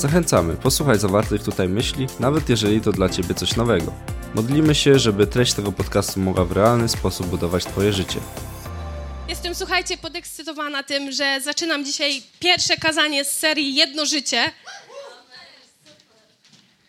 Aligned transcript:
Zachęcamy, 0.00 0.56
posłuchaj 0.56 0.98
zawartych 0.98 1.42
tutaj 1.42 1.68
myśli, 1.68 2.06
nawet 2.20 2.48
jeżeli 2.48 2.80
to 2.80 2.92
dla 2.92 3.08
Ciebie 3.08 3.34
coś 3.34 3.56
nowego. 3.56 3.92
Modlimy 4.34 4.74
się, 4.74 4.98
żeby 4.98 5.26
treść 5.26 5.52
tego 5.52 5.72
podcastu 5.72 6.20
mogła 6.20 6.44
w 6.44 6.52
realny 6.52 6.88
sposób 6.88 7.26
budować 7.26 7.64
Twoje 7.64 7.92
życie. 7.92 8.18
Jestem, 9.28 9.54
słuchajcie, 9.54 9.96
podekscytowana 9.96 10.82
tym, 10.82 11.12
że 11.12 11.40
zaczynam 11.40 11.84
dzisiaj 11.84 12.22
pierwsze 12.38 12.76
kazanie 12.76 13.24
z 13.24 13.38
serii 13.38 13.74
Jedno 13.74 14.06
Życie. 14.06 14.50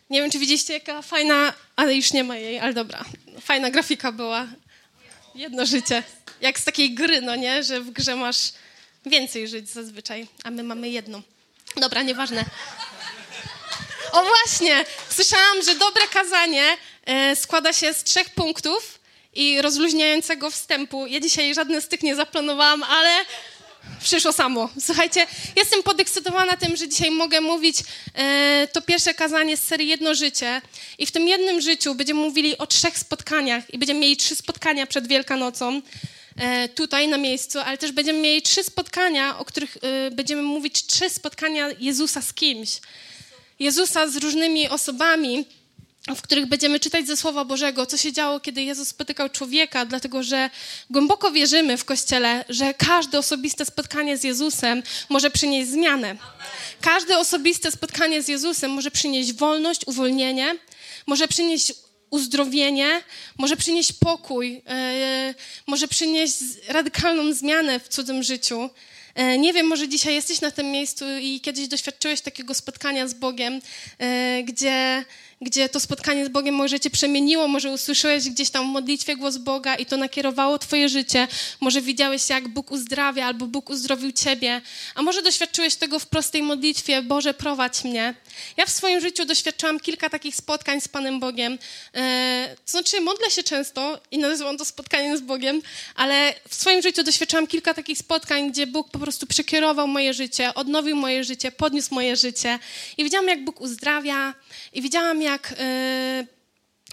Nie 0.09 0.22
wiem, 0.22 0.31
czy 0.31 0.39
widzieliście, 0.39 0.73
jaka 0.73 1.02
fajna, 1.02 1.53
ale 1.75 1.95
już 1.95 2.14
nie 2.14 2.23
ma 2.23 2.36
jej, 2.36 2.59
ale 2.59 2.73
dobra. 2.73 3.05
Fajna 3.41 3.72
grafika 3.72 4.12
była. 4.12 4.48
Jedno 5.36 5.66
życie. 5.66 6.03
Jak 6.41 6.59
z 6.59 6.64
takiej 6.64 6.94
gry, 6.94 7.22
no 7.22 7.36
nie? 7.36 7.64
Że 7.64 7.81
w 7.81 7.91
grze 7.91 8.16
masz 8.16 8.53
więcej 9.05 9.48
żyć 9.48 9.70
zazwyczaj, 9.70 10.28
a 10.44 10.52
my 10.52 10.64
mamy 10.64 10.89
jedno. 10.89 11.22
Dobra, 11.78 12.02
nieważne. 12.02 12.45
O 14.12 14.24
właśnie, 14.24 14.86
słyszałam, 15.10 15.64
że 15.66 15.76
dobre 15.76 16.08
kazanie 16.08 16.78
e, 17.06 17.36
składa 17.36 17.74
się 17.74 17.94
z 17.94 18.04
trzech 18.04 18.30
punktów 18.30 19.00
i 19.34 19.62
rozluźniającego 19.62 20.52
wstępu. 20.52 21.08
Ja 21.08 21.20
dzisiaj 21.20 21.53
żadne 21.56 21.81
z 21.81 21.88
tych 21.88 22.03
nie 22.03 22.16
zaplanowałam, 22.16 22.84
ale 22.84 23.09
przyszło 24.03 24.34
samo. 24.34 24.70
Słuchajcie, 24.80 25.28
jestem 25.56 25.84
podekscytowana 25.84 26.58
tym, 26.58 26.78
że 26.78 26.90
dzisiaj 26.90 27.12
mogę 27.12 27.42
mówić 27.42 27.78
e, 28.16 28.68
to 28.73 28.81
pierwsze 28.81 29.14
kazanie 29.14 29.58
z 29.58 29.64
serii 29.64 29.88
Jedno 29.88 30.16
Życie. 30.16 30.62
I 30.98 31.06
w 31.06 31.12
tym 31.12 31.28
jednym 31.28 31.62
życiu 31.62 31.96
będziemy 31.96 32.20
mówili 32.20 32.58
o 32.58 32.68
trzech 32.68 32.98
spotkaniach 32.98 33.73
i 33.73 33.78
będziemy 33.78 34.00
mieli 34.00 34.18
trzy 34.18 34.36
spotkania 34.36 34.88
przed 34.88 35.08
Wielkanocą 35.08 35.81
e, 36.38 36.70
tutaj 36.70 37.08
na 37.08 37.18
miejscu, 37.18 37.59
ale 37.59 37.78
też 37.78 37.92
będziemy 37.92 38.20
mieli 38.20 38.42
trzy 38.42 38.64
spotkania, 38.64 39.38
o 39.38 39.46
których 39.46 39.78
będziemy 40.12 40.42
mówić, 40.42 40.86
trzy 40.86 41.09
spotkania 41.09 41.68
Jezusa 41.80 42.22
z 42.22 42.34
kimś. 42.34 42.70
Jezusa 43.62 44.08
z 44.08 44.16
różnymi 44.16 44.70
osobami, 44.70 45.45
w 46.16 46.22
których 46.22 46.45
będziemy 46.45 46.80
czytać 46.80 47.08
ze 47.08 47.17
Słowa 47.17 47.45
Bożego, 47.45 47.86
co 47.86 47.98
się 47.98 48.14
działo, 48.14 48.40
kiedy 48.40 48.64
Jezus 48.64 48.88
spotykał 48.88 49.30
człowieka, 49.30 49.86
dlatego 49.86 50.23
że 50.23 50.50
głęboko 50.90 51.31
wierzymy 51.31 51.78
w 51.78 51.86
Kościele, 51.86 52.45
że 52.50 52.73
każde 52.73 53.20
osobiste 53.20 53.66
spotkanie 53.66 54.18
z 54.18 54.23
Jezusem 54.23 54.84
może 55.09 55.31
przynieść 55.31 55.70
zmianę. 55.70 56.16
Każde 56.81 57.18
osobiste 57.18 57.72
spotkanie 57.72 58.23
z 58.23 58.28
Jezusem 58.28 58.72
może 58.72 58.92
przynieść 58.92 59.34
wolność, 59.34 59.81
uwolnienie, 59.86 60.56
może 61.08 61.28
przynieść 61.28 61.73
uzdrowienie, 62.09 63.02
może 63.38 63.58
przynieść 63.58 63.94
pokój, 63.94 64.53
yy, 64.53 65.36
może 65.68 65.88
przynieść 65.88 66.36
radykalną 66.68 67.34
zmianę 67.34 67.80
w 67.80 67.88
cudzym 67.88 68.23
życiu. 68.23 68.70
E, 69.16 69.38
nie 69.38 69.54
wiem, 69.54 69.67
może 69.67 69.88
dzisiaj 69.88 70.14
jesteś 70.14 70.42
na 70.42 70.52
tym 70.52 70.72
miejscu 70.72 71.06
i 71.22 71.42
kiedyś 71.42 71.67
doświadczyłeś 71.67 72.22
takiego 72.22 72.54
spotkania 72.54 73.08
z 73.08 73.14
Bogiem, 73.14 73.62
e, 74.00 74.44
gdzie 74.44 75.06
gdzie 75.42 75.70
to 75.70 75.80
spotkanie 75.80 76.25
z 76.25 76.30
Bogiem 76.30 76.56
może 76.56 76.80
cię 76.80 76.89
przemieniło, 76.89 77.47
może 77.47 77.72
usłyszałeś 77.72 78.30
gdzieś 78.30 78.50
tam 78.50 78.66
w 78.66 78.70
modlitwie 78.70 79.16
głos 79.16 79.38
Boga 79.38 79.75
i 79.75 79.86
to 79.86 79.97
nakierowało 79.97 80.59
twoje 80.59 80.89
życie, 80.89 81.28
może 81.59 81.81
widziałeś 81.81 82.30
jak 82.30 82.47
Bóg 82.47 82.72
uzdrawia 82.72 83.25
albo 83.25 83.47
Bóg 83.47 83.69
uzdrowił 83.69 84.12
ciebie, 84.12 84.62
a 84.95 85.02
może 85.02 85.22
doświadczyłeś 85.22 85.75
tego 85.75 86.00
w 86.00 86.06
prostej 86.06 86.44
modlitwie, 86.44 87.02
Boże 87.02 87.34
prowadź 87.34 87.84
mnie. 87.84 88.13
Ja 88.57 88.66
w 88.66 88.69
swoim 88.69 89.02
życiu 89.02 89.25
doświadczyłam 89.25 89.79
kilka 89.79 90.09
takich 90.09 90.35
spotkań 90.35 90.81
z 90.81 90.88
Panem 90.88 91.19
Bogiem, 91.19 91.58
e, 91.96 92.56
to 92.66 92.72
znaczy 92.72 93.02
modlę 93.02 93.31
się 93.31 93.44
często 93.44 94.00
i 94.12 94.18
nazywam 94.18 94.58
to 94.58 94.66
spotkaniem 94.66 95.18
z 95.18 95.22
Bogiem, 95.22 95.62
ale 95.96 96.34
w 96.50 96.56
swoim 96.56 96.81
życiu 96.81 97.03
doświadczyłam 97.03 97.47
kilka 97.47 97.73
takich 97.73 97.97
spotkań, 97.97 98.52
gdzie 98.52 98.68
Bóg 98.68 98.90
po 98.90 99.00
prostu 99.00 99.28
przekierował 99.28 99.88
moje 99.88 100.13
życie, 100.13 100.53
odnowił 100.53 100.96
moje 100.96 101.23
życie, 101.23 101.52
podniósł 101.52 101.94
moje 101.94 102.16
życie. 102.16 102.59
I 102.97 103.03
widziałam 103.03 103.28
jak 103.28 103.44
Bóg 103.44 103.62
uzdrawia 103.62 104.34
i 104.73 104.81
widziałam 104.81 105.22
jak 105.22 105.31
jak, 105.31 105.53
e, 105.59 106.41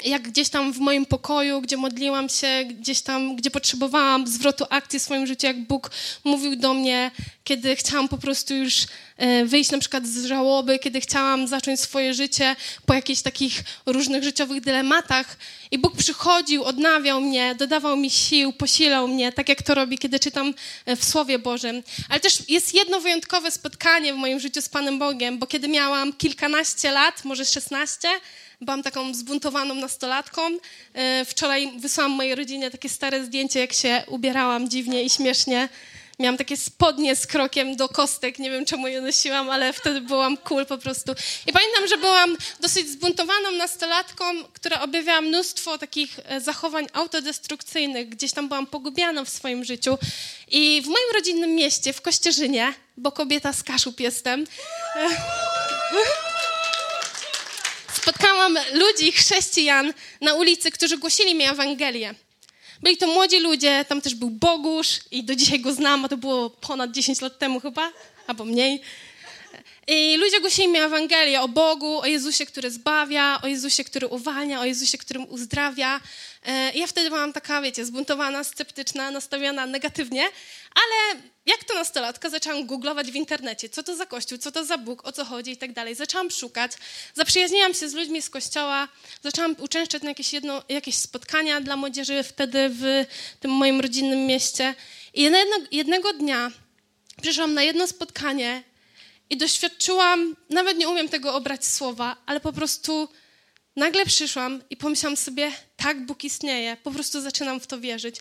jak 0.04 0.22
gdzieś 0.22 0.48
tam 0.48 0.72
w 0.72 0.78
moim 0.78 1.06
pokoju, 1.06 1.60
gdzie 1.60 1.76
modliłam 1.76 2.28
się, 2.28 2.64
gdzieś 2.64 3.00
tam, 3.00 3.36
gdzie 3.36 3.50
potrzebowałam 3.50 4.26
zwrotu 4.26 4.64
akcji 4.70 4.98
w 4.98 5.03
swoim 5.03 5.26
życiu, 5.26 5.47
jak 5.47 5.60
Bóg 5.60 5.91
mówił 6.25 6.56
do 6.56 6.75
mnie, 6.75 7.10
kiedy 7.44 7.76
chciałam 7.76 8.09
po 8.09 8.19
prostu 8.19 8.54
już 8.54 8.75
e, 9.16 9.44
wyjść 9.44 9.70
na 9.70 9.78
przykład 9.78 10.06
z 10.06 10.25
żałoby, 10.25 10.78
kiedy 10.78 11.00
chciałam 11.00 11.48
zacząć 11.48 11.81
swoje 11.81 12.14
życie 12.14 12.56
po 12.86 12.94
jakichś 12.94 13.22
takich 13.22 13.64
różnych 13.86 14.25
życiowych 14.25 14.60
dylematach. 14.60 15.36
I 15.70 15.78
Bóg 15.78 15.97
przychodził, 15.97 16.65
odnawiał 16.65 17.20
mnie, 17.20 17.54
dodawał 17.54 17.97
mi 17.97 18.10
sił, 18.10 18.53
posilał 18.53 19.09
mnie, 19.09 19.32
tak 19.32 19.48
jak 19.48 19.62
to 19.62 19.75
robi, 19.75 19.98
kiedy 19.98 20.20
czytam 20.20 20.54
e, 20.86 20.97
w 20.97 21.04
Słowie 21.04 21.38
Bożym. 21.38 21.82
Ale 22.09 22.20
też 22.20 22.48
jest 22.48 22.75
jedno 22.75 23.00
wyjątkowe 23.00 23.50
spotkanie 23.50 24.15
w 24.15 24.16
moim 24.16 24.41
życiu 24.41 24.62
z 24.62 24.69
Panem 24.69 24.98
Bogiem, 24.98 25.38
bo 25.38 25.47
kiedy 25.47 25.69
miałam 25.69 26.12
kilkanaście 26.12 26.91
lat, 26.91 27.25
może 27.25 27.44
szesnaście, 27.44 28.09
byłam 28.60 28.82
taką 28.82 29.14
zbuntowaną 29.14 29.74
nastolatką. 29.74 30.42
E, 30.94 31.24
wczoraj 31.24 31.72
wysłałam 31.78 32.12
mojej 32.12 32.34
rodzinie 32.34 32.70
takie 32.70 32.88
stare 32.88 33.24
zdjęcie, 33.24 33.60
jak 33.60 33.72
się 33.72 34.02
ubierałam 34.08 34.69
dziwnie 34.69 35.02
i 35.02 35.10
śmiesznie 35.10 35.69
Miałam 36.19 36.36
takie 36.36 36.56
spodnie 36.56 37.16
z 37.16 37.26
krokiem 37.26 37.76
do 37.76 37.88
kostek, 37.88 38.38
nie 38.38 38.50
wiem 38.50 38.64
czemu 38.64 38.88
je 38.88 39.00
nosiłam, 39.00 39.50
ale 39.50 39.72
wtedy 39.72 40.00
byłam 40.00 40.36
cool 40.36 40.66
po 40.66 40.78
prostu. 40.78 41.12
I 41.47 41.52
pamiętam, 41.52 41.88
że 41.88 41.97
byłam 41.97 42.36
dosyć 42.60 42.88
zbuntowaną 42.88 43.50
nastolatką, 43.50 44.24
która 44.52 44.80
objawiała 44.80 45.20
mnóstwo 45.20 45.78
takich 45.78 46.20
e, 46.24 46.41
zachowań 46.41 46.86
autodestrukcyjnych. 46.92 48.08
Gdzieś 48.08 48.32
tam 48.32 48.48
byłam 48.48 48.66
pogubiana 48.66 49.24
w 49.24 49.28
swoim 49.28 49.64
życiu. 49.64 49.98
I 50.48 50.82
w 50.84 50.86
moim 50.86 51.14
rodzinnym 51.14 51.54
mieście, 51.54 51.92
w 51.92 52.02
Kościerzynie, 52.02 52.72
bo 52.97 53.12
kobieta 53.12 53.52
z 53.52 53.62
Kaszub 53.62 54.00
jestem, 54.00 54.47
e, 54.97 55.08
spotkałam 58.08 58.58
ludzi, 58.72 59.12
chrześcijan 59.12 59.92
na 60.20 60.34
ulicy, 60.34 60.70
którzy 60.70 60.98
głosili 60.98 61.34
mi 61.34 61.44
Ewangelię. 61.44 62.14
Byli 62.82 62.96
to 62.96 63.06
młodzi 63.06 63.41
ludzie, 63.41 63.84
tam 63.88 64.00
też 64.00 64.14
był 64.14 64.30
Bogusz 64.30 65.00
i 65.10 65.24
do 65.24 65.34
dzisiaj 65.34 65.60
go 65.60 65.72
znam, 65.72 66.04
a 66.04 66.08
to 66.08 66.16
było 66.16 66.50
ponad 66.50 66.91
10 66.91 67.20
lat 67.20 67.38
temu 67.38 67.60
chyba, 67.60 67.92
albo 68.26 68.44
mniej. 68.44 68.80
I 69.86 70.16
ludzie 70.16 70.41
głosili 70.41 70.68
mi 70.68 70.78
Ewangelię 70.78 71.41
o 71.41 71.48
Bogu, 71.48 72.00
o 72.00 72.06
Jezusie, 72.06 72.47
który 72.47 72.70
zbawia, 72.70 73.41
o 73.42 73.47
Jezusie, 73.47 73.84
który 73.84 74.06
uwalnia, 74.06 74.60
o 74.60 74.64
Jezusie, 74.64 74.98
który 74.98 75.20
uzdrawia. 75.20 76.00
E, 76.47 76.72
I 76.72 76.78
ja 76.78 76.86
wtedy 76.86 77.10
byłam 77.10 77.32
taka, 77.32 77.62
wiecie, 77.62 77.84
zbuntowana, 77.84 78.44
sceptyczna, 78.44 79.10
nastawiona 79.10 79.66
negatywnie, 79.66 80.28
ale 80.74 81.22
jak 81.46 81.64
to 81.64 81.74
nastolatka 81.74 82.30
zaczęłam 82.30 82.66
googlować 82.66 83.10
w 83.10 83.14
internecie, 83.14 83.68
co 83.68 83.82
to 83.82 83.96
za 83.96 84.06
kościół, 84.06 84.38
co 84.38 84.52
to 84.52 84.64
za 84.64 84.78
Bóg, 84.78 85.06
o 85.06 85.12
co 85.12 85.24
chodzi 85.24 85.50
i 85.50 85.56
tak 85.56 85.72
dalej. 85.72 85.94
Zaczęłam 85.94 86.30
szukać, 86.30 86.72
zaprzyjaźniłam 87.14 87.74
się 87.74 87.88
z 87.88 87.94
ludźmi 87.94 88.22
z 88.22 88.30
kościoła, 88.30 88.88
zaczęłam 89.22 89.56
uczęszczać 89.58 90.02
na 90.02 90.08
jakieś, 90.08 90.32
jedno, 90.32 90.62
jakieś 90.68 90.94
spotkania 90.94 91.60
dla 91.60 91.76
młodzieży 91.76 92.22
wtedy 92.22 92.70
w 92.70 93.04
tym 93.40 93.50
moim 93.50 93.80
rodzinnym 93.80 94.26
mieście. 94.26 94.74
I 95.14 95.22
jednego, 95.22 95.56
jednego 95.72 96.12
dnia 96.12 96.50
przyszłam 97.22 97.54
na 97.54 97.62
jedno 97.62 97.86
spotkanie 97.86 98.62
i 99.30 99.36
doświadczyłam, 99.36 100.36
nawet 100.50 100.78
nie 100.78 100.88
umiem 100.88 101.08
tego 101.08 101.34
obrać 101.34 101.66
słowa, 101.66 102.16
ale 102.26 102.40
po 102.40 102.52
prostu 102.52 103.08
nagle 103.76 104.06
przyszłam 104.06 104.62
i 104.70 104.76
pomyślałam 104.76 105.16
sobie, 105.16 105.52
tak, 105.76 106.06
Bóg 106.06 106.24
istnieje, 106.24 106.76
po 106.82 106.91
prostu 106.91 107.21
zaczynam 107.21 107.60
w 107.60 107.66
to 107.66 107.80
wierzyć 107.80 108.16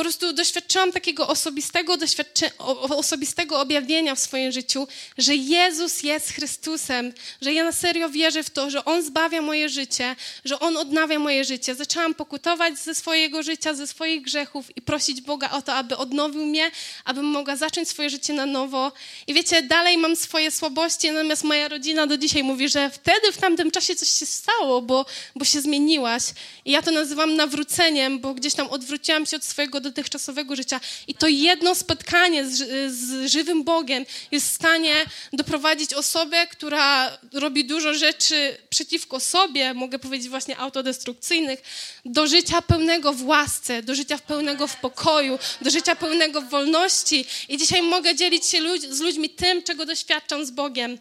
po 0.00 0.04
prostu 0.04 0.32
doświadczyłam 0.32 0.92
takiego 0.92 1.28
osobistego, 1.28 1.96
doświadczy- 1.96 2.50
osobistego 2.96 3.60
objawienia 3.60 4.14
w 4.14 4.18
swoim 4.18 4.52
życiu, 4.52 4.88
że 5.18 5.36
Jezus 5.36 6.02
jest 6.02 6.30
Chrystusem, 6.30 7.12
że 7.42 7.52
ja 7.52 7.64
na 7.64 7.72
serio 7.72 8.08
wierzę 8.08 8.42
w 8.42 8.50
to, 8.50 8.70
że 8.70 8.84
On 8.84 9.02
zbawia 9.02 9.42
moje 9.42 9.68
życie, 9.68 10.16
że 10.44 10.60
On 10.60 10.76
odnawia 10.76 11.18
moje 11.18 11.44
życie. 11.44 11.74
Zaczęłam 11.74 12.14
pokutować 12.14 12.78
ze 12.78 12.94
swojego 12.94 13.42
życia, 13.42 13.74
ze 13.74 13.86
swoich 13.86 14.22
grzechów 14.22 14.76
i 14.76 14.82
prosić 14.82 15.20
Boga 15.20 15.50
o 15.50 15.62
to, 15.62 15.74
aby 15.74 15.96
odnowił 15.96 16.46
mnie, 16.46 16.70
abym 17.04 17.24
mogła 17.24 17.56
zacząć 17.56 17.88
swoje 17.88 18.10
życie 18.10 18.32
na 18.32 18.46
nowo. 18.46 18.92
I 19.26 19.34
wiecie, 19.34 19.62
dalej 19.62 19.98
mam 19.98 20.16
swoje 20.16 20.50
słabości, 20.50 21.10
natomiast 21.10 21.44
moja 21.44 21.68
rodzina 21.68 22.06
do 22.06 22.16
dzisiaj 22.18 22.42
mówi, 22.42 22.68
że 22.68 22.90
wtedy, 22.90 23.32
w 23.32 23.36
tamtym 23.36 23.70
czasie 23.70 23.96
coś 23.96 24.08
się 24.08 24.26
stało, 24.26 24.82
bo, 24.82 25.06
bo 25.36 25.44
się 25.44 25.60
zmieniłaś. 25.60 26.22
I 26.64 26.70
ja 26.70 26.82
to 26.82 26.90
nazywam 26.90 27.36
nawróceniem, 27.36 28.20
bo 28.20 28.34
gdzieś 28.34 28.54
tam 28.54 28.66
odwróciłam 28.68 29.26
się 29.26 29.36
od 29.36 29.44
swojego 29.44 29.89
dotychczasowego 29.90 30.56
życia. 30.56 30.80
I 31.08 31.14
to 31.14 31.28
jedno 31.28 31.74
spotkanie 31.74 32.46
z, 32.46 32.58
z 32.92 33.32
żywym 33.32 33.64
Bogiem 33.64 34.06
jest 34.30 34.46
w 34.48 34.54
stanie 34.54 34.94
doprowadzić 35.32 35.94
osobę, 35.94 36.46
która 36.46 37.18
robi 37.32 37.64
dużo 37.64 37.94
rzeczy 37.94 38.56
przeciwko 38.70 39.20
sobie, 39.20 39.74
mogę 39.74 39.98
powiedzieć 39.98 40.28
właśnie 40.28 40.58
autodestrukcyjnych, 40.58 41.62
do 42.04 42.26
życia 42.26 42.62
pełnego 42.62 43.12
w 43.12 43.26
łasce, 43.26 43.82
do 43.82 43.94
życia 43.94 44.18
pełnego 44.18 44.66
w 44.66 44.76
pokoju, 44.76 45.38
do 45.60 45.70
życia 45.70 45.96
pełnego 45.96 46.40
w 46.40 46.50
wolności. 46.50 47.24
I 47.48 47.58
dzisiaj 47.58 47.82
mogę 47.82 48.14
dzielić 48.14 48.46
się 48.46 48.60
ludź, 48.60 48.82
z 48.82 49.00
ludźmi 49.00 49.30
tym, 49.30 49.62
czego 49.62 49.86
doświadczam 49.86 50.46
z 50.46 50.50
Bogiem. 50.50 50.98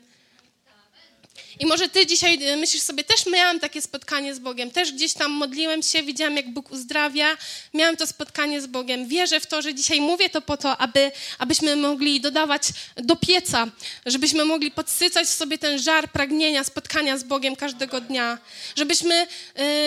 I 1.59 1.65
może 1.65 1.89
ty 1.89 2.05
dzisiaj 2.05 2.53
y, 2.53 2.57
myślisz 2.57 2.83
sobie, 2.83 3.03
też 3.03 3.25
miałam 3.25 3.59
takie 3.59 3.81
spotkanie 3.81 4.35
z 4.35 4.39
Bogiem, 4.39 4.71
też 4.71 4.91
gdzieś 4.91 5.13
tam 5.13 5.31
modliłem 5.31 5.83
się, 5.83 6.03
widziałam, 6.03 6.35
jak 6.35 6.53
Bóg 6.53 6.71
uzdrawia, 6.71 7.37
miałam 7.73 7.97
to 7.97 8.07
spotkanie 8.07 8.61
z 8.61 8.67
Bogiem. 8.67 9.07
Wierzę 9.07 9.39
w 9.39 9.47
to, 9.47 9.61
że 9.61 9.73
dzisiaj 9.73 10.01
mówię 10.01 10.29
to 10.29 10.41
po 10.41 10.57
to, 10.57 10.77
aby, 10.77 11.11
abyśmy 11.39 11.75
mogli 11.75 12.21
dodawać 12.21 12.63
do 12.95 13.15
pieca, 13.15 13.67
żebyśmy 14.05 14.45
mogli 14.45 14.71
podsycać 14.71 15.27
w 15.27 15.33
sobie 15.33 15.57
ten 15.57 15.79
żar 15.79 16.11
pragnienia 16.11 16.63
spotkania 16.63 17.17
z 17.17 17.23
Bogiem 17.23 17.55
każdego 17.55 18.01
dnia, 18.01 18.37
żebyśmy 18.75 19.27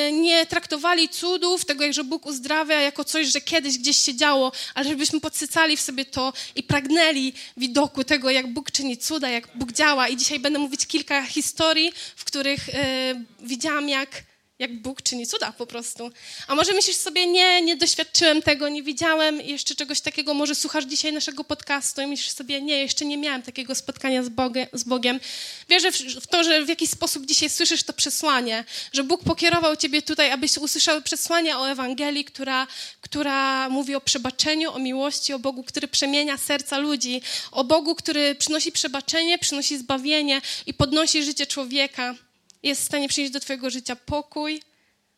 y, 0.08 0.12
nie 0.12 0.46
traktowali 0.46 1.08
cudów, 1.08 1.64
tego, 1.64 1.92
że 1.92 2.04
Bóg 2.04 2.26
uzdrawia, 2.26 2.80
jako 2.80 3.04
coś, 3.04 3.26
że 3.26 3.40
kiedyś 3.40 3.78
gdzieś 3.78 3.96
się 3.96 4.14
działo, 4.14 4.52
ale 4.74 4.88
żebyśmy 4.88 5.20
podsycali 5.20 5.76
w 5.76 5.80
sobie 5.80 6.04
to 6.04 6.32
i 6.56 6.62
pragnęli 6.62 7.32
widoku 7.56 8.04
tego, 8.04 8.30
jak 8.30 8.52
Bóg 8.52 8.70
czyni 8.70 8.96
cuda, 8.96 9.28
jak 9.28 9.48
Bóg 9.54 9.72
działa. 9.72 10.08
I 10.08 10.16
dzisiaj 10.16 10.38
będę 10.38 10.58
mówić 10.58 10.86
kilka 10.86 11.22
historii, 11.22 11.61
historii, 11.62 11.92
w 12.16 12.24
których 12.24 12.68
e, 12.68 13.14
widziałam, 13.42 13.88
jak, 13.88 14.22
jak 14.62 14.80
Bóg 14.80 15.02
czyni 15.02 15.26
cuda 15.26 15.52
po 15.52 15.66
prostu. 15.66 16.10
A 16.46 16.54
może 16.54 16.72
myślisz 16.72 16.96
sobie, 16.96 17.26
nie, 17.26 17.62
nie 17.62 17.76
doświadczyłem 17.76 18.42
tego, 18.42 18.68
nie 18.68 18.82
widziałem 18.82 19.40
jeszcze 19.40 19.74
czegoś 19.74 20.00
takiego, 20.00 20.34
może 20.34 20.54
słuchasz 20.54 20.84
dzisiaj 20.84 21.12
naszego 21.12 21.44
podcastu 21.44 22.02
i 22.02 22.06
myślisz 22.06 22.30
sobie, 22.30 22.62
nie, 22.62 22.78
jeszcze 22.78 23.04
nie 23.04 23.18
miałem 23.18 23.42
takiego 23.42 23.74
spotkania 23.74 24.22
z, 24.24 24.28
Bogiem. 24.28 24.66
Z 24.72 24.84
Bogiem. 24.84 25.20
Wierzę 25.68 25.92
w, 25.92 26.26
to, 26.26 26.44
że 26.44 26.64
w 26.64 26.68
jakiś 26.68 26.90
sposób 26.90 27.26
dzisiaj 27.26 27.50
słyszysz 27.50 27.82
to 27.82 27.92
przesłanie, 27.92 28.64
że 28.92 29.04
Bóg 29.04 29.24
pokierował 29.24 29.76
ciebie 29.76 30.02
tutaj, 30.02 30.30
abyś 30.30 30.58
usłyszał 30.58 31.02
przesłanie 31.02 31.58
o 31.58 31.70
Ewangelii, 31.70 32.24
która, 32.24 32.66
która 33.00 33.68
mówi 33.68 33.94
o 33.94 34.00
przebaczeniu, 34.00 34.72
o 34.72 34.78
miłości, 34.78 35.32
o 35.32 35.38
Bogu, 35.38 35.62
który 35.62 35.88
przemienia 35.88 36.38
serca 36.38 36.78
ludzi, 36.78 37.22
o 37.52 37.64
Bogu, 37.64 37.94
który 37.94 38.34
przynosi 38.34 38.72
przebaczenie, 38.72 39.38
przynosi 39.38 39.78
zbawienie 39.78 40.40
i 40.66 40.74
podnosi 40.74 41.22
życie 41.22 41.46
człowieka 41.46 42.14
jest 42.62 42.82
w 42.82 42.84
stanie 42.84 43.08
przynieść 43.08 43.32
do 43.32 43.40
Twojego 43.40 43.70
życia 43.70 43.96
pokój, 43.96 44.62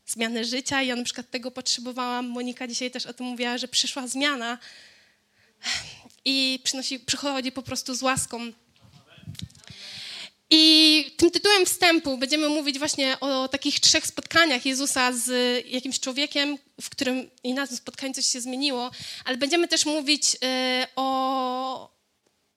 zmianę 0.06 0.44
życia. 0.44 0.82
Ja 0.82 0.96
na 0.96 1.04
przykład 1.04 1.30
tego 1.30 1.50
potrzebowałam. 1.50 2.26
Monika 2.26 2.68
dzisiaj 2.68 2.90
też 2.90 3.06
o 3.06 3.12
tym 3.12 3.26
mówiła, 3.26 3.58
że 3.58 3.68
przyszła 3.68 4.06
zmiana 4.06 4.58
i 6.24 6.60
przynosi, 6.64 7.00
przychodzi 7.00 7.52
po 7.52 7.62
prostu 7.62 7.94
z 7.94 8.02
łaską. 8.02 8.52
I 10.50 11.14
tym 11.16 11.30
tytułem 11.30 11.66
wstępu 11.66 12.18
będziemy 12.18 12.48
mówić 12.48 12.78
właśnie 12.78 13.20
o 13.20 13.48
takich 13.48 13.80
trzech 13.80 14.06
spotkaniach 14.06 14.66
Jezusa 14.66 15.12
z 15.12 15.30
jakimś 15.66 16.00
człowiekiem, 16.00 16.58
w 16.80 16.90
którym 16.90 17.30
i 17.42 17.54
na 17.54 17.66
tym 17.66 17.76
spotkaniu 17.76 18.14
coś 18.14 18.26
się 18.26 18.40
zmieniło, 18.40 18.90
ale 19.24 19.36
będziemy 19.36 19.68
też 19.68 19.86
mówić 19.86 20.34
y, 20.34 20.38
o, 20.96 21.93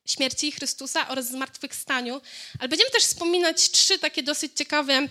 śmierci 0.07 0.51
Chrystusa 0.51 1.07
oraz 1.07 1.27
zmartwychwstaniu, 1.27 2.21
ale 2.59 2.69
będziemy 2.69 2.91
też 2.91 3.03
wspominać 3.03 3.71
trzy 3.71 3.99
takie 3.99 4.23
dosyć 4.23 4.51
ciekawe 4.55 5.07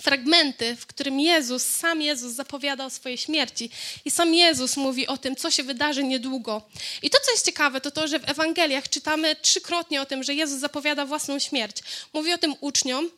fragmenty, 0.00 0.76
w 0.76 0.86
którym 0.86 1.20
Jezus, 1.20 1.62
sam 1.62 2.02
Jezus 2.02 2.32
zapowiada 2.32 2.84
o 2.86 2.90
swojej 2.90 3.18
śmierci 3.18 3.70
i 4.04 4.10
sam 4.10 4.34
Jezus 4.34 4.76
mówi 4.76 5.06
o 5.06 5.16
tym, 5.16 5.36
co 5.36 5.50
się 5.50 5.62
wydarzy 5.62 6.04
niedługo. 6.04 6.62
I 7.02 7.10
to, 7.10 7.18
co 7.24 7.30
jest 7.30 7.46
ciekawe, 7.46 7.80
to 7.80 7.90
to, 7.90 8.08
że 8.08 8.18
w 8.18 8.28
Ewangeliach 8.28 8.88
czytamy 8.88 9.36
trzykrotnie 9.36 10.02
o 10.02 10.06
tym, 10.06 10.24
że 10.24 10.34
Jezus 10.34 10.60
zapowiada 10.60 11.06
własną 11.06 11.38
śmierć. 11.38 11.76
Mówi 12.12 12.32
o 12.32 12.38
tym 12.38 12.54
uczniom, 12.60 13.10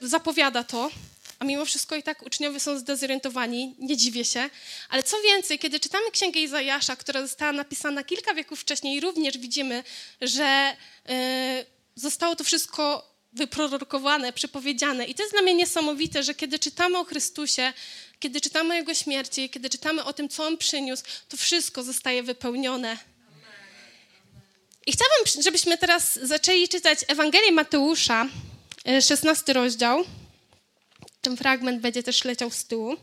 zapowiada 0.00 0.64
to, 0.64 0.90
a 1.38 1.44
mimo 1.44 1.64
wszystko 1.64 1.96
i 1.96 2.02
tak 2.02 2.26
uczniowie 2.26 2.60
są 2.60 2.78
zdezorientowani, 2.78 3.74
nie 3.78 3.96
dziwię 3.96 4.24
się. 4.24 4.50
Ale 4.88 5.02
co 5.02 5.16
więcej, 5.22 5.58
kiedy 5.58 5.80
czytamy 5.80 6.10
Księgę 6.10 6.40
Izajasza, 6.40 6.96
która 6.96 7.22
została 7.22 7.52
napisana 7.52 8.04
kilka 8.04 8.34
wieków 8.34 8.60
wcześniej, 8.60 9.00
również 9.00 9.38
widzimy, 9.38 9.84
że 10.20 10.76
y, 11.10 11.66
zostało 11.94 12.36
to 12.36 12.44
wszystko 12.44 13.08
wyprorokowane, 13.32 14.32
przepowiedziane. 14.32 15.04
I 15.04 15.14
to 15.14 15.22
jest 15.22 15.34
dla 15.34 15.42
mnie 15.42 15.54
niesamowite, 15.54 16.22
że 16.22 16.34
kiedy 16.34 16.58
czytamy 16.58 16.98
o 16.98 17.04
Chrystusie, 17.04 17.72
kiedy 18.20 18.40
czytamy 18.40 18.74
o 18.74 18.76
Jego 18.76 18.94
śmierci, 18.94 19.50
kiedy 19.50 19.70
czytamy 19.70 20.04
o 20.04 20.12
tym, 20.12 20.28
co 20.28 20.46
On 20.46 20.56
przyniósł, 20.56 21.02
to 21.28 21.36
wszystko 21.36 21.82
zostaje 21.82 22.22
wypełnione. 22.22 22.98
I 24.86 24.92
chciałabym, 24.92 25.42
żebyśmy 25.42 25.78
teraz 25.78 26.18
zaczęli 26.22 26.68
czytać 26.68 26.98
Ewangelię 27.08 27.52
Mateusza, 27.52 28.26
16 29.00 29.52
y, 29.52 29.54
rozdział. 29.54 30.04
Ten 31.20 31.36
fragment 31.36 31.80
będzie 31.80 32.02
też 32.02 32.24
leciał 32.24 32.50
z 32.50 32.64
tyłu. 32.64 32.96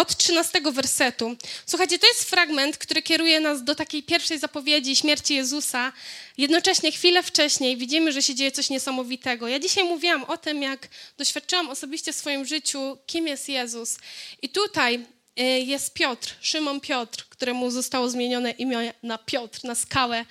Od 0.00 0.16
13 0.16 0.60
wersetu. 0.72 1.36
Słuchajcie, 1.66 1.98
to 1.98 2.06
jest 2.06 2.30
fragment, 2.30 2.78
który 2.78 3.02
kieruje 3.02 3.40
nas 3.40 3.64
do 3.64 3.74
takiej 3.74 4.02
pierwszej 4.02 4.38
zapowiedzi 4.38 4.96
śmierci 4.96 5.34
Jezusa. 5.34 5.92
Jednocześnie 6.38 6.92
chwilę 6.92 7.22
wcześniej 7.22 7.76
widzimy, 7.76 8.12
że 8.12 8.22
się 8.22 8.34
dzieje 8.34 8.52
coś 8.52 8.70
niesamowitego. 8.70 9.48
Ja 9.48 9.58
dzisiaj 9.58 9.84
mówiłam 9.84 10.24
o 10.24 10.36
tym, 10.36 10.62
jak 10.62 10.88
doświadczyłam 11.18 11.68
osobiście 11.68 12.12
w 12.12 12.16
swoim 12.16 12.46
życiu, 12.46 12.98
kim 13.06 13.26
jest 13.26 13.48
Jezus. 13.48 13.98
I 14.42 14.48
tutaj 14.48 14.94
y, 15.40 15.42
jest 15.42 15.94
Piotr, 15.94 16.36
Szymon 16.40 16.80
Piotr, 16.80 17.24
któremu 17.28 17.70
zostało 17.70 18.10
zmienione 18.10 18.50
imię 18.50 18.92
na 19.02 19.18
Piotr, 19.18 19.64
na 19.64 19.74
skałę, 19.74 20.24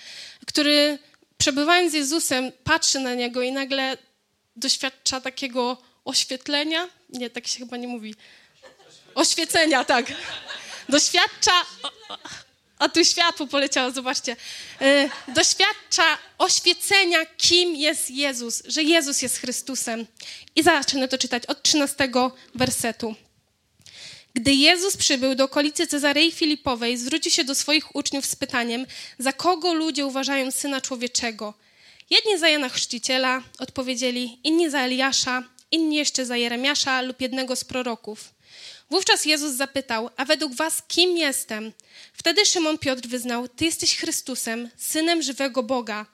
który 0.46 1.00
przebywając 1.40 1.92
z 1.92 1.96
Jezusem, 1.96 2.52
patrzy 2.64 3.00
na 3.00 3.16
Niego 3.16 3.42
i 3.42 3.52
nagle 3.52 3.98
doświadcza 4.56 5.22
takiego 5.22 5.78
oświetlenia. 6.06 6.90
Nie, 7.10 7.30
tak 7.30 7.48
się 7.48 7.60
chyba 7.60 7.78
nie 7.78 7.88
mówi. 7.88 8.16
Oświecenia, 9.16 9.86
tak. 9.86 10.06
Doświadcza... 10.90 11.52
A 12.80 12.90
tu 12.90 13.06
światło 13.06 13.48
poleciało, 13.48 13.92
zobaczcie. 13.92 14.36
E, 14.82 15.10
doświadcza 15.28 16.18
oświecenia, 16.38 17.26
kim 17.38 17.76
jest 17.76 18.12
Jezus, 18.12 18.64
że 18.66 18.84
Jezus 18.84 19.22
jest 19.22 19.38
Chrystusem. 19.38 20.06
I 20.56 20.64
zacznę 20.64 21.08
to 21.08 21.18
czytać 21.18 21.46
od 21.46 21.64
13 21.64 22.10
wersetu. 22.56 23.16
Gdy 24.40 24.54
Jezus 24.54 24.98
przybył 24.98 25.36
do 25.36 25.44
okolicy 25.44 25.88
Cezarei 25.88 26.32
Filipowej, 26.32 26.98
zwrócił 26.98 27.32
się 27.32 27.44
do 27.44 27.56
swoich 27.56 27.96
uczniów 27.96 28.26
z 28.26 28.36
pytaniem, 28.36 28.86
za 29.18 29.34
kogo 29.34 29.74
ludzie 29.74 30.06
uważają 30.06 30.52
Syna 30.52 30.82
Człowieczego? 30.82 31.54
Jedni 32.10 32.38
za 32.38 32.50
Jana 32.50 32.70
Chrzciciela, 32.70 33.42
odpowiedzieli, 33.60 34.40
inni 34.44 34.70
za 34.70 34.80
Eliasza, 34.80 35.44
inni 35.72 35.96
jeszcze 35.96 36.26
za 36.26 36.38
Jeremiasza 36.38 37.02
lub 37.02 37.22
jednego 37.22 37.56
z 37.56 37.64
proroków. 37.64 38.34
Wówczas 38.90 39.26
Jezus 39.26 39.52
zapytał, 39.52 40.10
a 40.18 40.26
według 40.26 40.54
was 40.54 40.84
kim 40.88 41.18
jestem? 41.18 41.72
Wtedy 42.14 42.46
Szymon 42.46 42.78
Piotr 42.78 43.08
wyznał, 43.08 43.48
ty 43.48 43.66
jesteś 43.66 43.98
Chrystusem, 43.98 44.70
Synem 44.78 45.22
żywego 45.22 45.64
Boga. 45.64 46.06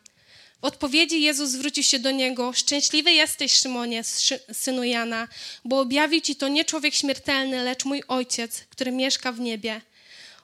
W 0.65 0.67
odpowiedzi 0.67 1.21
Jezus 1.21 1.49
zwrócił 1.49 1.83
się 1.83 1.99
do 1.99 2.11
niego: 2.11 2.53
Szczęśliwy 2.53 3.11
jesteś, 3.11 3.53
Szymonie, 3.53 4.03
synu 4.53 4.83
Jana, 4.83 5.27
bo 5.65 5.79
objawił 5.79 6.21
ci 6.21 6.35
to 6.35 6.47
nie 6.47 6.65
człowiek 6.65 6.93
śmiertelny, 6.93 7.63
lecz 7.63 7.85
mój 7.85 8.03
ojciec, 8.07 8.63
który 8.69 8.91
mieszka 8.91 9.31
w 9.31 9.39
niebie. 9.39 9.81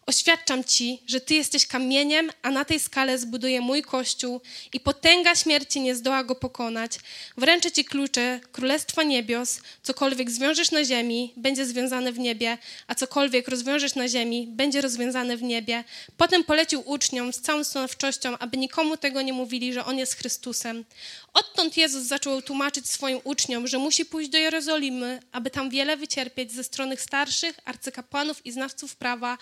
Oświadczam 0.05 0.63
ci, 0.63 1.01
że 1.07 1.21
ty 1.21 1.33
jesteś 1.33 1.67
kamieniem, 1.67 2.31
a 2.41 2.51
na 2.51 2.65
tej 2.65 2.79
skale 2.79 3.17
zbuduję 3.17 3.61
mój 3.61 3.81
kościół 3.81 4.41
i 4.73 4.79
potęga 4.79 5.35
śmierci 5.35 5.81
nie 5.81 5.95
zdoła 5.95 6.23
go 6.23 6.35
pokonać. 6.35 6.99
Wręczę 7.37 7.71
ci 7.71 7.85
klucze 7.85 8.39
Królestwa 8.51 9.03
Niebios. 9.03 9.59
Cokolwiek 9.83 10.31
zwiążesz 10.31 10.71
na 10.71 10.85
ziemi, 10.85 11.33
będzie 11.37 11.65
związane 11.65 12.11
w 12.11 12.19
niebie, 12.19 12.57
a 12.87 12.95
cokolwiek 12.95 13.47
rozwiążesz 13.47 13.95
na 13.95 14.07
ziemi, 14.07 14.47
będzie 14.49 14.81
rozwiązane 14.81 15.37
w 15.37 15.43
niebie. 15.43 15.83
Potem 16.17 16.43
polecił 16.43 16.83
uczniom 16.85 17.33
z 17.33 17.41
całą 17.41 17.63
stanowczością, 17.63 18.37
aby 18.37 18.57
nikomu 18.57 18.97
tego 18.97 19.21
nie 19.21 19.33
mówili, 19.33 19.73
że 19.73 19.85
On 19.85 19.97
jest 19.97 20.15
Chrystusem. 20.15 20.85
Odtąd 21.33 21.77
Jezus 21.77 22.03
zaczął 22.03 22.41
tłumaczyć 22.41 22.89
swoim 22.89 23.19
uczniom, 23.23 23.67
że 23.67 23.77
musi 23.77 24.05
pójść 24.05 24.29
do 24.29 24.37
Jerozolimy, 24.37 25.19
aby 25.31 25.49
tam 25.49 25.69
wiele 25.69 25.97
wycierpieć 25.97 26.51
ze 26.51 26.63
strony 26.63 26.97
starszych, 26.97 27.59
arcykapłanów 27.65 28.45
i 28.45 28.51
znawców 28.51 28.95
prawa, 28.95 29.37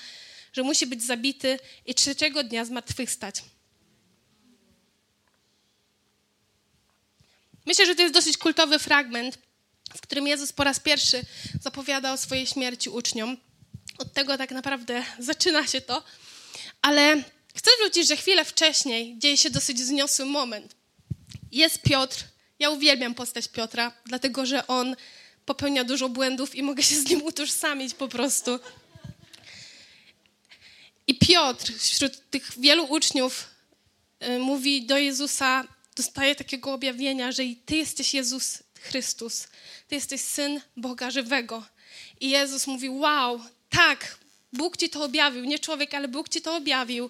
że 0.53 0.63
musi 0.63 0.87
być 0.87 1.03
zabity 1.03 1.59
i 1.85 1.95
trzeciego 1.95 2.43
dnia 2.43 2.65
zmartwychwstać. 2.65 3.43
Myślę, 7.65 7.85
że 7.85 7.95
to 7.95 8.01
jest 8.01 8.13
dosyć 8.13 8.37
kultowy 8.37 8.79
fragment, 8.79 9.37
w 9.97 10.01
którym 10.01 10.27
Jezus 10.27 10.51
po 10.51 10.63
raz 10.63 10.79
pierwszy 10.79 11.21
zapowiada 11.61 12.13
o 12.13 12.17
swojej 12.17 12.47
śmierci 12.47 12.89
uczniom. 12.89 13.37
Od 13.97 14.13
tego 14.13 14.37
tak 14.37 14.51
naprawdę 14.51 15.03
zaczyna 15.19 15.67
się 15.67 15.81
to, 15.81 16.03
ale 16.81 17.23
chcę 17.55 17.71
zwrócić, 17.79 18.07
że 18.07 18.17
chwilę 18.17 18.45
wcześniej 18.45 19.17
dzieje 19.17 19.37
się 19.37 19.49
dosyć 19.49 19.77
wzniosły 19.77 20.25
moment. 20.25 20.75
Jest 21.51 21.81
Piotr. 21.81 22.23
Ja 22.59 22.69
uwielbiam 22.69 23.15
postać 23.15 23.47
Piotra, 23.47 23.91
dlatego 24.05 24.45
że 24.45 24.67
on 24.67 24.95
popełnia 25.45 25.83
dużo 25.83 26.09
błędów 26.09 26.55
i 26.55 26.63
mogę 26.63 26.83
się 26.83 26.95
z 26.95 27.09
nim 27.09 27.21
utożsamić 27.21 27.93
po 27.93 28.07
prostu. 28.07 28.59
I 31.09 31.15
Piotr 31.15 31.73
wśród 31.77 32.29
tych 32.29 32.59
wielu 32.59 32.85
uczniów 32.85 33.47
y, 34.23 34.39
mówi 34.39 34.85
do 34.85 34.97
Jezusa, 34.97 35.67
dostaje 35.95 36.35
takiego 36.35 36.73
objawienia, 36.73 37.31
że 37.31 37.43
i 37.43 37.55
Ty 37.55 37.75
jesteś 37.75 38.13
Jezus 38.13 38.63
Chrystus. 38.81 39.47
Ty 39.87 39.95
jesteś 39.95 40.21
Syn 40.21 40.61
Boga 40.77 41.11
żywego. 41.11 41.63
I 42.19 42.29
Jezus 42.29 42.67
mówi, 42.67 42.89
wow, 42.89 43.41
tak, 43.69 44.17
Bóg 44.53 44.77
Ci 44.77 44.89
to 44.89 45.03
objawił, 45.03 45.45
nie 45.45 45.59
człowiek, 45.59 45.93
ale 45.93 46.07
Bóg 46.07 46.29
Ci 46.29 46.41
to 46.41 46.55
objawił. 46.55 47.09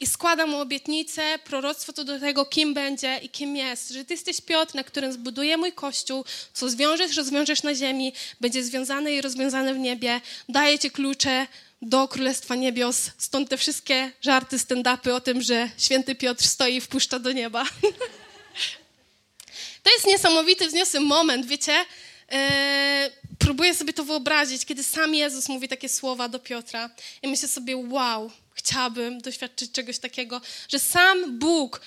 I 0.00 0.06
składa 0.06 0.46
mu 0.46 0.60
obietnicę, 0.60 1.38
proroctwo 1.44 1.92
to 1.92 2.04
do 2.04 2.20
tego, 2.20 2.44
kim 2.44 2.74
będzie 2.74 3.20
i 3.22 3.28
kim 3.28 3.56
jest. 3.56 3.90
Że 3.90 4.04
Ty 4.04 4.14
jesteś 4.14 4.40
Piotr, 4.40 4.74
na 4.74 4.84
którym 4.84 5.12
zbuduję 5.12 5.56
mój 5.56 5.72
Kościół, 5.72 6.24
co 6.52 6.68
zwiążesz, 6.68 7.16
rozwiążesz 7.16 7.62
na 7.62 7.74
ziemi, 7.74 8.12
będzie 8.40 8.64
związane 8.64 9.12
i 9.12 9.20
rozwiązane 9.20 9.74
w 9.74 9.78
niebie. 9.78 10.20
Daję 10.48 10.78
Ci 10.78 10.90
klucze 10.90 11.46
do 11.82 12.08
Królestwa 12.08 12.54
Niebios. 12.54 13.10
Stąd 13.18 13.48
te 13.48 13.56
wszystkie 13.56 14.12
żarty, 14.20 14.58
stand-upy 14.58 15.12
o 15.12 15.20
tym, 15.20 15.42
że 15.42 15.70
święty 15.78 16.14
Piotr 16.14 16.44
stoi 16.44 16.76
i 16.76 16.80
wpuszcza 16.80 17.18
do 17.18 17.32
nieba. 17.32 17.64
to 19.82 19.90
jest 19.90 20.06
niesamowity, 20.06 20.66
wzniosły 20.66 21.00
moment, 21.00 21.46
wiecie? 21.46 21.84
Eee, 22.28 23.10
próbuję 23.38 23.74
sobie 23.74 23.92
to 23.92 24.04
wyobrazić, 24.04 24.64
kiedy 24.64 24.82
sam 24.82 25.14
Jezus 25.14 25.48
mówi 25.48 25.68
takie 25.68 25.88
słowa 25.88 26.28
do 26.28 26.38
Piotra 26.38 26.90
i 27.22 27.28
myślę 27.28 27.48
sobie, 27.48 27.76
wow, 27.76 28.30
chciałabym 28.54 29.20
doświadczyć 29.20 29.72
czegoś 29.72 29.98
takiego, 29.98 30.40
że 30.68 30.78
sam 30.78 31.38
Bóg, 31.38 31.80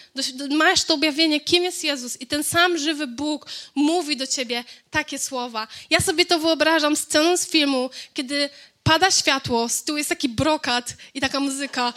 masz 0.50 0.84
to 0.84 0.94
objawienie, 0.94 1.42
kim 1.42 1.64
jest 1.64 1.84
Jezus 1.84 2.22
i 2.22 2.28
ten 2.28 2.44
sam 2.44 2.78
żywy 2.78 3.08
Bóg 3.08 3.46
mówi 3.76 4.18
do 4.18 4.28
ciebie 4.28 4.64
takie 4.92 5.20
słowa. 5.20 5.68
Ja 5.90 6.00
sobie 6.00 6.26
to 6.26 6.40
wyobrażam 6.40 6.96
sceną 6.96 7.38
z 7.38 7.48
filmu, 7.48 7.90
kiedy 8.14 8.50
pada 8.90 9.12
światło, 9.12 9.70
z 9.70 9.84
tyłu 9.84 9.98
jest 9.98 10.10
taki 10.10 10.30
brokat 10.30 10.94
i 11.14 11.22
taka 11.22 11.40
muzyka. 11.40 11.94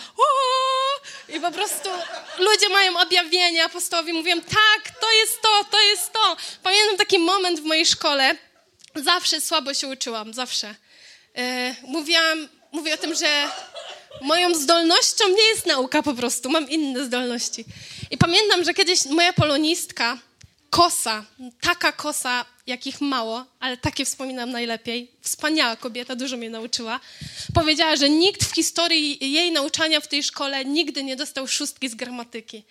I 1.28 1.40
po 1.40 1.50
prostu 1.50 1.88
ludzie 2.38 2.68
mają 2.68 2.98
objawienia, 3.00 3.64
apostołowie 3.64 4.12
mówią, 4.12 4.40
tak, 4.40 5.00
to 5.00 5.12
jest 5.12 5.42
to, 5.42 5.64
to 5.70 5.80
jest 5.80 6.12
to. 6.12 6.36
Pamiętam 6.62 6.96
taki 6.96 7.18
moment 7.18 7.60
w 7.60 7.64
mojej 7.64 7.86
szkole, 7.86 8.34
zawsze 8.94 9.40
słabo 9.40 9.74
się 9.74 9.88
uczyłam, 9.88 10.34
zawsze. 10.34 10.74
E, 11.36 11.74
mówiłam, 11.82 12.48
mówię 12.72 12.94
o 12.94 12.96
tym, 12.96 13.14
że 13.14 13.48
moją 14.20 14.54
zdolnością 14.54 15.28
nie 15.28 15.44
jest 15.44 15.66
nauka 15.66 16.02
po 16.02 16.14
prostu, 16.14 16.50
mam 16.50 16.70
inne 16.70 17.04
zdolności. 17.04 17.64
I 18.10 18.18
pamiętam, 18.18 18.64
że 18.64 18.74
kiedyś 18.74 19.04
moja 19.04 19.32
polonistka, 19.32 20.18
kosa, 20.72 21.24
taka 21.60 21.92
kosa, 21.92 22.44
jakich 22.66 23.00
mało, 23.00 23.44
ale 23.60 23.76
takie 23.76 24.04
wspominam 24.04 24.50
najlepiej, 24.50 25.10
wspaniała 25.20 25.76
kobieta, 25.76 26.16
dużo 26.16 26.36
mnie 26.36 26.50
nauczyła, 26.50 27.00
powiedziała, 27.54 27.96
że 27.96 28.10
nikt 28.10 28.44
w 28.44 28.54
historii 28.54 29.32
jej 29.32 29.52
nauczania 29.52 30.00
w 30.00 30.08
tej 30.08 30.22
szkole 30.22 30.64
nigdy 30.64 31.04
nie 31.04 31.16
dostał 31.16 31.48
szóstki 31.48 31.88
z 31.88 31.94
gramatyki. 31.94 32.64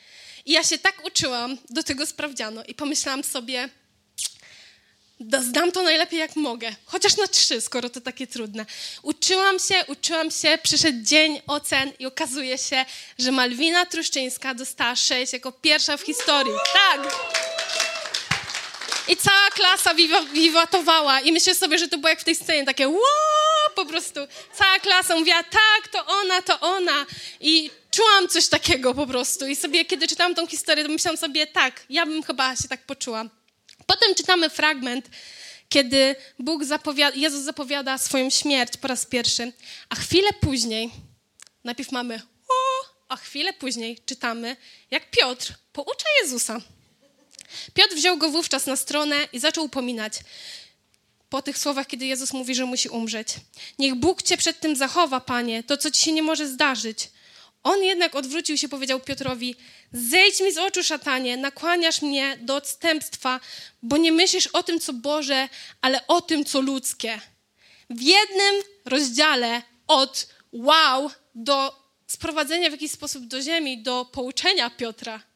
I 0.46 0.51
ja 0.51 0.63
się 0.63 0.77
tak 0.77 1.05
uczyłam, 1.05 1.58
do 1.70 1.84
tego 1.84 2.05
sprawdziano 2.05 2.63
i 2.63 2.74
pomyślałam 2.74 3.24
sobie, 3.24 3.70
zdam 5.41 5.72
to 5.72 5.84
najlepiej 5.84 6.20
jak 6.20 6.36
mogę, 6.36 6.75
chociaż 6.86 7.17
na 7.17 7.27
trzy, 7.27 7.62
skoro 7.62 7.89
to 7.89 8.01
takie 8.01 8.27
trudne. 8.27 8.65
Uczyłam 9.01 9.60
się, 9.60 9.86
uczyłam 9.88 10.31
się, 10.31 10.58
przyszedł 10.63 11.03
dzień 11.03 11.41
ocen 11.48 11.91
i 12.00 12.05
okazuje 12.05 12.58
się, 12.58 12.86
że 13.20 13.31
Malwina 13.31 13.86
Truszczyńska 13.86 14.53
dostała 14.53 14.96
sześć 14.96 15.34
jako 15.34 15.51
pierwsza 15.51 15.98
w 15.98 16.01
historii. 16.01 16.53
Tak! 16.74 17.50
I 19.08 19.17
cała 19.17 19.50
klasa 19.50 19.93
wiwatowała 20.34 21.22
i 21.22 21.31
myślę 21.31 21.55
sobie, 21.55 21.77
że 21.77 21.88
to 21.88 21.98
było 21.98 22.10
jak 22.10 22.22
w 22.22 22.24
tej 22.24 22.36
scenie, 22.36 22.65
takie 22.65 22.88
po 23.75 23.86
prostu. 23.86 24.20
Cała 24.53 24.79
klasa 24.79 25.15
mówiła, 25.15 25.43
tak, 25.43 25.88
to 25.91 26.05
ona, 26.05 26.41
to 26.41 26.60
ona. 26.60 27.05
I 27.39 27.72
czułam 27.91 28.27
coś 28.27 28.48
takiego 28.48 28.93
po 28.93 29.08
prostu. 29.08 29.48
I 29.48 29.55
sobie, 29.55 29.86
kiedy 29.86 30.08
czytałam 30.08 30.36
tą 30.36 30.48
historię, 30.48 30.84
to 30.84 30.89
myślałam 30.89 31.17
sobie, 31.17 31.48
tak, 31.48 31.86
ja 31.89 32.05
bym 32.05 32.24
chyba 32.24 32.55
się 32.55 32.67
tak 32.67 32.86
poczuła. 32.86 33.25
Potem 33.86 34.15
czytamy 34.15 34.50
fragment, 34.50 35.10
kiedy 35.70 36.15
Bóg 36.39 36.63
zapowiada, 36.63 37.17
Jezus 37.17 37.41
zapowiada 37.41 37.98
swoją 37.98 38.29
śmierć 38.29 38.77
po 38.77 38.88
raz 38.88 39.05
pierwszy, 39.05 39.53
a 39.89 39.96
chwilę 39.96 40.29
później, 40.41 40.91
najpierw 41.63 41.91
mamy 41.91 42.22
o, 42.50 42.86
a 43.10 43.15
chwilę 43.15 43.53
później 43.53 44.00
czytamy, 44.05 44.55
jak 44.91 45.12
Piotr 45.12 45.53
poucza 45.74 46.08
Jezusa. 46.22 46.62
Piotr 47.74 47.96
wziął 47.96 48.17
go 48.17 48.29
wówczas 48.29 48.65
na 48.65 48.75
stronę 48.75 49.15
i 49.34 49.39
zaczął 49.39 49.65
upominać. 49.65 50.13
Po 51.29 51.41
tych 51.41 51.58
słowach, 51.58 51.88
kiedy 51.88 52.05
Jezus 52.05 52.34
mówi, 52.34 52.55
że 52.55 52.65
musi 52.65 52.89
umrzeć. 52.89 53.27
Niech 53.79 53.96
Bóg 53.96 54.22
cię 54.22 54.38
przed 54.38 54.60
tym 54.60 54.75
zachowa, 54.75 55.20
panie, 55.20 55.63
to 55.63 55.77
co 55.77 55.91
ci 55.91 56.03
się 56.03 56.12
nie 56.12 56.24
może 56.24 56.48
zdarzyć. 56.48 57.10
On 57.63 57.84
jednak 57.84 58.15
odwrócił 58.15 58.58
się, 58.58 58.70
powiedział 58.70 59.00
Piotrowi: 59.00 59.55
Zejdź 59.93 60.39
mi 60.41 60.51
z 60.51 60.58
oczu, 60.58 60.84
szatanie, 60.84 61.38
nakłaniasz 61.38 62.01
mnie 62.01 62.38
do 62.41 62.55
odstępstwa, 62.55 63.39
bo 63.84 63.98
nie 63.98 64.12
myślisz 64.12 64.48
o 64.48 64.63
tym, 64.63 64.79
co 64.79 64.93
Boże, 64.93 65.50
ale 65.81 66.08
o 66.08 66.22
tym, 66.22 66.46
co 66.46 66.62
ludzkie. 66.62 67.22
W 67.89 68.01
jednym 68.01 68.55
rozdziale 68.86 69.62
od 69.88 70.27
wow 70.51 71.12
do 71.36 71.81
sprowadzenia 72.08 72.70
w 72.70 72.72
jakiś 72.72 72.91
sposób 72.91 73.25
do 73.25 73.41
ziemi, 73.41 73.84
do 73.84 74.05
pouczenia 74.05 74.70
Piotra. 74.70 75.30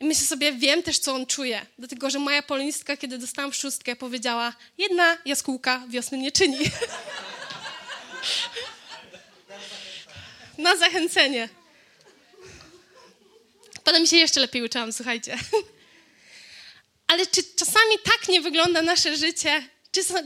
I 0.00 0.04
myślę 0.04 0.26
sobie, 0.26 0.52
wiem 0.52 0.82
też, 0.82 0.98
co 0.98 1.14
on 1.14 1.26
czuje. 1.26 1.66
Dlatego, 1.78 2.10
że 2.10 2.18
moja 2.18 2.42
polonistka, 2.42 2.96
kiedy 2.96 3.18
dostałam 3.18 3.52
szóstkę, 3.52 3.96
powiedziała, 3.96 4.52
jedna 4.78 5.18
jaskółka 5.24 5.82
wiosny 5.88 6.18
nie 6.18 6.32
czyni. 6.32 6.58
Na 10.58 10.76
zachęcenie. 10.76 11.48
Potem 13.84 14.06
się 14.06 14.16
jeszcze 14.16 14.40
lepiej 14.40 14.62
uczyłam, 14.62 14.92
słuchajcie. 14.92 15.38
Ale 17.06 17.26
czy 17.26 17.42
czasami 17.56 17.94
tak 18.04 18.28
nie 18.28 18.40
wygląda 18.40 18.82
nasze 18.82 19.16
życie, 19.16 19.62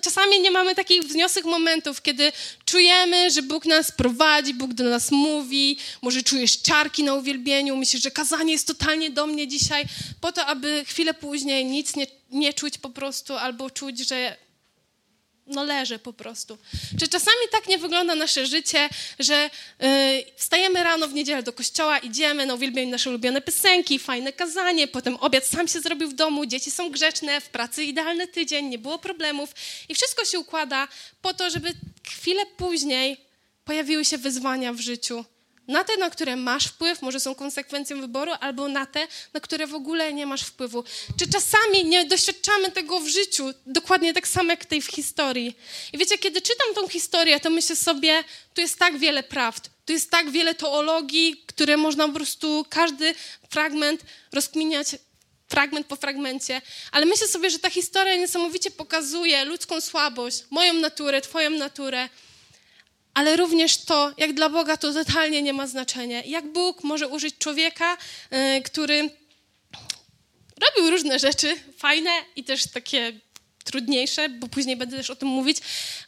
Czasami 0.03 0.41
nie 0.41 0.51
mamy 0.51 0.75
takich 0.75 1.03
wzniosłych 1.03 1.45
momentów, 1.45 2.03
kiedy 2.03 2.33
czujemy, 2.65 3.31
że 3.31 3.43
Bóg 3.43 3.67
nas 3.67 3.93
prowadzi, 3.93 4.55
Bóg 4.55 4.75
do 4.75 4.85
nas 4.85 5.11
mówi, 5.11 5.79
może 6.03 6.23
czujesz 6.23 6.63
czarki 6.63 7.05
na 7.05 7.15
uwielbieniu, 7.15 7.77
myślisz, 7.77 8.03
że 8.03 8.11
kazanie 8.11 8.53
jest 8.53 8.67
totalnie 8.67 9.11
do 9.11 9.27
mnie 9.27 9.49
dzisiaj, 9.49 9.85
po 10.21 10.33
to, 10.33 10.47
aby 10.47 10.85
chwilę 10.87 11.15
później 11.15 11.65
nic 11.65 11.97
nie, 11.97 12.07
nie 12.31 12.53
czuć 12.53 12.79
po 12.79 12.91
prostu, 12.91 13.35
albo 13.37 13.71
czuć, 13.71 14.09
że 14.09 14.37
no 15.47 15.65
leżę 15.65 15.99
po 15.99 16.13
prostu. 16.13 16.59
Czy 17.01 17.09
czasami 17.09 17.37
tak 17.51 17.69
nie 17.69 17.79
wygląda 17.79 18.15
nasze 18.15 18.47
życie, 18.47 18.89
że 19.19 19.51
yy, 19.81 19.89
wstajemy 20.37 20.85
rano 20.85 21.09
w 21.09 21.15
niedzielę 21.15 21.43
do 21.43 21.53
kościoła, 21.53 21.99
idziemy, 21.99 22.47
no 22.47 22.55
uwielbiamy 22.55 22.91
nasze 22.91 23.11
ulubione 23.11 23.41
piosenki, 23.41 23.99
fajne 23.99 24.33
kazanie, 24.33 24.89
potem 24.89 25.17
obiad 25.17 25.47
sam 25.47 25.69
się 25.69 25.81
zrobił 25.81 26.09
w 26.09 26.15
domu, 26.15 26.47
dzieci 26.47 26.71
są 26.71 26.91
grzeczne, 26.91 27.41
w 27.41 27.49
pracy 27.49 27.85
idealny 27.85 28.29
tydzień, 28.29 28.67
nie 28.67 28.79
było 28.79 28.99
problemów 28.99 29.51
i 29.89 29.95
wszystko 29.95 30.25
się 30.25 30.39
układa 30.39 30.89
po 31.23 31.35
to, 31.35 31.51
żeby 31.51 31.73
chwilę 32.07 32.47
później 32.57 33.17
pojawiły 33.65 34.05
się 34.05 34.19
wyzwania 34.19 34.73
w 34.73 34.81
życiu, 34.81 35.25
na 35.69 35.85
te, 35.85 35.97
na 35.97 36.11
które 36.11 36.37
masz 36.37 36.67
wpływ, 36.67 37.03
może 37.03 37.21
są 37.21 37.35
konsekwencją 37.35 38.01
wyboru, 38.01 38.33
albo 38.41 38.69
na 38.69 38.87
te, 38.87 39.09
na 39.33 39.41
które 39.41 39.67
w 39.67 39.75
ogóle 39.75 40.13
nie 40.13 40.27
masz 40.27 40.43
wpływu. 40.43 40.85
Czy 41.19 41.27
czasami 41.29 41.85
nie 41.85 42.05
doświadczamy 42.05 42.71
tego 42.71 43.01
w 43.01 43.09
życiu, 43.09 43.53
dokładnie 43.67 44.15
tak 44.15 44.29
samo 44.29 44.51
jak 44.51 44.65
tej 44.65 44.83
w 44.83 44.87
historii? 44.87 45.57
I 45.93 45.99
wiecie, 45.99 46.19
kiedy 46.19 46.41
czytam 46.41 46.75
tą 46.75 46.89
historię, 46.89 47.41
to 47.41 47.51
myślę 47.51 47.77
sobie, 47.77 48.25
tu 48.55 48.61
jest 48.61 48.79
tak 48.79 48.99
wiele 48.99 49.23
prawd, 49.23 49.71
tu 49.87 49.93
jest 49.93 50.11
tak 50.11 50.31
wiele 50.31 50.55
teologii, 50.55 51.45
które 51.47 51.77
można 51.77 52.09
po 52.09 52.15
prostu 52.15 52.67
każdy 52.69 53.15
fragment 53.51 54.01
rozkminiać 54.33 54.87
fragment 55.49 55.87
po 55.87 55.97
fragmencie, 55.97 56.63
ale 56.93 57.07
myślę 57.07 57.29
sobie, 57.29 57.51
że 57.51 57.59
ta 57.59 57.71
historia 57.71 58.17
niesamowicie 58.17 58.71
pokazuje 58.71 59.45
ludzką 59.45 59.81
słabość, 59.81 60.45
moją 60.51 60.75
naturę, 60.75 61.21
Twoją 61.21 61.51
naturę 61.51 62.09
ale 63.15 63.37
również 63.37 63.77
to, 63.77 64.13
jak 64.19 64.33
dla 64.33 64.49
Boga 64.49 64.77
to 64.77 64.93
totalnie 64.93 65.43
nie 65.43 65.53
ma 65.53 65.67
znaczenia. 65.67 66.23
Jak 66.23 66.53
Bóg 66.53 66.85
może 66.85 67.09
użyć 67.09 67.39
człowieka, 67.39 67.97
yy, 68.31 68.63
który 68.63 69.11
robił 70.61 70.91
różne 70.91 71.19
rzeczy 71.19 71.57
fajne 71.79 72.11
i 72.37 72.45
też 72.45 72.67
takie 72.67 73.13
trudniejsze, 73.65 74.29
bo 74.29 74.49
później 74.49 74.77
będę 74.77 74.97
też 74.97 75.11
o 75.11 75.17
tym 75.17 75.29
mówić, 75.29 75.59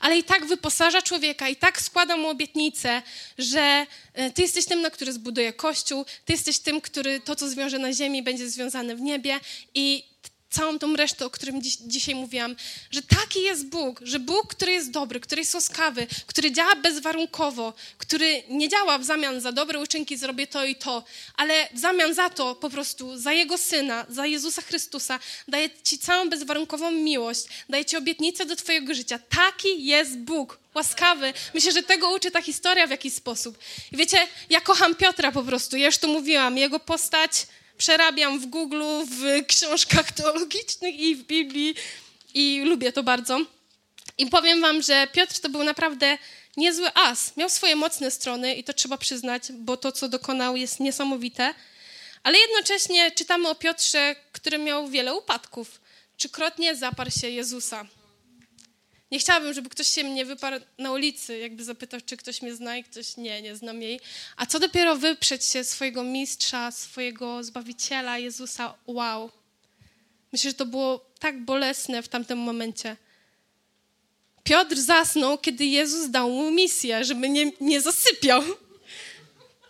ale 0.00 0.18
i 0.18 0.24
tak 0.24 0.46
wyposaża 0.46 1.02
człowieka, 1.02 1.48
i 1.48 1.56
tak 1.56 1.80
składa 1.80 2.16
mu 2.16 2.28
obietnicę, 2.28 3.02
że 3.38 3.86
e, 4.14 4.30
ty 4.30 4.42
jesteś 4.42 4.64
tym, 4.64 4.80
na 4.80 4.90
który 4.90 5.12
zbuduje 5.12 5.52
Kościół, 5.52 6.04
ty 6.24 6.32
jesteś 6.32 6.58
tym, 6.58 6.80
który 6.80 7.20
to, 7.20 7.36
co 7.36 7.48
zwiąże 7.48 7.78
na 7.78 7.92
ziemi, 7.92 8.22
będzie 8.22 8.50
związane 8.50 8.96
w 8.96 9.00
niebie 9.00 9.40
i 9.74 10.04
całą 10.50 10.78
tą 10.78 10.96
resztę, 10.96 11.26
o 11.26 11.30
którym 11.30 11.62
dziś, 11.62 11.76
dzisiaj 11.76 12.14
mówiłam, 12.14 12.56
że 12.90 13.02
taki 13.02 13.42
jest 13.42 13.66
Bóg, 13.66 14.00
że 14.02 14.18
Bóg, 14.18 14.54
który 14.54 14.72
jest 14.72 14.90
dobry, 14.90 15.20
który 15.20 15.40
jest 15.40 15.54
łaskawy, 15.54 16.06
który 16.26 16.52
działa 16.52 16.76
bezwarunkowo, 16.76 17.72
który 17.98 18.42
nie 18.48 18.68
działa 18.68 18.98
w 18.98 19.04
zamian 19.04 19.40
za 19.40 19.52
dobre 19.52 19.80
uczynki, 19.80 20.16
zrobię 20.16 20.46
to 20.46 20.64
i 20.64 20.74
to, 20.74 21.04
ale 21.36 21.68
w 21.74 21.78
zamian 21.78 22.14
za 22.14 22.30
to 22.30 22.54
po 22.54 22.70
prostu, 22.70 23.18
za 23.18 23.32
Jego 23.32 23.58
Syna, 23.58 24.06
za 24.08 24.26
Jezusa 24.26 24.62
Chrystusa, 24.62 25.18
daje 25.48 25.70
Ci 25.82 25.98
całą 25.98 26.28
bezwarunkową 26.30 26.90
miłość, 26.90 27.44
daje 27.68 27.84
Ci 27.84 27.96
obietnicę 27.96 28.46
do 28.46 28.56
Twojego 28.56 28.94
życia. 28.94 29.18
Taki 29.18 29.84
jest 29.84 30.18
Bóg, 30.18 30.58
łaskawy. 30.74 31.32
Myślę, 31.54 31.72
że 31.72 31.82
tego 31.82 32.10
uczy 32.10 32.30
ta 32.30 32.42
historia 32.42 32.86
w 32.86 32.90
jakiś 32.90 33.14
sposób. 33.14 33.58
I 33.92 33.96
wiecie, 33.96 34.18
ja 34.50 34.60
kocham 34.60 34.94
Piotra 34.94 35.32
po 35.32 35.42
prostu, 35.42 35.76
ja 35.76 35.86
już 35.86 35.98
to 35.98 36.08
mówiłam, 36.08 36.58
jego 36.58 36.80
postać 36.80 37.46
przerabiam 37.78 38.40
w 38.40 38.46
Google, 38.46 38.82
w 39.04 39.46
książkach 39.46 40.12
teologicznych 40.12 40.94
i 40.98 41.16
w 41.16 41.22
Biblii 41.22 41.74
i 42.34 42.62
lubię 42.64 42.92
to 42.92 43.02
bardzo. 43.02 43.40
I 44.18 44.26
powiem 44.26 44.60
wam, 44.60 44.82
że 44.82 45.06
Piotr 45.12 45.40
to 45.40 45.48
był 45.48 45.64
naprawdę 45.64 46.18
niezły 46.56 46.94
as. 46.94 47.36
Miał 47.36 47.48
swoje 47.48 47.76
mocne 47.76 48.10
strony 48.10 48.54
i 48.54 48.64
to 48.64 48.72
trzeba 48.72 48.98
przyznać, 48.98 49.52
bo 49.52 49.76
to, 49.76 49.92
co 49.92 50.08
dokonał, 50.08 50.56
jest 50.56 50.80
niesamowite. 50.80 51.54
Ale 52.22 52.38
jednocześnie 52.38 53.10
czytamy 53.10 53.48
o 53.48 53.54
Piotrze, 53.54 54.16
który 54.32 54.58
miał 54.58 54.88
wiele 54.88 55.14
upadków. 55.14 55.80
Trzykrotnie 56.16 56.76
zaparł 56.76 57.10
się 57.10 57.30
Jezusa. 57.30 57.86
Nie 59.10 59.18
chciałabym, 59.18 59.52
żeby 59.52 59.68
ktoś 59.70 59.88
się 59.88 60.04
mnie 60.04 60.24
wyparł 60.24 60.60
na 60.78 60.92
ulicy, 60.92 61.38
jakby 61.38 61.64
zapytał, 61.64 62.00
czy 62.06 62.16
ktoś 62.16 62.42
mnie 62.42 62.54
zna 62.54 62.76
i 62.76 62.84
ktoś 62.84 63.16
nie, 63.16 63.42
nie 63.42 63.56
znam 63.56 63.82
jej. 63.82 64.00
A 64.36 64.46
co 64.46 64.58
dopiero 64.58 64.96
wyprzeć 64.96 65.44
się 65.44 65.64
swojego 65.64 66.04
mistrza, 66.04 66.70
swojego 66.70 67.44
Zbawiciela, 67.44 68.18
Jezusa. 68.18 68.74
Wow. 68.86 69.30
Myślę, 70.32 70.50
że 70.50 70.56
to 70.56 70.66
było 70.66 71.10
tak 71.18 71.44
bolesne 71.44 72.02
w 72.02 72.08
tamtym 72.08 72.38
momencie. 72.38 72.96
Piotr 74.44 74.76
zasnął, 74.76 75.38
kiedy 75.38 75.64
Jezus 75.64 76.10
dał 76.10 76.30
mu 76.30 76.50
misję, 76.50 77.04
żeby 77.04 77.28
nie, 77.28 77.52
nie 77.60 77.80
zasypiał 77.80 78.42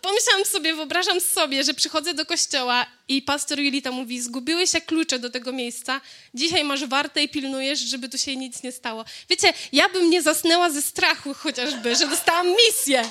pomyślałam 0.07 0.45
sobie, 0.45 0.75
wyobrażam 0.75 1.21
sobie, 1.21 1.63
że 1.63 1.73
przychodzę 1.73 2.13
do 2.13 2.25
kościoła 2.25 2.85
i 3.07 3.21
pastor 3.21 3.59
Julita 3.59 3.91
mówi, 3.91 4.21
zgubiły 4.21 4.67
się 4.67 4.81
klucze 4.81 5.19
do 5.19 5.29
tego 5.29 5.51
miejsca, 5.51 6.01
dzisiaj 6.33 6.63
masz 6.63 6.85
warte 6.85 7.23
i 7.23 7.29
pilnujesz, 7.29 7.79
żeby 7.79 8.09
tu 8.09 8.17
się 8.17 8.35
nic 8.35 8.63
nie 8.63 8.71
stało. 8.71 9.05
Wiecie, 9.29 9.53
ja 9.71 9.89
bym 9.89 10.09
nie 10.09 10.21
zasnęła 10.21 10.69
ze 10.69 10.81
strachu 10.81 11.33
chociażby, 11.33 11.95
że 11.95 12.07
dostałam 12.07 12.47
misję. 12.67 13.09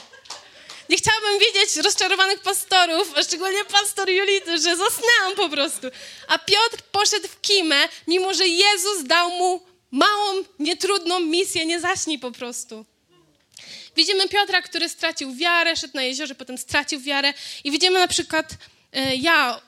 Nie 0.88 0.96
chciałabym 0.96 1.38
widzieć 1.38 1.76
rozczarowanych 1.76 2.40
pastorów, 2.40 3.12
a 3.16 3.22
szczególnie 3.22 3.64
pastor 3.64 4.10
Julity, 4.10 4.58
że 4.58 4.76
zasnęłam 4.76 5.36
po 5.36 5.48
prostu. 5.48 5.86
A 6.28 6.38
Piotr 6.38 6.82
poszedł 6.92 7.28
w 7.28 7.40
kimę, 7.40 7.88
mimo 8.06 8.34
że 8.34 8.48
Jezus 8.48 9.04
dał 9.04 9.30
mu 9.30 9.60
małą, 9.90 10.42
nietrudną 10.58 11.20
misję, 11.20 11.66
nie 11.66 11.80
zaśnij 11.80 12.18
po 12.18 12.32
prostu. 12.32 12.84
Widzimy 13.96 14.28
Piotra, 14.28 14.62
który 14.62 14.88
stracił 14.88 15.34
wiarę, 15.34 15.76
szedł 15.76 15.96
na 15.96 16.02
jeziorze, 16.02 16.34
potem 16.34 16.58
stracił 16.58 17.00
wiarę. 17.00 17.34
I 17.64 17.70
widzimy 17.70 17.98
na 17.98 18.08
przykład, 18.08 18.56
e, 18.92 19.16
ja 19.16 19.60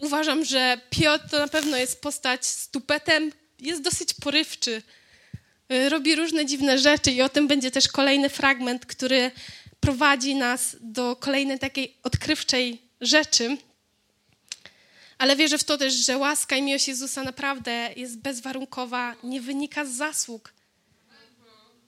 uważam, 0.00 0.44
że 0.44 0.80
Piotr 0.90 1.28
to 1.30 1.38
na 1.38 1.48
pewno 1.48 1.76
jest 1.76 2.00
postać 2.00 2.46
z 2.46 2.68
tupetem, 2.68 3.32
jest 3.60 3.82
dosyć 3.82 4.14
porywczy. 4.14 4.82
E, 5.68 5.88
robi 5.88 6.16
różne 6.16 6.46
dziwne 6.46 6.78
rzeczy 6.78 7.10
i 7.10 7.22
o 7.22 7.28
tym 7.28 7.48
będzie 7.48 7.70
też 7.70 7.88
kolejny 7.88 8.28
fragment, 8.28 8.86
który 8.86 9.30
prowadzi 9.80 10.34
nas 10.34 10.76
do 10.80 11.16
kolejnej 11.16 11.58
takiej 11.58 11.96
odkrywczej 12.02 12.82
rzeczy. 13.00 13.56
Ale 15.18 15.36
wierzę 15.36 15.58
w 15.58 15.64
to 15.64 15.78
też, 15.78 15.94
że 15.94 16.18
łaska 16.18 16.56
i 16.56 16.62
miłość 16.62 16.88
Jezusa 16.88 17.22
naprawdę 17.22 17.90
jest 17.96 18.18
bezwarunkowa, 18.18 19.14
nie 19.22 19.40
wynika 19.40 19.84
z 19.84 19.90
zasług. 19.90 20.52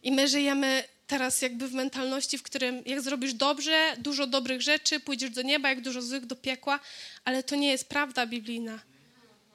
I 0.03 0.13
my 0.13 0.29
żyjemy 0.29 0.85
teraz 1.07 1.43
jakby 1.43 1.69
w 1.69 1.75
mentalności, 1.75 2.39
w 2.39 2.43
którym 2.43 2.83
jak 2.87 3.01
zrobisz 3.01 3.35
dobrze, 3.35 3.97
dużo 3.99 4.27
dobrych 4.27 4.63
rzeczy, 4.63 5.01
pójdziesz 5.01 5.31
do 5.31 5.43
nieba, 5.43 5.69
jak 5.69 5.81
dużo 5.81 6.03
złych 6.03 6.27
do 6.27 6.37
piekła, 6.37 6.81
ale 7.25 7.43
to 7.43 7.57
nie 7.57 7.69
jest 7.71 7.89
prawda 7.89 8.27
biblijna. 8.27 8.79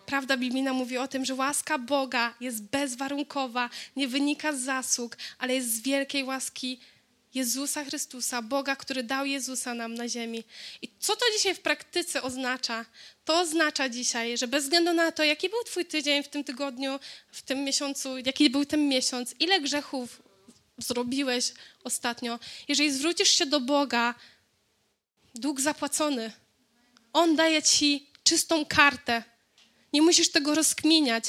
Prawda 0.06 0.38
biblijna 0.38 0.74
mówi 0.74 0.98
o 0.98 1.08
tym, 1.08 1.26
że 1.26 1.36
łaska 1.36 1.78
Boga 1.78 2.34
jest 2.40 2.64
bezwarunkowa, 2.64 3.70
nie 3.96 4.08
wynika 4.08 4.54
z 4.54 4.60
zasług, 4.60 5.18
ale 5.40 5.54
jest 5.54 5.76
z 5.76 5.82
wielkiej 5.82 6.24
łaski 6.24 6.80
Jezusa 7.34 7.86
Chrystusa, 7.86 8.42
Boga, 8.42 8.76
który 8.76 9.04
dał 9.04 9.26
Jezusa 9.26 9.74
nam 9.74 9.94
na 9.94 10.10
ziemi. 10.10 10.44
I 10.82 10.90
co 11.00 11.16
to 11.16 11.26
dzisiaj 11.38 11.56
w 11.56 11.60
praktyce 11.60 12.22
oznacza? 12.22 12.86
To 13.26 13.40
oznacza 13.40 13.90
dzisiaj, 13.90 14.38
że 14.38 14.48
bez 14.48 14.64
względu 14.64 14.94
na 14.94 15.12
to, 15.12 15.24
jaki 15.24 15.50
był 15.50 15.64
Twój 15.64 15.86
tydzień 15.86 16.24
w 16.24 16.28
tym 16.28 16.44
tygodniu, 16.44 17.00
w 17.32 17.42
tym 17.42 17.64
miesiącu, 17.64 18.18
jaki 18.18 18.50
był 18.50 18.66
ten 18.66 18.90
miesiąc, 18.90 19.36
ile 19.40 19.62
grzechów 19.62 20.22
zrobiłeś 20.82 21.54
ostatnio, 21.84 22.40
jeżeli 22.68 22.92
zwrócisz 22.92 23.30
się 23.30 23.46
do 23.46 23.60
Boga, 23.60 24.16
dług 25.36 25.62
zapłacony. 25.62 26.32
On 27.14 27.36
daje 27.36 27.64
ci 27.64 28.08
czystą 28.24 28.66
kartę. 28.66 29.24
Nie 29.94 30.02
musisz 30.02 30.32
tego 30.32 30.56
rozkminiać. 30.56 31.24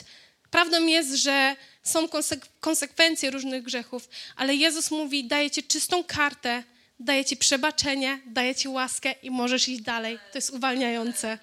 Prawdą 0.51 0.87
jest, 0.87 1.15
że 1.15 1.57
są 1.83 2.09
konsek 2.09 2.47
konsekwencje 2.61 3.31
różnych 3.31 3.63
grzechów, 3.63 4.09
ale 4.37 4.55
Jezus 4.55 4.91
mówi: 4.91 5.25
daje 5.25 5.51
ci 5.51 5.63
czystą 5.63 6.05
kartę, 6.05 6.65
daje 7.01 7.25
ci 7.25 7.37
przebaczenie, 7.37 8.21
daje 8.27 8.55
ci 8.55 8.69
łaskę 8.69 9.15
i 9.23 9.31
możesz 9.31 9.69
iść 9.69 9.83
dalej. 9.83 10.19
To 10.33 10.39
jest 10.39 10.51
uwalniające. 10.51 11.39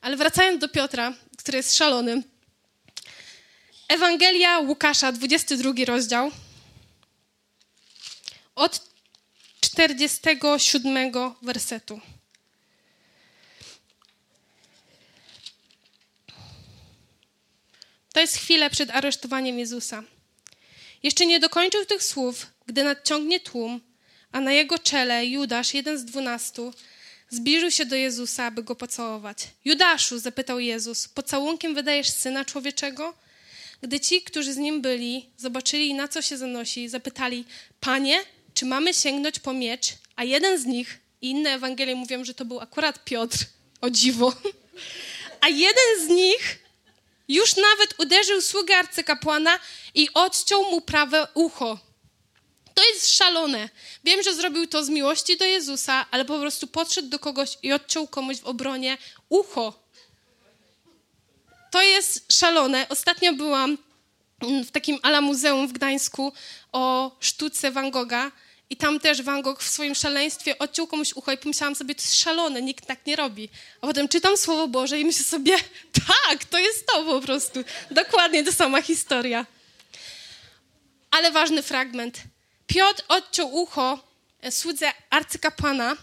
Ale 0.00 0.16
wracając 0.16 0.60
do 0.60 0.68
Piotra, 0.68 1.12
który 1.38 1.56
jest 1.56 1.76
szalony. 1.76 2.22
Ewangelia 3.88 4.58
Łukasza, 4.58 5.12
22 5.12 5.72
rozdział 5.86 6.30
od 8.54 8.80
47 9.60 11.12
wersetu. 11.42 12.00
To 18.12 18.20
jest 18.20 18.36
chwilę 18.36 18.70
przed 18.70 18.90
aresztowaniem 18.90 19.58
Jezusa. 19.58 20.02
Jeszcze 21.02 21.26
nie 21.26 21.40
dokończył 21.40 21.84
tych 21.84 22.02
słów, 22.02 22.46
gdy 22.66 22.84
nadciągnie 22.84 23.40
tłum, 23.40 23.80
a 24.32 24.40
na 24.40 24.52
jego 24.52 24.78
czele 24.78 25.26
Judasz, 25.26 25.74
jeden 25.74 25.98
z 25.98 26.04
dwunastu, 26.04 26.74
zbliżył 27.30 27.70
się 27.70 27.86
do 27.86 27.96
Jezusa, 27.96 28.44
aby 28.44 28.62
go 28.62 28.74
pocałować. 28.76 29.38
Judaszu, 29.64 30.18
zapytał 30.18 30.60
Jezus, 30.60 31.08
pocałunkiem 31.08 31.74
wydajesz 31.74 32.10
syna 32.10 32.44
człowieczego? 32.44 33.14
Gdy 33.82 34.00
ci, 34.00 34.22
którzy 34.22 34.52
z 34.52 34.56
nim 34.56 34.82
byli, 34.82 35.30
zobaczyli, 35.36 35.94
na 35.94 36.08
co 36.08 36.22
się 36.22 36.36
zanosi, 36.36 36.88
zapytali: 36.88 37.44
Panie, 37.80 38.20
czy 38.54 38.66
mamy 38.66 38.94
sięgnąć 38.94 39.38
po 39.38 39.52
miecz, 39.52 39.86
a 40.16 40.24
jeden 40.24 40.58
z 40.58 40.66
nich, 40.66 41.00
i 41.22 41.30
inne 41.30 41.50
Ewangelie 41.50 41.94
mówią, 41.94 42.24
że 42.24 42.34
to 42.34 42.44
był 42.44 42.60
akurat 42.60 43.04
Piotr, 43.04 43.38
o 43.80 43.90
dziwo, 43.90 44.32
a 45.44 45.48
jeden 45.48 46.06
z 46.06 46.08
nich 46.08 46.58
już 47.28 47.56
nawet 47.56 48.00
uderzył 48.00 48.42
sługę 48.42 48.76
arcykapłana 48.76 49.58
i 49.94 50.08
odciął 50.14 50.70
mu 50.70 50.80
prawe 50.80 51.28
ucho. 51.34 51.78
To 52.74 52.82
jest 52.88 53.16
szalone. 53.16 53.68
Wiem, 54.04 54.22
że 54.22 54.34
zrobił 54.34 54.66
to 54.66 54.84
z 54.84 54.88
miłości 54.88 55.36
do 55.36 55.44
Jezusa, 55.44 56.06
ale 56.10 56.24
po 56.24 56.38
prostu 56.38 56.66
podszedł 56.66 57.08
do 57.08 57.18
kogoś 57.18 57.58
i 57.62 57.72
odciął 57.72 58.08
komuś 58.08 58.36
w 58.36 58.44
obronie 58.44 58.98
ucho. 59.28 59.84
To 61.70 61.82
jest 61.82 62.32
szalone. 62.32 62.88
Ostatnio 62.88 63.32
byłam 63.32 63.78
w 64.40 64.70
takim 64.70 64.98
ala 65.02 65.20
muzeum 65.20 65.68
w 65.68 65.72
Gdańsku 65.72 66.32
o 66.72 67.16
sztuce 67.20 67.70
Van 67.70 67.90
Gogha 67.90 68.32
i 68.70 68.76
tam 68.76 69.00
też 69.00 69.22
Van 69.22 69.42
Gogh 69.42 69.62
w 69.62 69.68
swoim 69.68 69.94
szaleństwie 69.94 70.58
odciął 70.58 70.86
komuś 70.86 71.12
ucho 71.12 71.32
i 71.32 71.38
pomyślałam 71.38 71.74
sobie, 71.74 71.94
to 71.94 72.02
jest 72.02 72.16
szalone, 72.16 72.62
nikt 72.62 72.86
tak 72.86 73.06
nie 73.06 73.16
robi. 73.16 73.48
A 73.80 73.86
potem 73.86 74.08
czytam 74.08 74.36
Słowo 74.36 74.68
Boże 74.68 75.00
i 75.00 75.04
myślę 75.04 75.24
sobie, 75.24 75.56
tak, 76.28 76.44
to 76.44 76.58
jest 76.58 76.86
to 76.86 77.04
po 77.04 77.20
prostu. 77.20 77.64
Dokładnie 77.90 78.44
ta 78.44 78.52
sama 78.52 78.82
historia. 78.82 79.46
Ale 81.10 81.30
ważny 81.30 81.62
fragment. 81.62 82.22
Piotr 82.66 83.02
odciął 83.08 83.54
ucho 83.54 83.98
e, 84.40 84.52
słudze 84.52 84.92
arcykapłana 85.10 85.96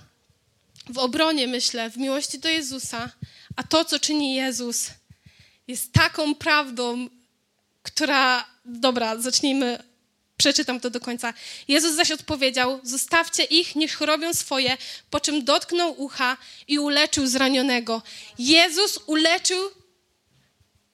w 0.90 0.98
obronie, 0.98 1.48
myślę, 1.48 1.90
w 1.90 1.98
miłości 1.98 2.40
do 2.40 2.50
Jezusa, 2.50 3.10
a 3.56 3.64
to, 3.64 3.86
co 3.86 4.00
czyni 4.00 4.36
Jezus, 4.36 4.90
jest 5.68 5.94
taką 5.94 6.36
prawdą, 6.36 7.10
która... 7.84 8.52
Dobra, 8.66 9.18
zacznijmy 9.18 9.91
Przeczytam 10.42 10.80
to 10.80 10.90
do 10.90 11.00
końca. 11.00 11.34
Jezus 11.68 11.96
zaś 11.96 12.12
odpowiedział: 12.12 12.80
Zostawcie 12.84 13.44
ich, 13.44 13.76
niech 13.76 14.02
robią 14.02 14.34
swoje, 14.34 14.78
po 15.10 15.20
czym 15.20 15.46
dotknął 15.46 16.02
ucha 16.02 16.38
i 16.68 16.80
uleczył 16.80 17.28
zranionego. 17.28 18.02
Jezus 18.40 19.00
uleczył 19.06 19.72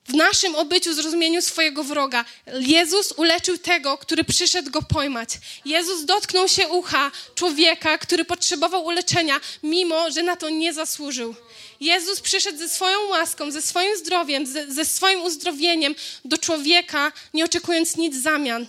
w 0.04 0.14
naszym 0.14 0.54
obyciu, 0.54 0.94
zrozumieniu 0.94 1.42
swojego 1.42 1.84
wroga. 1.84 2.24
Jezus 2.60 3.12
uleczył 3.12 3.58
tego, 3.58 3.98
który 3.98 4.24
przyszedł 4.24 4.70
go 4.70 4.82
pojmać. 4.82 5.30
Jezus 5.64 6.04
dotknął 6.04 6.48
się 6.48 6.68
ucha 6.68 7.10
człowieka, 7.34 7.98
który 7.98 8.24
potrzebował 8.24 8.84
uleczenia, 8.84 9.40
mimo 9.62 10.10
że 10.10 10.22
na 10.22 10.36
to 10.36 10.50
nie 10.50 10.74
zasłużył. 10.74 11.34
Jezus 11.80 12.20
przyszedł 12.20 12.58
ze 12.58 12.68
swoją 12.68 13.06
łaską, 13.06 13.50
ze 13.50 13.62
swoim 13.62 13.96
zdrowiem, 13.96 14.46
ze, 14.46 14.72
ze 14.72 14.84
swoim 14.84 15.22
uzdrowieniem 15.22 15.94
do 16.24 16.38
człowieka, 16.38 17.12
nie 17.34 17.44
oczekując 17.44 17.96
nic 17.96 18.16
zamian. 18.16 18.66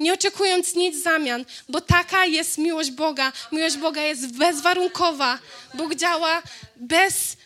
Nie 0.00 0.12
oczekując 0.14 0.74
nic 0.74 0.96
w 0.96 1.02
zamian, 1.02 1.44
bo 1.68 1.80
taka 1.80 2.26
jest 2.26 2.58
miłość 2.58 2.90
Boga. 2.90 3.32
Miłość 3.52 3.76
Boga 3.76 4.02
jest 4.02 4.36
bezwarunkowa. 4.36 5.38
Bóg 5.74 5.94
działa 5.94 6.42
bez 6.76 7.36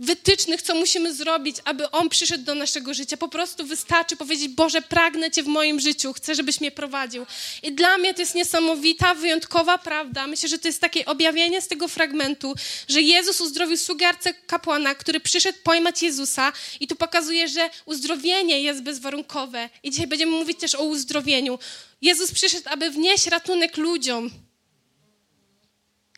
wytycznych, 0.00 0.62
co 0.62 0.74
musimy 0.74 1.14
zrobić, 1.14 1.56
aby 1.64 1.90
On 1.90 2.08
przyszedł 2.08 2.44
do 2.44 2.54
naszego 2.54 2.94
życia. 2.94 3.16
Po 3.16 3.28
prostu 3.28 3.66
wystarczy 3.66 4.16
powiedzieć, 4.16 4.48
Boże, 4.48 4.82
pragnę 4.82 5.30
Cię 5.30 5.42
w 5.42 5.46
moim 5.46 5.80
życiu, 5.80 6.12
chcę, 6.12 6.34
żebyś 6.34 6.60
mnie 6.60 6.70
prowadził. 6.70 7.26
I 7.62 7.72
dla 7.72 7.98
mnie 7.98 8.14
to 8.14 8.20
jest 8.20 8.34
niesamowita, 8.34 9.14
wyjątkowa 9.14 9.78
prawda. 9.78 10.26
Myślę, 10.26 10.48
że 10.48 10.58
to 10.58 10.68
jest 10.68 10.80
takie 10.80 11.06
objawienie 11.06 11.62
z 11.62 11.68
tego 11.68 11.88
fragmentu, 11.88 12.54
że 12.88 13.02
Jezus 13.02 13.40
uzdrowił 13.40 13.76
sługę 13.76 14.10
kapłana, 14.46 14.94
który 14.94 15.20
przyszedł 15.20 15.58
pojmać 15.64 16.02
Jezusa 16.02 16.52
i 16.80 16.88
tu 16.88 16.96
pokazuje, 16.96 17.48
że 17.48 17.70
uzdrowienie 17.86 18.62
jest 18.62 18.82
bezwarunkowe. 18.82 19.68
I 19.82 19.90
dzisiaj 19.90 20.06
będziemy 20.06 20.32
mówić 20.32 20.58
też 20.60 20.74
o 20.74 20.82
uzdrowieniu. 20.82 21.58
Jezus 22.02 22.32
przyszedł, 22.32 22.68
aby 22.68 22.90
wnieść 22.90 23.26
ratunek 23.26 23.76
ludziom, 23.76 24.30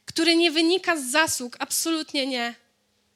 który 0.04 0.36
nie 0.36 0.50
wynika 0.50 0.96
z 0.96 1.10
zasług, 1.10 1.56
absolutnie 1.58 2.26
nie 2.26 2.61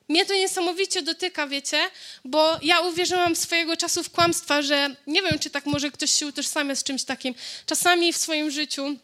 mnie 0.08 0.26
to 0.26 0.34
niesamowicie 0.34 1.02
dotyka, 1.02 1.46
wiecie, 1.46 1.78
bo 2.24 2.58
ja 2.62 2.80
uwierzyłam 2.80 3.36
swojego 3.36 3.76
czasu 3.76 4.02
w 4.02 4.10
kłamstwa, 4.10 4.62
że 4.62 4.96
nie 5.06 5.22
wiem, 5.22 5.38
czy 5.38 5.50
tak 5.50 5.66
może 5.66 5.90
ktoś 5.90 6.10
się 6.10 6.26
utożsamia 6.26 6.74
z 6.74 6.84
czymś 6.84 7.04
takim. 7.04 7.34
Czasami 7.66 8.12
w 8.12 8.16
swoim 8.16 8.50
życiu 8.50 8.96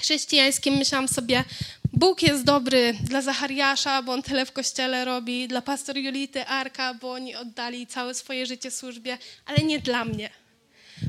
chrześcijańskim 0.00 0.74
myślałam 0.74 1.08
sobie, 1.08 1.44
Bóg 1.92 2.22
jest 2.22 2.44
dobry 2.44 2.94
dla 3.00 3.22
Zachariasza, 3.22 4.02
bo 4.02 4.12
on 4.12 4.22
tyle 4.22 4.46
w 4.46 4.52
kościele 4.52 5.04
robi, 5.04 5.48
dla 5.48 5.62
pastor 5.62 5.96
Julity 5.96 6.46
Arka, 6.46 6.94
bo 6.94 7.12
oni 7.12 7.36
oddali 7.36 7.86
całe 7.86 8.14
swoje 8.14 8.46
życie 8.46 8.70
służbie, 8.70 9.18
ale 9.46 9.58
nie 9.58 9.78
dla 9.80 10.04
mnie. 10.04 10.30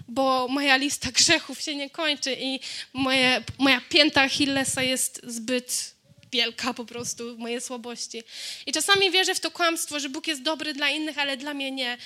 Bo 0.07 0.47
moja 0.47 0.77
lista 0.77 1.11
grzechów 1.11 1.61
się 1.61 1.75
nie 1.75 1.89
kończy 1.89 2.37
i 2.39 2.59
moje, 2.93 3.43
moja 3.57 3.81
pięta 3.89 4.21
Achillesa 4.21 4.83
jest 4.83 5.21
zbyt 5.23 5.95
wielka 6.31 6.73
po 6.73 6.85
prostu, 6.85 7.37
moje 7.37 7.61
słabości. 7.61 8.23
I 8.65 8.71
czasami 8.71 9.11
wierzę 9.11 9.35
w 9.35 9.39
to 9.39 9.51
kłamstwo, 9.51 9.99
że 9.99 10.09
Bóg 10.09 10.27
jest 10.27 10.41
dobry 10.41 10.73
dla 10.73 10.89
innych, 10.89 11.17
ale 11.17 11.37
dla 11.37 11.53
mnie 11.53 11.71
nie. 11.71 11.97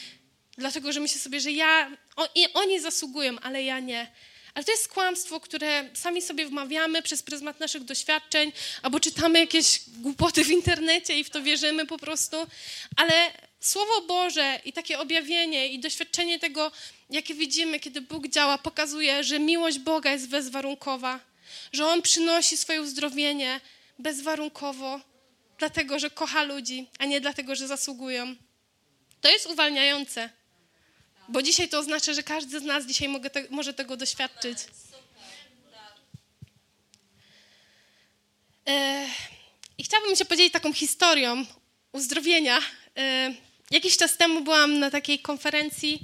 Dlatego, 0.58 0.94
że 0.94 1.00
myślę 1.00 1.20
sobie, 1.20 1.40
że 1.40 1.52
ja, 1.52 1.92
o, 2.16 2.28
oni 2.54 2.80
zasługują, 2.80 3.40
ale 3.40 3.64
ja 3.64 3.80
nie. 3.80 4.12
Ale 4.54 4.66
to 4.66 4.72
jest 4.72 4.88
kłamstwo, 4.88 5.40
które 5.40 5.90
sami 5.94 6.22
sobie 6.22 6.46
wmawiamy 6.46 7.02
przez 7.02 7.24
pryzmat 7.24 7.60
naszych 7.60 7.84
doświadczeń, 7.84 8.52
albo 8.82 9.00
czytamy 9.00 9.40
jakieś 9.40 9.80
głupoty 9.88 10.44
w 10.44 10.52
internecie 10.52 11.20
i 11.20 11.24
w 11.24 11.30
to 11.30 11.44
wierzymy 11.44 11.86
po 11.86 11.98
prostu. 11.98 12.38
Ale 12.96 13.32
Słowo 13.64 14.02
Boże 14.02 14.60
i 14.66 14.74
takie 14.74 15.00
objawienie 15.00 15.68
i 15.68 15.80
doświadczenie 15.80 16.40
tego, 16.40 16.72
jakie 17.10 17.34
widzimy, 17.34 17.80
kiedy 17.80 18.02
Bóg 18.02 18.28
działa, 18.28 18.58
pokazuje, 18.58 19.24
że 19.24 19.40
miłość 19.40 19.80
Boga 19.80 20.12
jest 20.12 20.30
bezwarunkowa, 20.30 21.20
że 21.74 21.88
On 21.88 22.02
przynosi 22.02 22.58
swoje 22.58 22.82
uzdrowienie, 22.82 23.62
bezwarunkowo, 24.00 25.00
dlatego 25.58 26.00
że 26.00 26.10
kocha 26.10 26.44
ludzi, 26.44 26.90
a 27.00 27.06
nie 27.06 27.22
dlatego, 27.22 27.56
że 27.56 27.68
zasługują. 27.68 28.36
To 29.22 29.30
jest 29.30 29.46
uwalniające, 29.46 30.30
bo 31.30 31.42
dzisiaj 31.42 31.70
to 31.70 31.80
oznacza, 31.80 32.14
że 32.14 32.24
każdy 32.24 32.60
z 32.60 32.64
nas 32.64 32.86
dzisiaj 32.86 33.22
te, 33.32 33.44
może 33.50 33.74
tego 33.74 33.98
doświadczyć. 33.98 34.58
E, 38.68 39.06
I 39.78 39.84
chciałabym 39.84 40.16
się 40.16 40.26
podzielić 40.26 40.54
taką 40.54 40.74
historią 40.74 41.46
uzdrowienia. 41.92 42.60
E, 42.98 43.34
jakiś 43.72 43.98
czas 43.98 44.18
temu 44.18 44.42
byłam 44.42 44.80
na 44.80 44.92
takiej 44.92 45.20
konferencji, 45.20 46.00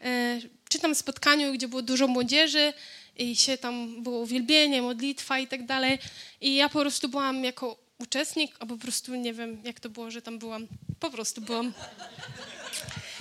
e, 0.00 0.40
czy 0.68 0.78
tam 0.78 0.94
spotkaniu, 0.94 1.52
gdzie 1.52 1.68
było 1.68 1.82
dużo 1.82 2.06
młodzieży 2.06 2.72
i 3.16 3.36
się 3.36 3.58
tam 3.58 4.02
było 4.02 4.18
uwielbienie, 4.18 4.82
modlitwa 4.82 5.38
i 5.38 5.46
tak 5.48 5.66
dalej. 5.66 5.98
I 6.40 6.54
ja 6.54 6.68
po 6.68 6.80
prostu 6.80 7.08
byłam 7.08 7.44
jako 7.44 7.84
uczestnik, 7.98 8.56
albo 8.58 8.76
po 8.76 8.82
prostu 8.82 9.14
nie 9.14 9.32
wiem, 9.32 9.62
jak 9.64 9.80
to 9.80 9.88
było, 9.88 10.10
że 10.10 10.22
tam 10.22 10.38
byłam. 10.38 10.66
Po 11.00 11.10
prostu 11.10 11.40
byłam. 11.40 11.72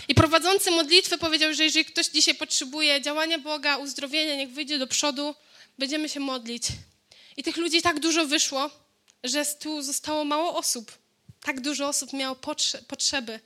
I 0.08 0.16
prowadzący 0.16 0.72
modlitwę 0.72 1.18
powiedział, 1.18 1.54
że 1.54 1.64
jeżeli 1.64 1.86
ktoś 1.86 2.08
dzisiaj 2.08 2.36
potrzebuje 2.36 3.02
działania 3.02 3.40
Boga, 3.40 3.78
uzdrowienia, 3.78 4.36
niech 4.36 4.50
wyjdzie 4.50 4.80
do 4.80 4.88
przodu, 4.88 5.36
będziemy 5.78 6.10
się 6.10 6.20
modlić. 6.20 6.64
I 7.38 7.44
tych 7.44 7.58
ludzi 7.58 7.82
tak 7.82 8.00
dużo 8.00 8.26
wyszło, 8.26 8.70
że 9.24 9.46
tu 9.46 9.82
zostało 9.82 10.26
mało 10.26 10.58
osób. 10.58 10.92
Tak 11.42 11.62
dużo 11.62 11.88
osób 11.88 12.14
miało 12.14 12.36
potrzeby. 12.88 13.40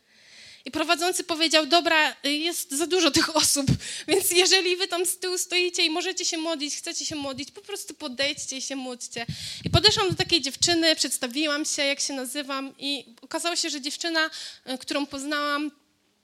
I 0.68 0.72
prowadzący 0.72 1.24
powiedział: 1.24 1.66
Dobra, 1.66 2.16
jest 2.24 2.72
za 2.72 2.88
dużo 2.88 3.12
tych 3.12 3.36
osób, 3.36 3.66
więc 4.08 4.32
jeżeli 4.32 4.78
wy 4.78 4.88
tam 4.88 5.06
z 5.06 5.18
tyłu 5.18 5.38
stoicie 5.38 5.86
i 5.86 5.90
możecie 5.90 6.26
się 6.26 6.38
modlić, 6.38 6.76
chcecie 6.76 7.06
się 7.06 7.16
modlić, 7.16 7.52
po 7.52 7.62
prostu 7.62 7.94
podejdźcie 7.94 8.58
i 8.58 8.62
się 8.62 8.76
módlcie. 8.76 9.26
I 9.66 9.70
podeszłam 9.70 10.10
do 10.10 10.16
takiej 10.16 10.42
dziewczyny, 10.42 10.96
przedstawiłam 10.96 11.66
się, 11.66 11.84
jak 11.84 12.00
się 12.00 12.14
nazywam, 12.14 12.74
i 12.80 13.16
okazało 13.22 13.56
się, 13.56 13.70
że 13.70 13.82
dziewczyna, 13.82 14.30
e, 14.66 14.78
którą 14.78 15.06
poznałam, 15.06 15.72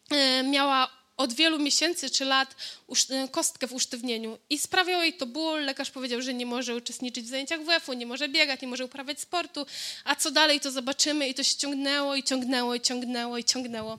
e, 0.09 0.43
miała 0.43 1.02
od 1.17 1.33
wielu 1.33 1.59
miesięcy 1.59 2.09
czy 2.09 2.25
lat 2.25 2.55
e, 3.09 3.27
kostkę 3.27 3.67
w 3.67 3.73
usztywnieniu 3.73 4.37
i 4.49 4.59
sprawiał 4.59 5.01
jej 5.01 5.13
to 5.13 5.25
ból. 5.25 5.65
Lekarz 5.65 5.91
powiedział, 5.91 6.21
że 6.21 6.33
nie 6.33 6.45
może 6.45 6.75
uczestniczyć 6.75 7.25
w 7.25 7.29
zajęciach 7.29 7.61
WF-u, 7.61 7.93
nie 7.93 8.05
może 8.05 8.29
biegać, 8.29 8.61
nie 8.61 8.67
może 8.67 8.85
uprawiać 8.85 9.19
sportu, 9.19 9.65
a 10.05 10.15
co 10.15 10.31
dalej 10.31 10.59
to 10.59 10.71
zobaczymy 10.71 11.27
i 11.27 11.33
to 11.33 11.43
się 11.43 11.57
ciągnęło 11.57 12.15
i 12.15 12.23
ciągnęło 12.23 12.75
i 12.75 12.81
ciągnęło 12.81 13.37
i 13.37 13.43
ciągnęło. 13.43 13.97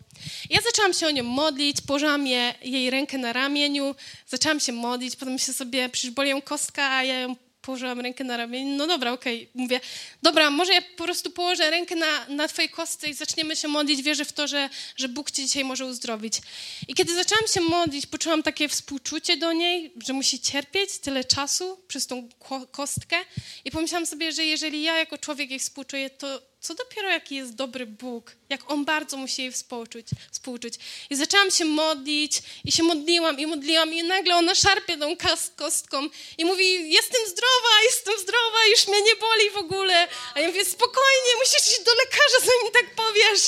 Ja 0.50 0.60
zaczęłam 0.60 0.92
się 0.92 1.06
o 1.06 1.10
nią 1.10 1.24
modlić, 1.24 1.80
położyłam 1.80 2.26
je, 2.26 2.54
jej 2.62 2.90
rękę 2.90 3.18
na 3.18 3.32
ramieniu, 3.32 3.94
zaczęłam 4.28 4.60
się 4.60 4.72
modlić, 4.72 5.16
potem 5.16 5.32
myślę 5.32 5.54
sobie, 5.54 5.88
przecież 5.88 6.10
boli 6.10 6.30
ją 6.30 6.42
kostka, 6.42 6.90
a 6.90 7.04
ja 7.04 7.20
ją 7.20 7.36
położyłam 7.64 8.00
rękę 8.00 8.24
na 8.24 8.36
ramieniu. 8.36 8.76
No 8.76 8.86
dobra, 8.86 9.12
okej. 9.12 9.36
Okay. 9.36 9.62
Mówię, 9.62 9.80
dobra, 10.22 10.50
może 10.50 10.74
ja 10.74 10.82
po 10.82 11.04
prostu 11.04 11.30
położę 11.30 11.70
rękę 11.70 11.96
na, 11.96 12.26
na 12.28 12.48
twojej 12.48 12.70
kostce 12.70 13.08
i 13.08 13.14
zaczniemy 13.14 13.56
się 13.56 13.68
modlić. 13.68 14.02
Wierzę 14.02 14.24
w 14.24 14.32
to, 14.32 14.48
że, 14.48 14.68
że 14.96 15.08
Bóg 15.08 15.30
cię 15.30 15.44
dzisiaj 15.44 15.64
może 15.64 15.86
uzdrowić. 15.86 16.40
I 16.88 16.94
kiedy 16.94 17.14
zaczęłam 17.14 17.46
się 17.46 17.60
modlić, 17.60 18.06
poczułam 18.06 18.42
takie 18.42 18.68
współczucie 18.68 19.36
do 19.36 19.52
niej, 19.52 19.92
że 20.06 20.12
musi 20.12 20.40
cierpieć 20.40 20.98
tyle 20.98 21.24
czasu 21.24 21.78
przez 21.88 22.06
tą 22.06 22.28
kostkę. 22.70 23.16
I 23.64 23.70
pomyślałam 23.70 24.06
sobie, 24.06 24.32
że 24.32 24.44
jeżeli 24.44 24.82
ja 24.82 24.98
jako 24.98 25.18
człowiek 25.18 25.50
jej 25.50 25.58
współczuję, 25.58 26.10
to 26.10 26.53
co 26.64 26.74
dopiero 26.74 27.08
jaki 27.08 27.34
jest 27.34 27.54
dobry 27.54 27.86
Bóg, 27.86 28.32
jak 28.48 28.70
On 28.70 28.84
bardzo 28.84 29.16
musi 29.16 29.42
jej 29.42 29.52
współczuć, 29.52 30.06
współczuć. 30.32 30.74
I 31.10 31.16
zaczęłam 31.16 31.50
się 31.50 31.64
modlić 31.64 32.42
i 32.64 32.72
się 32.72 32.82
modliłam 32.82 33.38
i 33.38 33.46
modliłam 33.46 33.94
i 33.94 34.02
nagle 34.02 34.36
ona 34.36 34.54
szarpie 34.54 34.96
tą 34.96 35.16
kostką 35.56 36.08
i 36.38 36.44
mówi, 36.44 36.90
jestem 36.90 37.22
zdrowa, 37.26 37.82
jestem 37.84 38.14
zdrowa, 38.18 38.66
już 38.70 38.88
mnie 38.88 39.02
nie 39.02 39.16
boli 39.16 39.50
w 39.50 39.56
ogóle. 39.56 40.08
A 40.34 40.40
ja 40.40 40.48
mówię, 40.48 40.64
spokojnie, 40.64 41.30
musisz 41.38 41.66
iść 41.72 41.84
do 41.84 41.92
lekarza, 41.94 42.38
zanim 42.40 42.72
tak 42.72 42.94
powiesz. 42.94 43.42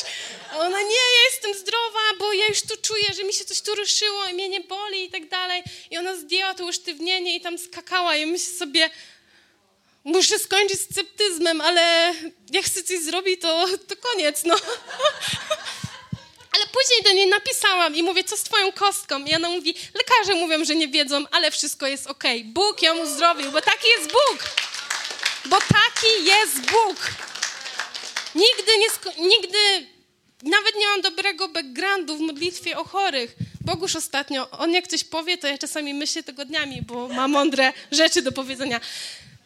A 0.52 0.58
ona, 0.58 0.82
nie, 0.82 1.06
ja 1.16 1.22
jestem 1.30 1.54
zdrowa, 1.54 2.00
bo 2.18 2.32
ja 2.32 2.46
już 2.46 2.62
tu 2.62 2.76
czuję, 2.82 3.14
że 3.16 3.24
mi 3.24 3.32
się 3.32 3.44
coś 3.44 3.60
tu 3.60 3.74
ruszyło 3.74 4.26
i 4.26 4.34
mnie 4.34 4.48
nie 4.48 4.60
boli 4.60 5.04
i 5.04 5.10
tak 5.10 5.28
dalej. 5.28 5.62
I 5.90 5.98
ona 5.98 6.16
zdjęła 6.16 6.54
to 6.54 6.64
usztywnienie 6.64 7.36
i 7.36 7.40
tam 7.40 7.58
skakała 7.58 8.16
i 8.16 8.26
myślę 8.26 8.54
sobie, 8.58 8.90
muszę 10.06 10.38
skończyć 10.38 10.80
sceptyzmem, 10.80 11.60
ale 11.60 12.14
jak 12.52 12.64
chcę 12.64 12.82
coś 12.82 12.98
zrobić, 12.98 13.40
to, 13.40 13.66
to 13.88 13.96
koniec, 13.96 14.44
no. 14.44 14.54
Ale 16.52 16.66
później 16.66 17.02
do 17.04 17.12
niej 17.12 17.26
napisałam 17.26 17.96
i 17.96 18.02
mówię, 18.02 18.24
co 18.24 18.36
z 18.36 18.42
twoją 18.42 18.72
kostką? 18.72 19.24
I 19.24 19.34
ona 19.34 19.48
mówi, 19.48 19.74
lekarze 19.94 20.34
mówią, 20.34 20.64
że 20.64 20.74
nie 20.74 20.88
wiedzą, 20.88 21.24
ale 21.30 21.50
wszystko 21.50 21.86
jest 21.86 22.06
ok. 22.06 22.24
Bóg 22.44 22.82
ją 22.82 22.98
uzdrowił, 22.98 23.52
bo 23.52 23.60
taki 23.60 23.88
jest 23.88 24.12
Bóg. 24.12 24.44
Bo 25.46 25.58
taki 25.58 26.24
jest 26.24 26.60
Bóg. 26.60 26.96
Nigdy, 28.34 28.78
nie 28.78 28.88
nigdy, 29.28 29.86
nawet 30.42 30.74
nie 30.76 30.86
mam 30.86 31.00
dobrego 31.00 31.48
backgroundu 31.48 32.16
w 32.16 32.20
modlitwie 32.20 32.78
o 32.78 32.84
chorych. 32.84 33.34
Bogusz 33.60 33.96
ostatnio, 33.96 34.50
on 34.50 34.72
jak 34.72 34.86
coś 34.86 35.04
powie, 35.04 35.38
to 35.38 35.46
ja 35.46 35.58
czasami 35.58 35.94
myślę 35.94 36.22
tego 36.22 36.44
dniami, 36.44 36.82
bo 36.82 37.08
ma 37.08 37.28
mądre 37.28 37.72
rzeczy 37.92 38.22
do 38.22 38.32
powiedzenia. 38.32 38.80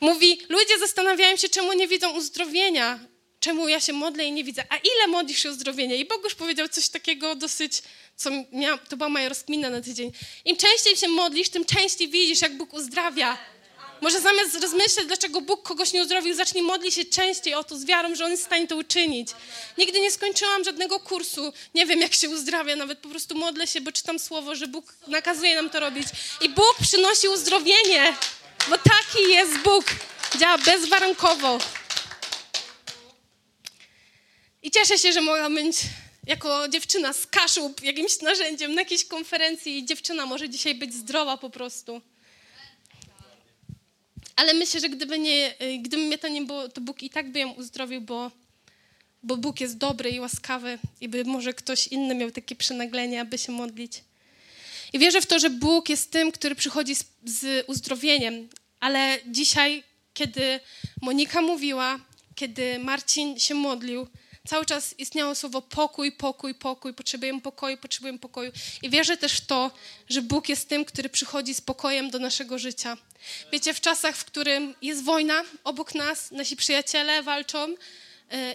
Mówi, 0.00 0.38
ludzie 0.48 0.78
zastanawiają 0.78 1.36
się, 1.36 1.48
czemu 1.48 1.72
nie 1.72 1.88
widzą 1.88 2.10
uzdrowienia, 2.10 3.00
czemu 3.40 3.68
ja 3.68 3.80
się 3.80 3.92
modlę 3.92 4.24
i 4.24 4.32
nie 4.32 4.44
widzę. 4.44 4.64
A 4.68 4.76
ile 4.76 5.06
modlisz 5.08 5.42
się 5.42 5.48
o 5.48 5.52
uzdrowienie? 5.52 5.96
I 5.96 6.04
Bogusz 6.04 6.34
powiedział 6.34 6.68
coś 6.68 6.88
takiego 6.88 7.34
dosyć, 7.34 7.82
co 8.16 8.30
miał, 8.52 8.78
to 8.88 8.96
była 8.96 9.08
moja 9.08 9.28
rozkmina 9.28 9.70
na 9.70 9.80
tydzień. 9.80 10.12
Im 10.44 10.56
częściej 10.56 10.96
się 10.96 11.08
modlisz, 11.08 11.48
tym 11.48 11.64
częściej 11.64 12.08
widzisz, 12.08 12.42
jak 12.42 12.56
Bóg 12.56 12.74
uzdrawia. 12.74 13.38
Może 14.00 14.20
zamiast 14.20 14.54
rozmyślać, 14.62 15.06
dlaczego 15.06 15.40
Bóg 15.40 15.62
kogoś 15.62 15.92
nie 15.92 16.02
uzdrowił, 16.02 16.34
zacznij 16.34 16.62
modlić 16.62 16.94
się 16.94 17.04
częściej 17.04 17.54
o 17.54 17.64
to 17.64 17.76
z 17.76 17.84
wiarą, 17.84 18.14
że 18.14 18.24
On 18.24 18.30
jest 18.30 18.42
w 18.42 18.46
stanie 18.46 18.66
to 18.66 18.76
uczynić. 18.76 19.28
Nigdy 19.78 20.00
nie 20.00 20.10
skończyłam 20.10 20.64
żadnego 20.64 21.00
kursu, 21.00 21.52
nie 21.74 21.86
wiem 21.86 22.00
jak 22.00 22.14
się 22.14 22.30
uzdrawia, 22.30 22.76
nawet 22.76 22.98
po 22.98 23.08
prostu 23.08 23.34
modlę 23.34 23.66
się, 23.66 23.80
bo 23.80 23.92
czytam 23.92 24.18
słowo, 24.18 24.54
że 24.54 24.66
Bóg 24.66 24.94
nakazuje 25.08 25.54
nam 25.54 25.70
to 25.70 25.80
robić. 25.80 26.06
I 26.40 26.48
Bóg 26.48 26.74
przynosi 26.82 27.28
uzdrowienie, 27.28 28.14
bo 28.68 28.78
taki 28.78 29.30
jest 29.30 29.58
Bóg. 29.58 29.84
Działa 30.38 30.58
bezwarunkowo. 30.58 31.58
I 34.62 34.70
cieszę 34.70 34.98
się, 34.98 35.12
że 35.12 35.20
mogłam 35.20 35.54
być 35.54 35.76
jako 36.26 36.68
dziewczyna 36.68 37.12
z 37.12 37.26
Kaszub 37.26 37.82
jakimś 37.82 38.20
narzędziem 38.20 38.74
na 38.74 38.80
jakiejś 38.80 39.04
konferencji 39.04 39.78
i 39.78 39.84
dziewczyna 39.84 40.26
może 40.26 40.48
dzisiaj 40.48 40.74
być 40.74 40.94
zdrowa 40.94 41.36
po 41.36 41.50
prostu. 41.50 42.00
Ale 44.36 44.54
myślę, 44.54 44.80
że 44.80 44.88
gdyby, 44.88 45.18
nie, 45.18 45.54
gdyby 45.82 46.02
mnie 46.02 46.18
to 46.18 46.28
nie 46.28 46.42
było, 46.42 46.68
to 46.68 46.80
Bóg 46.80 47.02
i 47.02 47.10
tak 47.10 47.32
by 47.32 47.38
ją 47.38 47.50
uzdrowił, 47.52 48.00
bo, 48.00 48.30
bo 49.22 49.36
Bóg 49.36 49.60
jest 49.60 49.78
dobry 49.78 50.10
i 50.10 50.20
łaskawy 50.20 50.78
i 51.00 51.08
by 51.08 51.24
może 51.24 51.54
ktoś 51.54 51.86
inny 51.86 52.14
miał 52.14 52.30
takie 52.30 52.56
przynaglenie, 52.56 53.20
aby 53.20 53.38
się 53.38 53.52
modlić. 53.52 54.02
I 54.92 54.98
wierzę 54.98 55.20
w 55.20 55.26
to, 55.26 55.38
że 55.38 55.50
Bóg 55.50 55.88
jest 55.88 56.12
tym, 56.12 56.32
który 56.32 56.54
przychodzi 56.54 56.94
z, 56.94 57.04
z 57.24 57.64
uzdrowieniem. 57.68 58.48
Ale 58.80 59.18
dzisiaj, 59.26 59.82
kiedy 60.14 60.60
Monika 61.02 61.42
mówiła, 61.42 62.00
kiedy 62.34 62.78
Marcin 62.78 63.38
się 63.38 63.54
modlił, 63.54 64.06
cały 64.48 64.66
czas 64.66 64.94
istniało 64.98 65.34
słowo 65.34 65.62
pokój, 65.62 66.12
pokój, 66.12 66.54
pokój, 66.54 66.94
potrzebujemy 66.94 67.40
pokoju, 67.40 67.76
potrzebujemy 67.76 68.18
pokoju. 68.18 68.52
I 68.82 68.90
wierzę 68.90 69.16
też 69.16 69.32
w 69.32 69.46
to, 69.46 69.70
że 70.08 70.22
Bóg 70.22 70.48
jest 70.48 70.68
tym, 70.68 70.84
który 70.84 71.08
przychodzi 71.08 71.54
z 71.54 71.60
pokojem 71.60 72.10
do 72.10 72.18
naszego 72.18 72.58
życia. 72.58 72.96
Wiecie, 73.52 73.74
w 73.74 73.80
czasach, 73.80 74.16
w 74.16 74.24
którym 74.24 74.74
jest 74.82 75.04
wojna 75.04 75.44
obok 75.64 75.94
nas, 75.94 76.30
nasi 76.30 76.56
przyjaciele 76.56 77.22
walczą 77.22 77.74
e, 78.30 78.54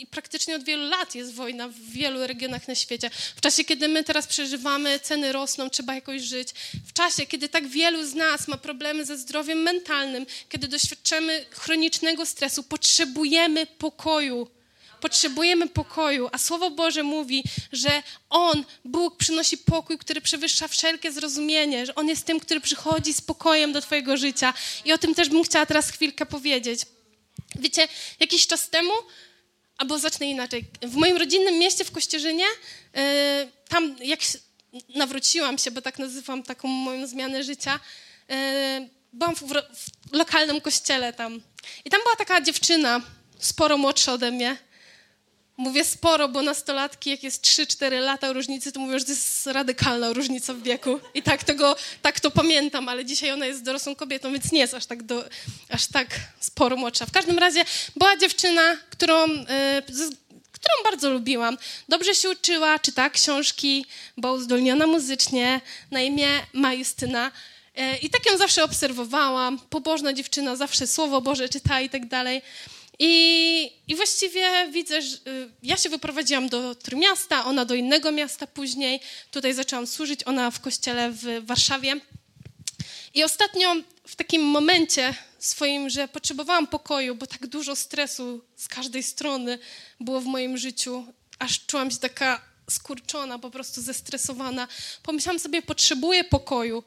i 0.00 0.06
praktycznie 0.06 0.56
od 0.56 0.64
wielu 0.64 0.88
lat 0.88 1.14
jest 1.14 1.34
wojna 1.34 1.68
w 1.68 1.74
wielu 1.74 2.26
regionach 2.26 2.68
na 2.68 2.74
świecie. 2.74 3.10
W 3.36 3.40
czasie, 3.40 3.64
kiedy 3.64 3.88
my 3.88 4.04
teraz 4.04 4.26
przeżywamy, 4.26 5.00
ceny 5.00 5.32
rosną, 5.32 5.70
trzeba 5.70 5.94
jakoś 5.94 6.22
żyć. 6.22 6.48
W 6.86 6.92
czasie, 6.92 7.26
kiedy 7.26 7.48
tak 7.48 7.68
wielu 7.68 8.06
z 8.06 8.14
nas 8.14 8.48
ma 8.48 8.56
problemy 8.56 9.04
ze 9.04 9.16
zdrowiem 9.18 9.62
mentalnym, 9.62 10.26
kiedy 10.48 10.68
doświadczamy 10.68 11.46
chronicznego 11.50 12.26
stresu, 12.26 12.62
potrzebujemy 12.62 13.66
pokoju. 13.66 14.46
Potrzebujemy 15.00 15.68
pokoju, 15.68 16.28
a 16.32 16.38
Słowo 16.38 16.70
Boże 16.70 17.02
mówi, 17.02 17.44
że 17.72 18.02
On, 18.30 18.64
Bóg, 18.84 19.16
przynosi 19.16 19.58
pokój, 19.58 19.98
który 19.98 20.20
przewyższa 20.20 20.68
wszelkie 20.68 21.12
zrozumienie, 21.12 21.86
że 21.86 21.94
On 21.94 22.08
jest 22.08 22.26
tym, 22.26 22.40
który 22.40 22.60
przychodzi 22.60 23.14
z 23.14 23.20
pokojem 23.20 23.72
do 23.72 23.80
Twojego 23.80 24.16
życia. 24.16 24.54
I 24.84 24.92
o 24.92 24.98
tym 24.98 25.14
też 25.14 25.28
bym 25.28 25.44
chciała 25.44 25.66
teraz 25.66 25.90
chwilkę 25.90 26.26
powiedzieć. 26.26 26.80
Wiecie, 27.54 27.88
jakiś 28.20 28.46
czas 28.46 28.70
temu, 28.70 28.92
albo 29.80 29.98
zacznę 29.98 30.26
inaczej, 30.26 30.64
w 30.82 30.94
moim 30.94 31.16
rodzinnym 31.16 31.58
mieście 31.58 31.84
w 31.84 31.90
Kościerzynie, 31.90 32.44
yy, 32.94 33.02
tam 33.68 33.96
jak 34.02 34.20
nawróciłam 34.94 35.58
się, 35.58 35.70
bo 35.70 35.82
tak 35.82 35.98
nazywam 35.98 36.42
taką 36.42 36.68
moją 36.68 37.06
zmianę 37.06 37.44
życia, 37.44 37.80
yy, 38.28 38.36
byłam 39.12 39.36
w, 39.36 39.40
w 39.42 40.12
lokalnym 40.12 40.60
kościele 40.60 41.12
tam. 41.12 41.40
I 41.84 41.90
tam 41.90 42.00
była 42.02 42.16
taka 42.16 42.40
dziewczyna, 42.40 43.00
sporo 43.38 43.78
młodsza 43.78 44.12
ode 44.12 44.30
mnie, 44.30 44.56
Mówię 45.60 45.84
sporo, 45.84 46.28
bo 46.28 46.42
nastolatki, 46.42 47.10
jak 47.10 47.22
jest 47.22 47.44
3-4 47.44 48.00
lata 48.00 48.32
różnicy, 48.32 48.72
to 48.72 48.80
mówią, 48.80 48.98
że 48.98 49.04
to 49.04 49.10
jest 49.10 49.46
radykalna 49.46 50.12
różnica 50.12 50.54
w 50.54 50.62
wieku. 50.62 51.00
I 51.14 51.22
tak, 51.22 51.44
tego, 51.44 51.76
tak 52.02 52.20
to 52.20 52.30
pamiętam, 52.30 52.88
ale 52.88 53.04
dzisiaj 53.04 53.32
ona 53.32 53.46
jest 53.46 53.62
dorosłą 53.62 53.96
kobietą, 53.96 54.32
więc 54.32 54.52
nie 54.52 54.60
jest 54.60 54.74
aż 54.74 54.86
tak, 54.86 55.02
do, 55.02 55.24
aż 55.68 55.86
tak 55.86 56.06
sporo 56.40 56.76
młodsza. 56.76 57.06
W 57.06 57.10
każdym 57.10 57.38
razie 57.38 57.64
była 57.96 58.16
dziewczyna, 58.16 58.76
którą, 58.90 59.28
yy, 59.28 59.46
którą 60.52 60.74
bardzo 60.84 61.10
lubiłam. 61.10 61.58
Dobrze 61.88 62.14
się 62.14 62.30
uczyła, 62.30 62.78
czytała 62.78 63.10
książki, 63.10 63.86
była 64.16 64.32
uzdolniona 64.32 64.86
muzycznie, 64.86 65.60
na 65.90 66.02
imię 66.02 66.28
Majustyna. 66.52 67.32
Yy, 67.76 67.96
I 67.96 68.10
tak 68.10 68.26
ją 68.26 68.36
zawsze 68.36 68.64
obserwowałam. 68.64 69.58
Pobożna 69.70 70.12
dziewczyna, 70.12 70.56
zawsze 70.56 70.86
Słowo 70.86 71.20
Boże 71.20 71.48
czyta 71.48 71.80
i 71.80 71.88
tak 71.90 72.08
dalej. 72.08 72.42
I, 73.02 73.72
I 73.88 73.96
właściwie 73.96 74.68
widzę, 74.72 75.02
że 75.02 75.16
y, 75.16 75.50
ja 75.62 75.76
się 75.76 75.88
wyprowadziłam 75.88 76.48
do 76.48 76.74
Trójmiasta, 76.74 77.44
ona 77.44 77.64
do 77.64 77.74
innego 77.74 78.12
miasta 78.12 78.46
później. 78.46 79.00
Tutaj 79.30 79.54
zaczęłam 79.54 79.86
służyć, 79.86 80.26
ona 80.26 80.50
w 80.50 80.60
kościele 80.60 81.10
w 81.10 81.46
Warszawie. 81.46 82.00
I 83.14 83.24
ostatnio 83.24 83.76
w 84.06 84.16
takim 84.16 84.42
momencie 84.42 85.14
swoim, 85.38 85.90
że 85.90 86.08
potrzebowałam 86.08 86.66
pokoju, 86.66 87.14
bo 87.14 87.26
tak 87.26 87.46
dużo 87.46 87.76
stresu 87.76 88.44
z 88.56 88.68
każdej 88.68 89.02
strony 89.02 89.58
było 90.00 90.20
w 90.20 90.24
moim 90.24 90.58
życiu, 90.58 91.06
aż 91.38 91.66
czułam 91.66 91.90
się 91.90 91.98
taka 91.98 92.40
skurczona, 92.70 93.38
po 93.38 93.50
prostu 93.50 93.82
zestresowana. 93.82 94.68
Pomyślałam 95.02 95.38
sobie, 95.38 95.62
potrzebuję 95.62 96.24
pokoju. 96.24 96.84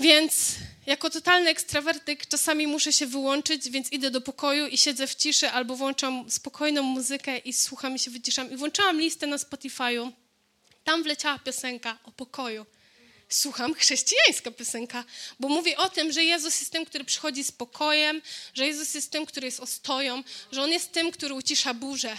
Więc 0.00 0.54
jako 0.86 1.10
totalny 1.10 1.50
ekstrawertyk 1.50 2.26
czasami 2.26 2.66
muszę 2.66 2.92
się 2.92 3.06
wyłączyć, 3.06 3.70
więc 3.70 3.92
idę 3.92 4.10
do 4.10 4.20
pokoju 4.20 4.66
i 4.66 4.78
siedzę 4.78 5.06
w 5.06 5.14
ciszy 5.14 5.50
albo 5.50 5.76
włączam 5.76 6.30
spokojną 6.30 6.82
muzykę 6.82 7.38
i 7.38 7.52
słucham 7.52 7.94
i 7.94 7.98
się 7.98 8.10
wyciszam. 8.10 8.50
I 8.50 8.56
włączałam 8.56 9.00
listę 9.00 9.26
na 9.26 9.36
Spotify'u. 9.36 10.12
Tam 10.84 11.02
wleciała 11.02 11.38
piosenka 11.38 11.98
o 12.04 12.12
pokoju. 12.12 12.66
Słucham, 13.28 13.74
chrześcijańska 13.74 14.50
piosenka, 14.50 15.04
bo 15.40 15.48
mówi 15.48 15.76
o 15.76 15.88
tym, 15.88 16.12
że 16.12 16.24
Jezus 16.24 16.60
jest 16.60 16.72
tym, 16.72 16.86
który 16.86 17.04
przychodzi 17.04 17.44
z 17.44 17.52
pokojem, 17.52 18.22
że 18.54 18.66
Jezus 18.66 18.94
jest 18.94 19.10
tym, 19.10 19.26
który 19.26 19.46
jest 19.46 19.60
ostoją, 19.60 20.22
że 20.52 20.62
On 20.62 20.70
jest 20.70 20.92
tym, 20.92 21.10
który 21.10 21.34
ucisza 21.34 21.74
burzę. 21.74 22.16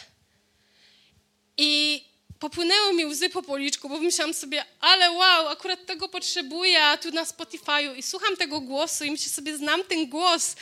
I 1.57 2.03
popłynęły 2.39 2.93
mi 2.93 3.06
łzy 3.06 3.30
po 3.30 3.43
policzku, 3.43 3.89
bo 3.89 3.99
myślałam 3.99 4.34
sobie, 4.34 4.65
ale 4.82 5.12
wow, 5.12 5.47
akurat 5.47 5.86
tego 5.86 6.10
potrzebuję, 6.10 6.97
tu 7.02 7.12
na 7.12 7.23
Spotify'u 7.23 7.97
i 7.97 8.04
słucham 8.04 8.38
tego 8.38 8.60
głosu 8.60 9.04
i 9.04 9.12
myślę 9.12 9.30
sobie, 9.30 9.58
znam 9.58 9.84
ten 9.84 10.10
głos 10.10 10.56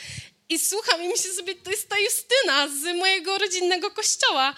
i 0.48 0.58
słucham 0.58 1.02
i 1.02 1.08
myślę 1.08 1.32
sobie, 1.32 1.54
to 1.54 1.70
jest 1.70 1.88
ta 1.88 1.98
Justyna 1.98 2.68
z 2.68 2.96
mojego 2.96 3.38
rodzinnego 3.38 3.90
kościoła. 3.90 4.54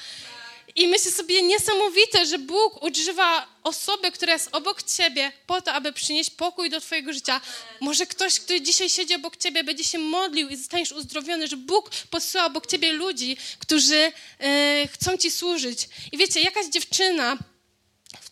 I 0.77 0.89
myślę 0.89 1.11
sobie, 1.11 1.43
niesamowite, 1.43 2.27
że 2.27 2.39
Bóg 2.39 2.83
używa 2.83 3.47
osoby, 3.63 4.13
która 4.13 4.33
jest 4.33 4.49
obok 4.53 4.83
ciebie, 4.83 5.33
po 5.47 5.63
to, 5.63 5.73
aby 5.73 5.93
przynieść 5.93 6.31
pokój 6.31 6.71
do 6.71 6.81
twojego 6.81 7.13
życia. 7.13 7.41
Może 7.81 8.07
ktoś, 8.07 8.41
kto 8.41 8.61
dzisiaj 8.61 8.91
siedzi 8.91 9.15
obok 9.15 9.37
ciebie, 9.37 9.65
będzie 9.65 9.85
się 9.85 9.99
modlił 9.99 10.49
i 10.49 10.57
zostaniesz 10.57 10.93
uzdrowiony, 10.93 11.49
że 11.49 11.57
Bóg 11.57 11.91
posyła 12.11 12.45
obok 12.45 12.67
ciebie 12.67 12.93
ludzi, 12.93 13.37
którzy 13.59 14.13
e, 14.39 14.89
chcą 14.93 15.17
ci 15.17 15.31
służyć. 15.31 15.89
I 16.13 16.17
wiecie, 16.19 16.41
jakaś 16.41 16.67
dziewczyna, 16.67 17.37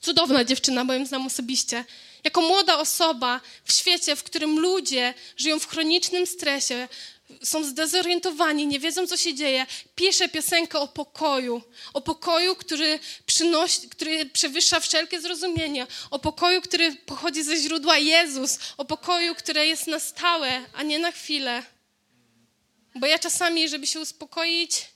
cudowna 0.01 0.45
dziewczyna, 0.45 0.85
bo 0.85 0.93
ją 0.93 1.07
znam 1.07 1.27
osobiście, 1.27 1.85
jako 2.25 2.41
młoda 2.41 2.79
osoba 2.79 3.41
w 3.65 3.73
świecie, 3.73 4.17
w 4.17 4.23
którym 4.23 4.59
ludzie 4.59 5.15
żyją 5.37 5.59
w 5.59 5.69
chronicznym 5.69 6.27
stresie, 6.27 6.89
są 7.43 7.65
zdezorientowani, 7.65 8.67
nie 8.67 8.81
wiedzą, 8.81 9.07
co 9.07 9.17
się 9.17 9.35
dzieje, 9.35 9.67
pisze 9.95 10.29
piosenkę 10.29 10.79
o 10.79 10.89
pokoju. 10.89 11.63
O 11.95 12.01
pokoju, 12.01 12.57
który, 12.57 12.99
przynosi, 13.27 13.89
który 13.89 14.27
przewyższa 14.27 14.81
wszelkie 14.81 15.21
zrozumienie. 15.21 15.87
O 16.11 16.19
pokoju, 16.19 16.63
który 16.63 16.97
pochodzi 16.97 17.43
ze 17.43 17.57
źródła 17.57 17.99
Jezus. 17.99 18.59
O 18.77 18.85
pokoju, 18.85 19.35
które 19.35 19.67
jest 19.67 19.87
na 19.87 20.01
stałe, 20.01 20.61
a 20.75 20.83
nie 20.83 20.99
na 20.99 21.13
chwilę. 21.13 21.63
Bo 22.95 23.07
ja 23.07 23.19
czasami, 23.19 23.69
żeby 23.69 23.87
się 23.87 24.01
uspokoić, 24.01 24.87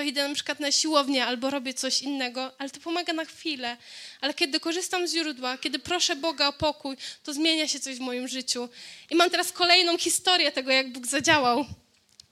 to 0.00 0.04
idę 0.04 0.28
na 0.28 0.34
przykład 0.34 0.60
na 0.60 0.72
siłownię 0.72 1.26
albo 1.26 1.50
robię 1.50 1.74
coś 1.74 2.02
innego, 2.02 2.52
ale 2.58 2.70
to 2.70 2.80
pomaga 2.80 3.12
na 3.12 3.24
chwilę. 3.24 3.76
Ale 4.20 4.34
kiedy 4.34 4.60
korzystam 4.60 5.08
z 5.08 5.12
źródła, 5.12 5.58
kiedy 5.58 5.78
proszę 5.78 6.16
Boga 6.16 6.48
o 6.48 6.52
pokój, 6.52 6.96
to 7.24 7.32
zmienia 7.32 7.68
się 7.68 7.80
coś 7.80 7.96
w 7.96 8.00
moim 8.00 8.28
życiu. 8.28 8.68
I 9.10 9.16
mam 9.16 9.30
teraz 9.30 9.52
kolejną 9.52 9.98
historię 9.98 10.52
tego, 10.52 10.70
jak 10.70 10.92
Bóg 10.92 11.06
zadziałał 11.06 11.64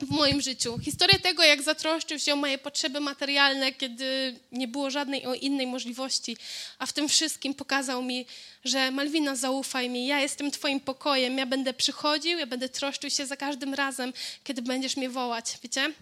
w 0.00 0.10
moim 0.10 0.40
życiu. 0.40 0.78
Historię 0.78 1.18
tego, 1.18 1.42
jak 1.42 1.62
zatroszczył 1.62 2.18
się 2.18 2.32
o 2.32 2.36
moje 2.36 2.58
potrzeby 2.58 3.00
materialne, 3.00 3.72
kiedy 3.72 4.38
nie 4.52 4.68
było 4.68 4.90
żadnej 4.90 5.24
innej 5.40 5.66
możliwości, 5.66 6.36
a 6.78 6.86
w 6.86 6.92
tym 6.92 7.08
wszystkim 7.08 7.54
pokazał 7.54 8.02
mi, 8.02 8.26
że 8.64 8.90
Malwina, 8.90 9.36
zaufaj 9.36 9.90
mi, 9.90 10.06
ja 10.06 10.20
jestem 10.20 10.50
Twoim 10.50 10.80
pokojem, 10.80 11.38
ja 11.38 11.46
będę 11.46 11.74
przychodził, 11.74 12.38
ja 12.38 12.46
będę 12.46 12.68
troszczył 12.68 13.10
się 13.10 13.26
za 13.26 13.36
każdym 13.36 13.74
razem, 13.74 14.12
kiedy 14.44 14.62
będziesz 14.62 14.96
mnie 14.96 15.10
wołać. 15.10 15.58
Wiecie? 15.62 15.92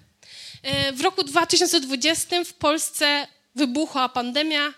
E, 0.62 0.92
w 0.92 1.00
roku 1.00 1.24
2020 1.24 2.44
w 2.44 2.52
Polsce 2.52 3.26
wybuchła 3.54 4.08
pandemia, 4.08 4.74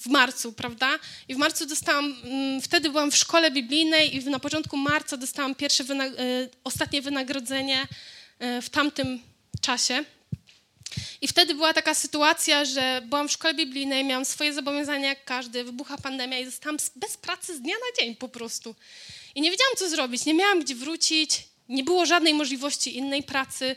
w 0.00 0.06
marcu, 0.06 0.52
prawda? 0.52 0.98
I 1.28 1.34
w 1.34 1.38
marcu 1.38 1.66
dostałam, 1.66 2.16
mm, 2.24 2.62
wtedy 2.62 2.90
byłam 2.90 3.10
w 3.10 3.16
szkole 3.16 3.50
biblijnej 3.50 4.16
i 4.16 4.24
na 4.24 4.38
początku 4.38 4.76
marca 4.76 5.16
dostałam 5.16 5.54
pierwsze, 5.54 5.84
e, 5.84 6.06
ostatnie 6.64 7.02
wynagrodzenie 7.02 7.86
e, 8.38 8.62
w 8.62 8.70
tamtym 8.70 9.20
czasie. 9.60 10.04
I 11.20 11.28
wtedy 11.28 11.54
była 11.54 11.72
taka 11.72 11.94
sytuacja, 11.94 12.64
że 12.64 13.02
byłam 13.04 13.28
w 13.28 13.32
szkole 13.32 13.54
biblijnej, 13.54 14.04
miałam 14.04 14.24
swoje 14.24 14.52
zobowiązania 14.52 15.08
jak 15.08 15.24
każdy, 15.24 15.64
wybucha 15.64 15.98
pandemia 15.98 16.38
i 16.38 16.44
zostałam 16.44 16.76
bez 16.96 17.16
pracy 17.16 17.56
z 17.56 17.60
dnia 17.60 17.74
na 17.74 18.02
dzień 18.02 18.16
po 18.16 18.28
prostu. 18.28 18.74
I 19.34 19.40
nie 19.40 19.50
wiedziałam, 19.50 19.76
co 19.76 19.88
zrobić, 19.88 20.24
nie 20.24 20.34
miałam 20.34 20.60
gdzie 20.60 20.74
wrócić 20.74 21.44
Nie 21.68 21.84
było 21.84 22.06
żadnej 22.06 22.34
możliwości 22.34 22.96
innej 22.96 23.22
pracy. 23.22 23.76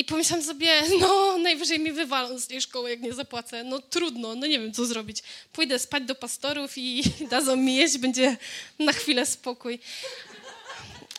I 0.00 0.04
pomyślałam 0.04 0.46
sobie, 0.46 0.82
no 1.00 1.38
najwyżej 1.38 1.80
mi 1.80 1.92
wywalą 1.92 2.38
z 2.38 2.46
tej 2.46 2.60
szkoły, 2.60 2.90
jak 2.90 3.00
nie 3.00 3.12
zapłacę. 3.12 3.64
No 3.64 3.78
trudno, 3.78 4.34
no 4.34 4.46
nie 4.46 4.60
wiem, 4.60 4.72
co 4.72 4.86
zrobić. 4.86 5.22
Pójdę 5.52 5.78
spać 5.78 6.04
do 6.04 6.14
pastorów 6.14 6.72
i 6.76 7.02
dadzą 7.30 7.56
mi 7.56 7.76
jeść, 7.76 7.98
będzie 7.98 8.36
na 8.78 8.92
chwilę 8.92 9.26
spokój. 9.26 9.78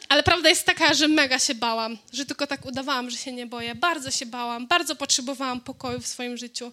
Ale 0.09 0.23
prawda 0.23 0.49
jest 0.49 0.65
taka, 0.65 0.93
że 0.93 1.07
mega 1.07 1.39
się 1.39 1.55
bałam, 1.55 1.97
że 2.13 2.25
tylko 2.25 2.47
tak 2.47 2.65
udawałam, 2.65 3.09
że 3.09 3.17
się 3.17 3.31
nie 3.31 3.45
boję. 3.45 3.75
Bardzo 3.75 4.11
się 4.11 4.25
bałam, 4.25 4.67
bardzo 4.67 4.95
potrzebowałam 4.95 5.61
pokoju 5.61 5.99
w 5.99 6.07
swoim 6.07 6.37
życiu, 6.37 6.71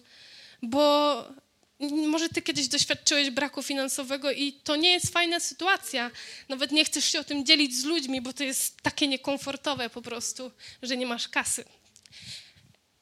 bo 0.61 1.25
może 2.07 2.29
ty 2.29 2.41
kiedyś 2.41 2.67
doświadczyłeś 2.67 3.29
braku 3.29 3.63
finansowego 3.63 4.31
i 4.31 4.53
to 4.53 4.75
nie 4.75 4.91
jest 4.91 5.13
fajna 5.13 5.39
sytuacja. 5.39 6.11
Nawet 6.49 6.71
nie 6.71 6.85
chcesz 6.85 7.05
się 7.05 7.19
o 7.19 7.23
tym 7.23 7.45
dzielić 7.45 7.75
z 7.75 7.83
ludźmi, 7.83 8.21
bo 8.21 8.33
to 8.33 8.43
jest 8.43 8.81
takie 8.81 9.07
niekomfortowe 9.07 9.89
po 9.89 10.01
prostu, 10.01 10.51
że 10.83 10.97
nie 10.97 11.05
masz 11.05 11.27
kasy. 11.27 11.65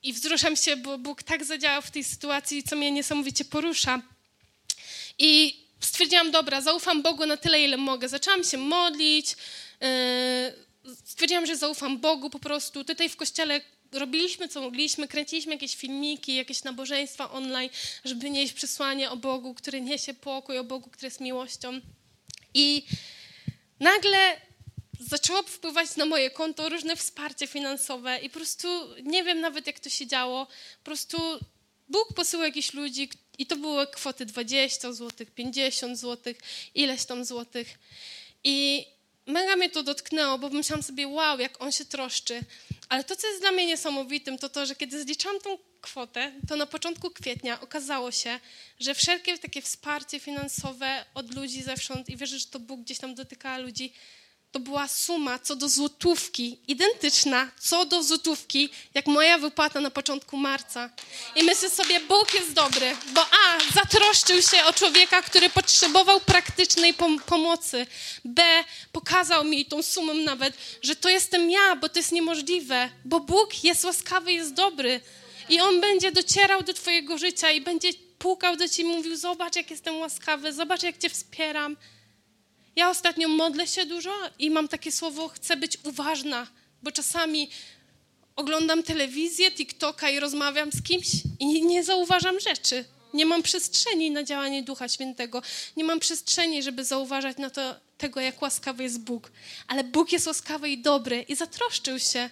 I 0.03 0.13
wzruszam 0.13 0.55
się, 0.55 0.75
bo 0.75 0.97
Bóg 0.97 1.23
tak 1.23 1.45
zadziałał 1.45 1.81
w 1.81 1.91
tej 1.91 2.03
sytuacji, 2.03 2.63
co 2.63 2.75
mnie 2.75 2.91
niesamowicie 2.91 3.45
porusza. 3.45 4.01
I 5.19 5.59
stwierdziłam, 5.79 6.31
dobra, 6.31 6.61
zaufam 6.61 7.01
Bogu 7.01 7.25
na 7.25 7.37
tyle, 7.37 7.61
ile 7.61 7.77
mogę. 7.77 8.09
Zaczęłam 8.09 8.43
się 8.43 8.57
modlić, 8.57 9.35
yy, 9.81 10.97
stwierdziłam, 11.05 11.45
że 11.45 11.57
zaufam 11.57 11.97
Bogu 11.97 12.29
po 12.29 12.39
prostu. 12.39 12.83
Tutaj 12.83 13.09
w 13.09 13.15
kościele 13.15 13.61
robiliśmy, 13.91 14.47
co 14.47 14.61
mogliśmy, 14.61 15.07
kręciliśmy 15.07 15.53
jakieś 15.53 15.75
filmiki, 15.75 16.35
jakieś 16.35 16.63
nabożeństwa 16.63 17.31
online, 17.31 17.69
żeby 18.05 18.29
nieść 18.29 18.53
przesłanie 18.53 19.11
o 19.11 19.17
Bogu, 19.17 19.53
który 19.53 19.81
niesie 19.81 20.13
pokój, 20.13 20.57
o 20.57 20.63
Bogu, 20.63 20.89
który 20.89 21.07
jest 21.07 21.19
miłością. 21.19 21.81
I 22.53 22.83
nagle 23.79 24.46
zaczęło 24.99 25.43
wpływać 25.43 25.95
na 25.95 26.05
moje 26.05 26.31
konto 26.31 26.69
różne 26.69 26.95
wsparcie 26.95 27.47
finansowe 27.47 28.19
i 28.19 28.29
po 28.29 28.35
prostu 28.35 28.67
nie 29.03 29.23
wiem 29.23 29.39
nawet, 29.39 29.67
jak 29.67 29.79
to 29.79 29.89
się 29.89 30.07
działo. 30.07 30.45
Po 30.45 30.83
prostu 30.85 31.17
Bóg 31.89 32.13
posyłał 32.13 32.45
jakichś 32.45 32.73
ludzi 32.73 33.09
i 33.37 33.45
to 33.45 33.55
były 33.55 33.87
kwoty 33.87 34.25
20 34.25 34.93
zł, 34.93 35.27
50 35.35 35.99
zł, 35.99 36.33
ileś 36.75 37.05
tam 37.05 37.25
złotych. 37.25 37.79
I 38.43 38.85
mega 39.25 39.55
mnie 39.55 39.69
to 39.69 39.83
dotknęło, 39.83 40.37
bo 40.37 40.49
myślałam 40.49 40.83
sobie, 40.83 41.07
wow, 41.07 41.39
jak 41.39 41.61
on 41.61 41.71
się 41.71 41.85
troszczy. 41.85 42.41
Ale 42.89 43.03
to, 43.03 43.15
co 43.15 43.27
jest 43.27 43.41
dla 43.41 43.51
mnie 43.51 43.65
niesamowitym, 43.65 44.37
to 44.37 44.49
to, 44.49 44.65
że 44.65 44.75
kiedy 44.75 45.01
zliczałam 45.01 45.39
tą 45.39 45.57
kwotę, 45.81 46.31
to 46.47 46.55
na 46.55 46.65
początku 46.65 47.09
kwietnia 47.09 47.61
okazało 47.61 48.11
się, 48.11 48.39
że 48.79 48.95
wszelkie 48.95 49.37
takie 49.37 49.61
wsparcie 49.61 50.19
finansowe 50.19 51.05
od 51.13 51.35
ludzi 51.35 51.63
zewsząd, 51.63 52.09
i 52.09 52.17
wierzę, 52.17 52.39
że 52.39 52.45
to 52.45 52.59
Bóg 52.59 52.81
gdzieś 52.81 52.97
tam 52.97 53.15
dotyka 53.15 53.57
ludzi, 53.57 53.93
to 54.51 54.59
była 54.59 54.87
suma 54.87 55.39
co 55.39 55.55
do 55.55 55.69
złotówki, 55.69 56.59
identyczna 56.67 57.51
co 57.59 57.85
do 57.85 58.03
złotówki, 58.03 58.69
jak 58.93 59.07
moja 59.07 59.37
wypłata 59.37 59.81
na 59.81 59.89
początku 59.89 60.37
marca. 60.37 60.89
I 61.35 61.43
myślę 61.43 61.69
sobie, 61.69 61.99
Bóg 61.99 62.33
jest 62.33 62.53
dobry, 62.53 62.95
bo 63.13 63.21
A, 63.21 63.73
zatroszczył 63.73 64.41
się 64.41 64.63
o 64.63 64.73
człowieka, 64.73 65.21
który 65.21 65.49
potrzebował 65.49 66.19
praktycznej 66.19 66.93
pom 66.93 67.19
pomocy. 67.19 67.87
B, 68.25 68.43
pokazał 68.91 69.43
mi 69.43 69.65
tą 69.65 69.83
sumą 69.83 70.13
nawet, 70.13 70.53
że 70.81 70.95
to 70.95 71.09
jestem 71.09 71.51
ja, 71.51 71.75
bo 71.75 71.89
to 71.89 71.99
jest 71.99 72.11
niemożliwe, 72.11 72.89
bo 73.05 73.19
Bóg 73.19 73.63
jest 73.63 73.83
łaskawy, 73.83 74.33
jest 74.33 74.53
dobry. 74.53 75.01
I 75.49 75.59
On 75.59 75.81
będzie 75.81 76.11
docierał 76.11 76.63
do 76.63 76.73
Twojego 76.73 77.17
życia 77.17 77.51
i 77.51 77.61
będzie 77.61 77.89
pukał 78.19 78.55
do 78.55 78.69
Ciebie 78.69 78.89
i 78.89 78.95
mówił, 78.95 79.15
zobacz, 79.15 79.55
jak 79.55 79.71
jestem 79.71 79.97
łaskawy, 79.97 80.53
zobacz, 80.53 80.83
jak 80.83 80.97
Cię 80.97 81.09
wspieram. 81.09 81.77
Ja 82.77 82.89
ostatnio 82.89 83.27
modlę 83.27 83.67
się 83.67 83.85
dużo 83.85 84.13
i 84.39 84.51
mam 84.51 84.67
takie 84.67 84.91
słowo, 84.91 85.27
chcę 85.27 85.57
być 85.57 85.77
uważna, 85.83 86.47
bo 86.83 86.91
czasami 86.91 87.49
oglądam 88.35 88.83
telewizję, 88.83 89.51
TikToka 89.51 90.09
i 90.09 90.19
rozmawiam 90.19 90.71
z 90.71 90.83
kimś 90.83 91.07
i 91.39 91.65
nie 91.65 91.83
zauważam 91.83 92.39
rzeczy. 92.39 92.85
Nie 93.13 93.25
mam 93.25 93.43
przestrzeni 93.43 94.11
na 94.11 94.23
działanie 94.23 94.63
Ducha 94.63 94.89
Świętego. 94.89 95.41
Nie 95.77 95.83
mam 95.83 95.99
przestrzeni, 95.99 96.63
żeby 96.63 96.85
zauważać 96.85 97.37
na 97.37 97.49
to, 97.49 97.75
tego, 97.97 98.19
jak 98.19 98.41
łaskawy 98.41 98.83
jest 98.83 98.99
Bóg. 98.99 99.31
Ale 99.67 99.83
Bóg 99.83 100.11
jest 100.11 100.27
łaskawy 100.27 100.69
i 100.69 100.81
dobry 100.81 101.21
i 101.21 101.35
zatroszczył 101.35 101.99
się. 101.99 102.29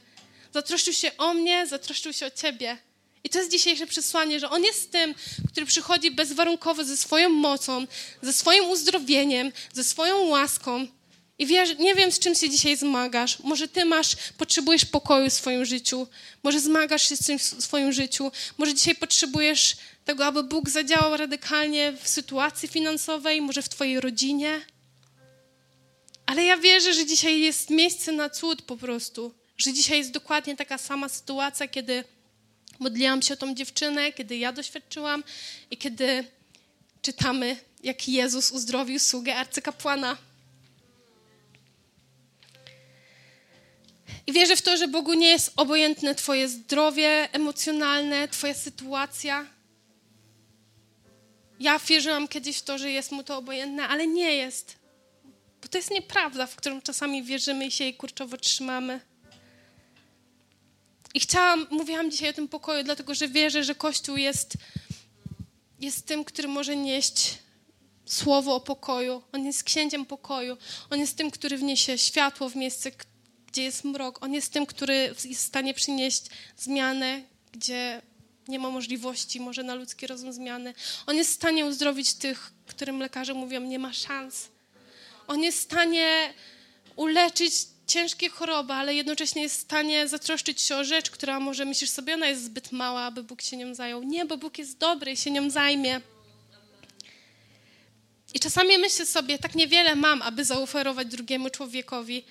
Zatroszczył 0.53 0.93
się 0.93 1.17
o 1.17 1.33
mnie, 1.33 1.67
zatroszczył 1.67 2.13
się 2.13 2.25
o 2.25 2.31
ciebie. 2.31 2.77
I 3.25 3.29
to 3.29 3.39
jest 3.39 3.51
dzisiejsze 3.51 3.87
przesłanie, 3.87 4.39
że 4.39 4.49
On 4.49 4.63
jest 4.63 4.91
tym, 4.91 5.15
który 5.51 5.65
przychodzi 5.65 6.11
bezwarunkowo 6.11 6.83
ze 6.83 6.97
swoją 6.97 7.29
mocą, 7.29 7.87
ze 8.21 8.33
swoim 8.33 8.69
uzdrowieniem, 8.69 9.51
ze 9.73 9.83
swoją 9.83 10.25
łaską. 10.27 10.87
I 11.39 11.45
wiesz, 11.45 11.77
nie 11.79 11.95
wiem, 11.95 12.11
z 12.11 12.19
czym 12.19 12.35
się 12.35 12.49
dzisiaj 12.49 12.77
zmagasz. 12.77 13.39
Może 13.39 13.67
ty 13.67 13.85
masz, 13.85 14.15
potrzebujesz 14.37 14.85
pokoju 14.85 15.29
w 15.29 15.33
swoim 15.33 15.65
życiu. 15.65 16.07
Może 16.43 16.59
zmagasz 16.59 17.09
się 17.09 17.15
z 17.15 17.25
czymś 17.25 17.41
w 17.41 17.63
swoim 17.63 17.93
życiu. 17.93 18.31
Może 18.57 18.73
dzisiaj 18.73 18.95
potrzebujesz 18.95 19.77
tego, 20.05 20.25
aby 20.25 20.43
Bóg 20.43 20.69
zadziałał 20.69 21.17
radykalnie 21.17 21.93
w 22.03 22.07
sytuacji 22.07 22.69
finansowej, 22.69 23.41
może 23.41 23.61
w 23.61 23.69
twojej 23.69 23.99
rodzinie. 23.99 24.61
Ale 26.25 26.43
ja 26.43 26.57
wierzę, 26.57 26.93
że 26.93 27.05
dzisiaj 27.05 27.39
jest 27.39 27.69
miejsce 27.69 28.11
na 28.11 28.29
cud 28.29 28.61
po 28.61 28.77
prostu. 28.77 29.33
Że 29.57 29.73
dzisiaj 29.73 29.97
jest 29.97 30.11
dokładnie 30.11 30.55
taka 30.55 30.77
sama 30.77 31.09
sytuacja, 31.09 31.67
kiedy 31.67 32.03
Modliłam 32.79 33.21
się 33.21 33.33
o 33.33 33.37
tą 33.37 33.55
dziewczynę, 33.55 34.13
kiedy 34.13 34.37
ja 34.37 34.51
doświadczyłam 34.51 35.23
i 35.71 35.77
kiedy 35.77 36.23
czytamy, 37.01 37.57
jak 37.83 38.07
Jezus 38.07 38.51
uzdrowił 38.51 38.99
sługę 38.99 39.35
arcykapłana. 39.35 40.17
I 44.27 44.33
wierzę 44.33 44.55
w 44.55 44.61
to, 44.61 44.77
że 44.77 44.87
Bogu 44.87 45.13
nie 45.13 45.27
jest 45.27 45.53
obojętne 45.55 46.15
Twoje 46.15 46.49
zdrowie 46.49 47.29
emocjonalne, 47.31 48.27
Twoja 48.27 48.53
sytuacja. 48.53 49.45
Ja 51.59 51.79
wierzyłam 51.79 52.27
kiedyś 52.27 52.57
w 52.57 52.61
to, 52.61 52.77
że 52.77 52.91
jest 52.91 53.11
Mu 53.11 53.23
to 53.23 53.37
obojętne, 53.37 53.87
ale 53.87 54.07
nie 54.07 54.35
jest. 54.35 54.75
Bo 55.61 55.67
to 55.67 55.77
jest 55.77 55.91
nieprawda, 55.91 56.47
w 56.47 56.55
którą 56.55 56.81
czasami 56.81 57.23
wierzymy 57.23 57.65
i 57.65 57.71
się 57.71 57.83
jej 57.83 57.93
kurczowo 57.93 58.37
trzymamy. 58.37 58.99
I 61.15 61.19
chciałam, 61.19 61.67
mówiłam 61.69 62.11
dzisiaj 62.11 62.29
o 62.29 62.33
tym 62.33 62.47
pokoju, 62.47 62.83
dlatego 62.83 63.15
że 63.15 63.27
wierzę, 63.27 63.63
że 63.63 63.75
Kościół 63.75 64.17
jest, 64.17 64.53
jest 65.79 66.05
tym, 66.05 66.25
który 66.25 66.47
może 66.47 66.75
nieść 66.75 67.37
słowo 68.05 68.55
o 68.55 68.59
pokoju. 68.59 69.23
On 69.31 69.45
jest 69.45 69.63
księciem 69.63 70.05
pokoju. 70.05 70.57
On 70.89 70.99
jest 70.99 71.17
tym, 71.17 71.31
który 71.31 71.57
wniesie 71.57 71.97
światło 71.97 72.49
w 72.49 72.55
miejsce, 72.55 72.91
gdzie 73.47 73.63
jest 73.63 73.83
mrok. 73.83 74.23
On 74.23 74.33
jest 74.33 74.53
tym, 74.53 74.65
który 74.65 74.95
jest 74.95 75.27
w 75.27 75.47
stanie 75.47 75.73
przynieść 75.73 76.25
zmianę, 76.57 77.21
gdzie 77.51 78.01
nie 78.47 78.59
ma 78.59 78.69
możliwości, 78.69 79.39
może 79.39 79.63
na 79.63 79.75
ludzki 79.75 80.07
rozum 80.07 80.33
zmiany. 80.33 80.73
On 81.07 81.15
jest 81.15 81.31
w 81.31 81.35
stanie 81.35 81.65
uzdrowić 81.65 82.13
tych, 82.13 82.51
którym 82.65 82.99
lekarze 82.99 83.33
mówią, 83.33 83.61
nie 83.61 83.79
ma 83.79 83.93
szans. 83.93 84.47
On 85.27 85.43
jest 85.43 85.57
w 85.59 85.63
stanie 85.63 86.33
uleczyć 86.95 87.74
ciężkie 87.87 88.29
choroby, 88.29 88.73
ale 88.73 88.93
jednocześnie 88.93 89.41
jest 89.41 89.57
w 89.57 89.61
stanie 89.61 90.07
zatroszczyć 90.07 90.61
się 90.61 90.75
o 90.75 90.83
rzecz, 90.83 91.09
która 91.09 91.39
może 91.39 91.65
myślisz 91.65 91.89
sobie, 91.89 92.13
ona 92.13 92.27
jest 92.27 92.43
zbyt 92.43 92.71
mała, 92.71 93.01
aby 93.01 93.23
Bóg 93.23 93.41
się 93.41 93.57
nią 93.57 93.75
zajął. 93.75 94.03
Nie, 94.03 94.25
bo 94.25 94.37
Bóg 94.37 94.57
jest 94.57 94.77
dobry 94.77 95.11
i 95.11 95.17
się 95.17 95.31
nią 95.31 95.49
zajmie. 95.49 96.01
I 98.33 98.39
czasami 98.39 98.77
myślę 98.77 99.05
sobie, 99.05 99.37
tak 99.37 99.55
niewiele 99.55 99.95
mam, 99.95 100.21
aby 100.21 100.45
zaoferować 100.45 101.07
drugiemu 101.07 101.49
człowiekowi, 101.49 102.25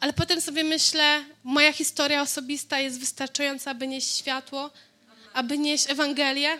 ale 0.00 0.12
potem 0.12 0.40
sobie 0.40 0.64
myślę, 0.64 1.24
moja 1.44 1.72
historia 1.72 2.22
osobista 2.22 2.80
jest 2.80 3.00
wystarczająca, 3.00 3.70
aby 3.70 3.86
nieść 3.86 4.16
światło, 4.16 4.70
aby 5.32 5.58
nieść 5.58 5.90
Ewangelię. 5.90 6.58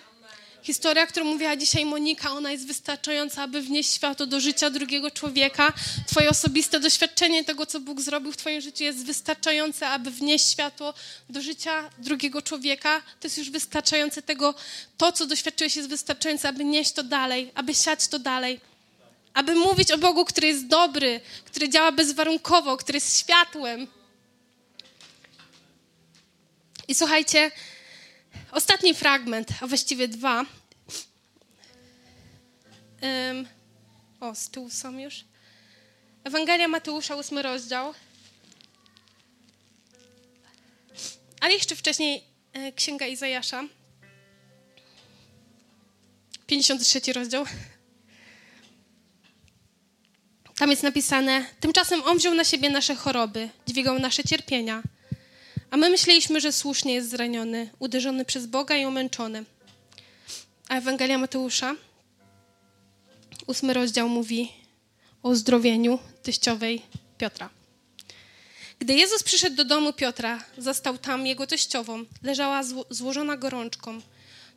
Historia, 0.64 1.06
którą 1.06 1.26
mówiła 1.26 1.56
dzisiaj 1.56 1.84
Monika, 1.84 2.30
ona 2.30 2.52
jest 2.52 2.66
wystarczająca, 2.66 3.42
aby 3.42 3.60
wnieść 3.60 3.94
światło 3.94 4.26
do 4.26 4.40
życia 4.40 4.70
drugiego 4.70 5.10
człowieka. 5.10 5.72
Twoje 6.06 6.30
osobiste 6.30 6.80
doświadczenie 6.80 7.44
tego, 7.44 7.66
co 7.66 7.80
Bóg 7.80 8.00
zrobił 8.00 8.32
w 8.32 8.36
Twoim 8.36 8.60
życiu, 8.60 8.84
jest 8.84 9.06
wystarczające, 9.06 9.88
aby 9.88 10.10
wnieść 10.10 10.50
światło 10.50 10.94
do 11.30 11.42
życia 11.42 11.90
drugiego 11.98 12.42
człowieka. 12.42 13.02
To 13.20 13.26
jest 13.26 13.38
już 13.38 13.50
wystarczające 13.50 14.22
tego, 14.22 14.54
to, 14.96 15.12
co 15.12 15.26
doświadczyłeś, 15.26 15.76
jest 15.76 15.88
wystarczające, 15.88 16.48
aby 16.48 16.64
nieść 16.64 16.92
to 16.92 17.02
dalej, 17.02 17.52
aby 17.54 17.74
siać 17.74 18.08
to 18.08 18.18
dalej. 18.18 18.60
Aby 19.34 19.54
mówić 19.54 19.92
o 19.92 19.98
Bogu, 19.98 20.24
który 20.24 20.46
jest 20.46 20.66
dobry, 20.66 21.20
który 21.44 21.68
działa 21.68 21.92
bezwarunkowo, 21.92 22.76
który 22.76 22.96
jest 22.96 23.18
światłem. 23.18 23.86
I 26.88 26.94
słuchajcie, 26.94 27.50
Ostatni 28.50 28.94
fragment, 28.94 29.48
a 29.60 29.66
właściwie 29.66 30.08
dwa. 30.08 30.44
Um, 33.02 33.48
o, 34.20 34.34
z 34.34 34.50
tyłu 34.50 34.70
są 34.70 34.98
już. 34.98 35.24
Ewangelia 36.24 36.68
Mateusza, 36.68 37.16
ósmy 37.16 37.42
rozdział. 37.42 37.94
Ale 41.40 41.52
jeszcze 41.54 41.76
wcześniej 41.76 42.24
e, 42.52 42.72
Księga 42.72 43.06
Izajasza. 43.06 43.64
53 46.46 47.12
rozdział. 47.12 47.44
tam 50.56 50.70
jest 50.70 50.82
napisane: 50.82 51.44
Tymczasem 51.60 52.02
On 52.02 52.18
wziął 52.18 52.34
na 52.34 52.44
siebie 52.44 52.70
nasze 52.70 52.94
choroby, 52.94 53.48
dźwigał 53.66 53.98
nasze 53.98 54.24
cierpienia. 54.24 54.82
A 55.74 55.76
my 55.76 55.90
myśleliśmy, 55.90 56.40
że 56.40 56.52
słusznie 56.52 56.94
jest 56.94 57.10
zraniony, 57.10 57.70
uderzony 57.78 58.24
przez 58.24 58.46
Boga 58.46 58.76
i 58.76 58.86
umęczony. 58.86 59.44
A 60.68 60.76
Ewangelia 60.76 61.18
Mateusza, 61.18 61.74
ósmy 63.46 63.74
rozdział 63.74 64.08
mówi 64.08 64.52
o 65.22 65.28
uzdrowieniu 65.28 65.98
teściowej 66.22 66.82
Piotra. 67.18 67.50
Gdy 68.78 68.94
Jezus 68.94 69.22
przyszedł 69.22 69.56
do 69.56 69.64
domu 69.64 69.92
Piotra, 69.92 70.44
zastał 70.58 70.98
tam 70.98 71.26
jego 71.26 71.46
teściową, 71.46 72.04
leżała 72.22 72.62
zło 72.62 72.84
złożona 72.90 73.36
gorączką. 73.36 74.00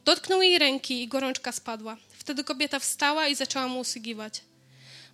Dotknął 0.06 0.42
jej 0.42 0.60
ręki 0.60 1.04
i 1.04 1.08
gorączka 1.08 1.52
spadła. 1.52 1.98
Wtedy 2.12 2.44
kobieta 2.44 2.80
wstała 2.80 3.28
i 3.28 3.36
zaczęła 3.36 3.68
mu 3.68 3.80
usługiwać. 3.80 4.42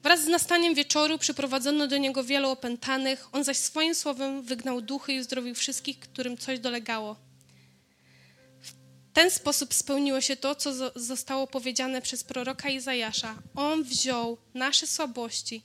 Wraz 0.03 0.23
z 0.23 0.27
nastaniem 0.27 0.75
wieczoru 0.75 1.17
przyprowadzono 1.17 1.87
do 1.87 1.97
niego 1.97 2.23
wielu 2.23 2.49
opętanych, 2.49 3.27
on 3.31 3.43
zaś 3.43 3.57
swoim 3.57 3.95
słowem 3.95 4.41
wygnał 4.41 4.81
duchy 4.81 5.13
i 5.13 5.19
uzdrowił 5.19 5.55
wszystkich, 5.55 5.99
którym 5.99 6.37
coś 6.37 6.59
dolegało. 6.59 7.15
W 8.61 8.73
ten 9.13 9.31
sposób 9.31 9.73
spełniło 9.73 10.21
się 10.21 10.35
to, 10.35 10.55
co 10.55 10.91
zostało 10.95 11.47
powiedziane 11.47 12.01
przez 12.01 12.23
proroka 12.23 12.69
Izajasza. 12.69 13.35
On 13.55 13.83
wziął 13.83 14.37
nasze 14.53 14.87
słabości 14.87 15.63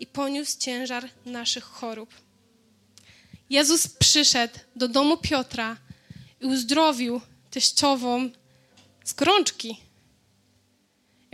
i 0.00 0.06
poniósł 0.06 0.58
ciężar 0.58 1.08
naszych 1.26 1.64
chorób. 1.64 2.14
Jezus 3.50 3.88
przyszedł 3.88 4.54
do 4.76 4.88
domu 4.88 5.16
Piotra 5.16 5.76
i 6.40 6.46
uzdrowił 6.46 7.20
teściową 7.50 8.30
z 9.04 9.12
gorączki. 9.12 9.85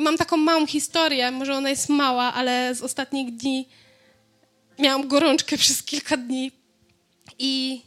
Mam 0.02 0.16
taką 0.16 0.36
małą 0.36 0.66
historię, 0.66 1.30
może 1.30 1.54
ona 1.54 1.70
jest 1.70 1.88
mała, 1.88 2.34
ale 2.34 2.74
z 2.74 2.82
ostatnich 2.82 3.36
dni 3.36 3.68
miałam 4.78 5.08
gorączkę 5.08 5.58
przez 5.62 5.82
kilka 5.82 6.16
dni 6.16 6.52
i, 7.38 7.82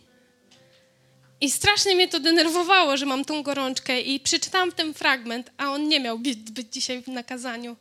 i 1.42 1.52
strasznie 1.52 1.96
mnie 1.96 2.08
to 2.08 2.20
denerwowało, 2.20 2.98
że 2.98 3.06
mam 3.06 3.26
tą 3.26 3.44
gorączkę 3.44 4.02
i 4.02 4.20
przeczytałam 4.20 4.72
ten 4.72 4.94
fragment, 4.94 5.52
a 5.58 5.72
on 5.72 5.88
nie 5.88 6.00
miał 6.00 6.20
być, 6.20 6.38
być 6.38 6.74
dzisiaj 6.74 7.02
w 7.02 7.08
nakazaniu. 7.08 7.76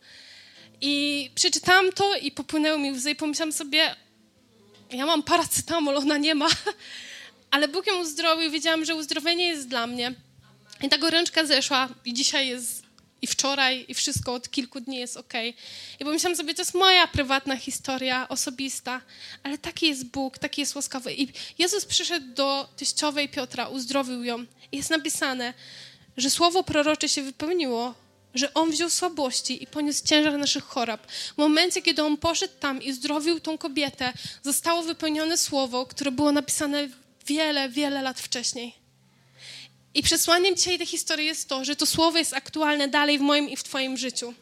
I 0.81 1.31
przeczytałam 1.35 1.93
to 1.93 2.17
i 2.17 2.31
popłynęły 2.31 2.79
mi 2.79 2.93
łzy 2.93 3.11
i 3.11 3.17
pomyślałam 3.17 3.53
sobie, 3.53 3.97
ja 4.91 5.07
mam 5.07 5.23
paracetamol, 5.23 5.97
ona 5.97 6.19
nie 6.19 6.35
ma, 6.35 6.49
ale 7.51 7.69
Bóg 7.69 7.87
ją 7.87 8.01
uzdrowił, 8.01 8.51
wiedziałam, 8.51 8.85
że 8.85 8.95
uzdrowienie 8.95 9.49
jest 9.49 9.69
dla 9.69 9.87
mnie. 9.87 10.15
I 10.83 10.89
ta 10.89 10.99
gorączka 10.99 11.47
zeszła 11.47 11.89
i 12.05 12.15
dzisiaj 12.15 12.49
jest 12.49 12.84
i 13.25 13.27
wczoraj, 13.27 13.85
i 13.89 13.95
wszystko 13.95 14.35
od 14.35 14.51
kilku 14.51 14.81
dni 14.81 14.97
jest 14.97 15.17
ok. 15.17 15.33
I 16.01 16.05
pomyślałam 16.05 16.37
sobie, 16.37 16.55
to 16.55 16.63
jest 16.63 16.75
moja 16.75 17.07
prywatna 17.07 17.57
historia, 17.57 18.29
osobista, 18.29 19.01
ale 19.43 19.59
taki 19.59 19.89
jest 19.89 20.07
Bóg, 20.07 20.39
taki 20.39 20.61
jest 20.61 20.75
łaskawy. 20.75 21.15
I 21.15 21.29
Jezus 21.59 21.85
przyszedł 21.85 22.27
do 22.35 22.69
teściowej 22.77 23.29
Piotra, 23.29 23.69
uzdrowił 23.69 24.25
ją. 24.25 24.45
I 24.73 24.77
jest 24.77 24.91
napisane, 24.91 25.55
że 26.17 26.31
słowo 26.31 26.65
prorocze 26.65 27.09
się 27.09 27.23
wypełniło, 27.23 27.95
że 28.35 28.55
On 28.55 28.71
wziął 28.71 28.91
słabości 28.91 29.63
i 29.63 29.67
poniósł 29.67 30.07
ciężar 30.07 30.39
naszych 30.39 30.65
chorób. 30.65 31.01
W 31.35 31.39
momencie, 31.39 31.83
kiedy 31.83 32.03
On 32.03 32.17
poszedł 32.17 32.55
tam 32.61 32.83
i 32.83 32.93
zdrowił 32.93 33.41
tą 33.41 33.59
kobietę, 33.59 34.13
zostało 34.43 34.83
wypełnione 34.83 35.37
słowo, 35.37 35.87
które 35.87 36.11
było 36.13 36.33
napisane 36.33 36.89
wiele, 37.27 37.69
wiele 37.69 38.03
lat 38.03 38.21
wcześniej. 38.21 38.84
I 39.95 40.03
przesłaniem 40.03 40.57
dzisiaj 40.57 40.79
tej 40.79 40.87
historii 40.87 41.27
jest 41.27 41.49
to, 41.49 41.65
że 41.65 41.77
to 41.77 41.87
słowo 41.87 42.19
jest 42.19 42.35
aktualne 42.35 42.89
dalej 42.89 43.19
w 43.19 43.21
moim 43.21 43.49
i 43.51 43.57
w 43.57 43.63
Twoim 43.63 43.97
życiu. 43.97 44.35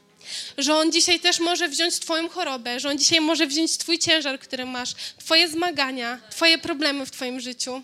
Że 0.58 0.74
On 0.74 0.92
dzisiaj 0.92 1.20
też 1.20 1.40
może 1.40 1.68
wziąć 1.68 1.98
Twoją 1.98 2.28
chorobę, 2.28 2.80
że 2.80 2.88
On 2.90 2.98
dzisiaj 2.98 3.20
może 3.20 3.46
wziąć 3.46 3.76
Twój 3.76 3.98
ciężar, 3.98 4.40
który 4.40 4.66
masz, 4.66 4.94
Twoje 5.18 5.48
zmagania, 5.48 6.20
Twoje 6.30 6.58
problemy 6.58 7.06
w 7.06 7.10
Twoim 7.10 7.40
życiu. 7.40 7.82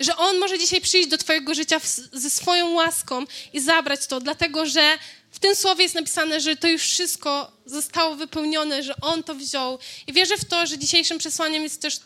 Że 0.00 0.16
On 0.16 0.38
może 0.38 0.58
dzisiaj 0.58 0.80
przyjść 0.80 1.08
do 1.08 1.18
Twojego 1.18 1.54
życia 1.54 1.78
w, 1.78 1.86
ze 2.12 2.30
swoją 2.30 2.70
łaską 2.72 3.24
i 3.52 3.60
zabrać 3.60 4.06
to, 4.06 4.20
dlatego 4.20 4.66
że 4.66 4.98
w 5.30 5.38
tym 5.38 5.56
słowie 5.56 5.82
jest 5.82 5.94
napisane, 5.94 6.40
że 6.40 6.56
to 6.56 6.68
już 6.68 6.82
wszystko 6.82 7.52
zostało 7.66 8.14
wypełnione, 8.14 8.82
że 8.82 8.94
On 9.00 9.22
to 9.22 9.34
wziął. 9.34 9.78
I 10.06 10.12
wierzę 10.12 10.36
w 10.36 10.44
to, 10.44 10.66
że 10.66 10.78
dzisiejszym 10.78 11.18
przesłaniem 11.18 11.62
jest 11.62 11.82
też 11.82 12.00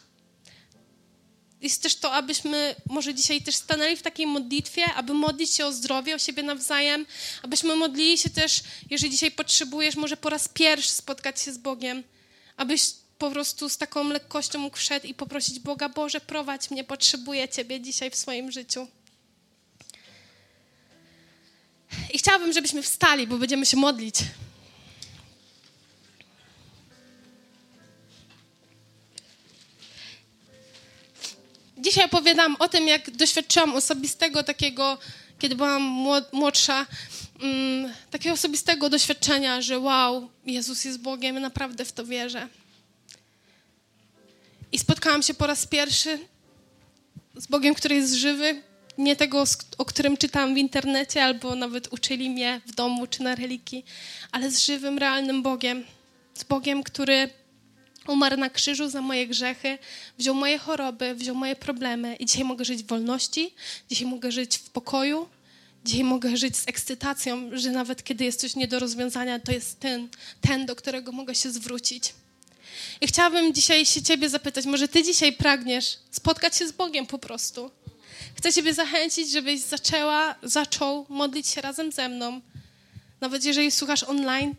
jest 1.67 1.83
też 1.83 1.97
to, 1.97 2.12
abyśmy 2.12 2.75
może 2.87 3.14
dzisiaj 3.14 3.43
też 3.43 3.55
stanęli 3.57 3.97
w 3.97 4.03
takiej 4.03 4.27
modlitwie, 4.27 4.85
aby 4.95 5.14
modlić 5.14 5.51
się 5.51 5.67
o 5.67 5.73
zdrowie, 5.73 6.14
o 6.14 6.19
siebie 6.19 6.43
nawzajem, 6.43 7.07
abyśmy 7.43 7.77
modlili 7.77 8.19
się 8.19 8.31
też, 8.31 8.62
jeżeli 8.91 9.12
dzisiaj 9.12 9.31
potrzebujesz, 9.31 9.97
może 9.97 10.17
po 10.17 10.31
raz 10.31 10.49
pierwszy 10.49 10.91
spotkać 10.91 11.41
się 11.41 11.53
z 11.53 11.59
Bogiem, 11.59 12.03
abyś 12.57 12.83
po 13.19 13.31
prostu 13.31 13.69
z 13.69 13.77
taką 13.77 14.09
lekkością 14.09 14.59
mógł 14.59 14.77
wszedł 14.77 15.07
i 15.07 15.14
poprosić 15.14 15.61
Boga, 15.61 15.89
Boże, 15.89 16.21
prowadź 16.21 16.71
mnie, 16.71 16.85
potrzebuję 16.85 17.49
Ciebie 17.49 17.81
dzisiaj 17.81 18.11
w 18.11 18.17
swoim 18.17 18.53
życiu. 18.53 18.89
I 22.12 22.19
chciałabym, 22.19 22.53
żebyśmy 22.53 22.83
wstali, 22.83 23.27
bo 23.27 23.39
będziemy 23.39 23.67
się 23.67 23.77
modlić. 23.77 24.17
Dzisiaj 31.87 32.05
opowiadam 32.05 32.57
o 32.59 32.68
tym, 32.68 32.89
jak 32.89 33.11
doświadczyłam 33.11 33.74
osobistego 33.74 34.43
takiego, 34.43 34.99
kiedy 35.39 35.55
byłam 35.55 35.82
młodsza, 36.32 36.87
um, 37.43 37.93
takiego 38.11 38.34
osobistego 38.34 38.91
doświadczenia, 38.91 39.62
że 39.62 39.78
wow, 39.78 40.30
Jezus 40.47 40.84
jest 40.84 41.01
Bogiem, 41.01 41.41
naprawdę 41.41 41.84
w 41.84 41.93
to 41.93 42.05
wierzę. 42.05 42.49
I 44.72 44.78
spotkałam 44.78 45.22
się 45.22 45.34
po 45.34 45.47
raz 45.47 45.66
pierwszy 45.66 46.18
z 47.37 47.47
Bogiem, 47.47 47.74
który 47.74 47.95
jest 47.95 48.14
żywy, 48.14 48.62
nie 48.99 49.16
tego, 49.16 49.45
o 49.78 49.84
którym 49.84 50.16
czytałam 50.16 50.55
w 50.55 50.59
internecie, 50.59 51.24
albo 51.24 51.55
nawet 51.55 51.93
uczyli 51.93 52.30
mnie 52.30 52.61
w 52.66 52.74
domu 52.74 53.07
czy 53.07 53.22
na 53.22 53.34
religii, 53.34 53.84
ale 54.32 54.51
z 54.51 54.59
żywym, 54.59 54.99
realnym 54.99 55.43
Bogiem. 55.43 55.84
Z 56.34 56.45
Bogiem, 56.45 56.82
który 56.82 57.30
Umarł 58.07 58.36
na 58.36 58.50
krzyżu 58.50 58.88
za 58.88 59.00
moje 59.00 59.26
grzechy, 59.26 59.78
wziął 60.18 60.34
moje 60.34 60.59
choroby, 60.59 61.14
wziął 61.14 61.34
moje 61.34 61.57
problemy 61.57 62.16
i 62.16 62.26
dzisiaj 62.26 62.44
mogę 62.44 62.64
żyć 62.64 62.82
w 62.82 62.86
wolności, 62.86 63.54
dzisiaj 63.90 64.07
mogę 64.07 64.32
żyć 64.32 64.57
w 64.57 64.70
pokoju, 64.70 65.28
dzisiaj 65.84 66.04
mogę 66.04 66.36
żyć 66.36 66.57
z 66.57 66.68
ekscytacją, 66.68 67.50
że 67.52 67.70
nawet 67.70 68.04
kiedy 68.04 68.24
jest 68.24 68.40
coś 68.40 68.57
nie 68.57 68.68
do 68.68 68.78
rozwiązania, 68.78 69.38
to 69.40 69.52
jest 69.52 69.80
ten, 69.80 70.09
ten, 70.40 70.66
do 70.66 70.76
którego 70.76 71.12
mogę 71.12 71.34
się 71.34 71.50
zwrócić. 71.50 72.12
I 73.00 73.07
chciałabym 73.07 73.54
dzisiaj 73.54 73.86
się 73.86 74.02
Ciebie 74.02 74.28
zapytać, 74.28 74.66
może 74.66 74.88
Ty 74.88 75.02
dzisiaj 75.02 75.32
pragniesz 75.32 75.98
spotkać 76.11 76.57
się 76.57 76.68
z 76.68 76.72
Bogiem 76.72 77.07
po 77.07 77.18
prostu. 77.18 77.70
Chcę 78.34 78.52
Ciebie 78.52 78.74
zachęcić, 78.74 79.30
żebyś 79.30 79.61
zaczęła, 79.61 80.34
zaczął 80.42 81.07
modlić 81.09 81.46
się 81.46 81.61
razem 81.61 81.92
ze 81.92 82.09
mną. 82.09 82.40
Nawet 83.20 83.44
jeżeli 83.44 83.70
słuchasz 83.70 84.02
online, 84.02 84.54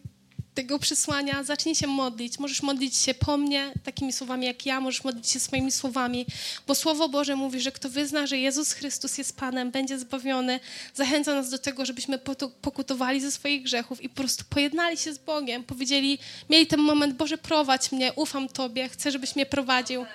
tego 0.58 0.80
przesłania, 0.80 1.44
zacznij 1.44 1.76
się 1.76 1.88
modlić. 1.88 2.40
Możesz 2.40 2.62
modlić 2.62 2.96
się 2.98 3.14
po 3.14 3.38
mnie 3.38 3.72
takimi 3.84 4.14
słowami 4.14 4.46
jak 4.46 4.66
ja, 4.66 4.82
możesz 4.82 5.04
modlić 5.04 5.30
się 5.30 5.40
swoimi 5.40 5.72
słowami, 5.72 6.26
bo 6.68 6.76
Słowo 6.76 7.10
Boże 7.10 7.36
mówi, 7.36 7.60
że 7.60 7.72
kto 7.72 7.90
wyzna, 7.90 8.28
że 8.28 8.38
Jezus 8.38 8.72
Chrystus 8.72 9.18
jest 9.18 9.38
Panem, 9.38 9.72
będzie 9.72 10.00
zbawiony, 10.00 10.60
zachęca 10.94 11.34
nas 11.34 11.50
do 11.50 11.58
tego, 11.58 11.86
żebyśmy 11.86 12.20
pokutowali 12.62 13.22
ze 13.22 13.32
swoich 13.32 13.64
grzechów 13.64 14.04
i 14.04 14.10
po 14.10 14.16
prostu 14.16 14.44
pojednali 14.50 14.98
się 14.98 15.14
z 15.14 15.18
Bogiem. 15.18 15.64
Powiedzieli, 15.64 16.20
mieli 16.50 16.68
ten 16.68 16.80
moment, 16.80 17.16
Boże 17.16 17.38
prowadź 17.38 17.92
mnie, 17.92 18.14
ufam 18.14 18.50
Tobie, 18.50 18.90
chcę, 18.90 19.12
żebyś 19.12 19.36
mnie 19.36 19.46
prowadził. 19.46 20.06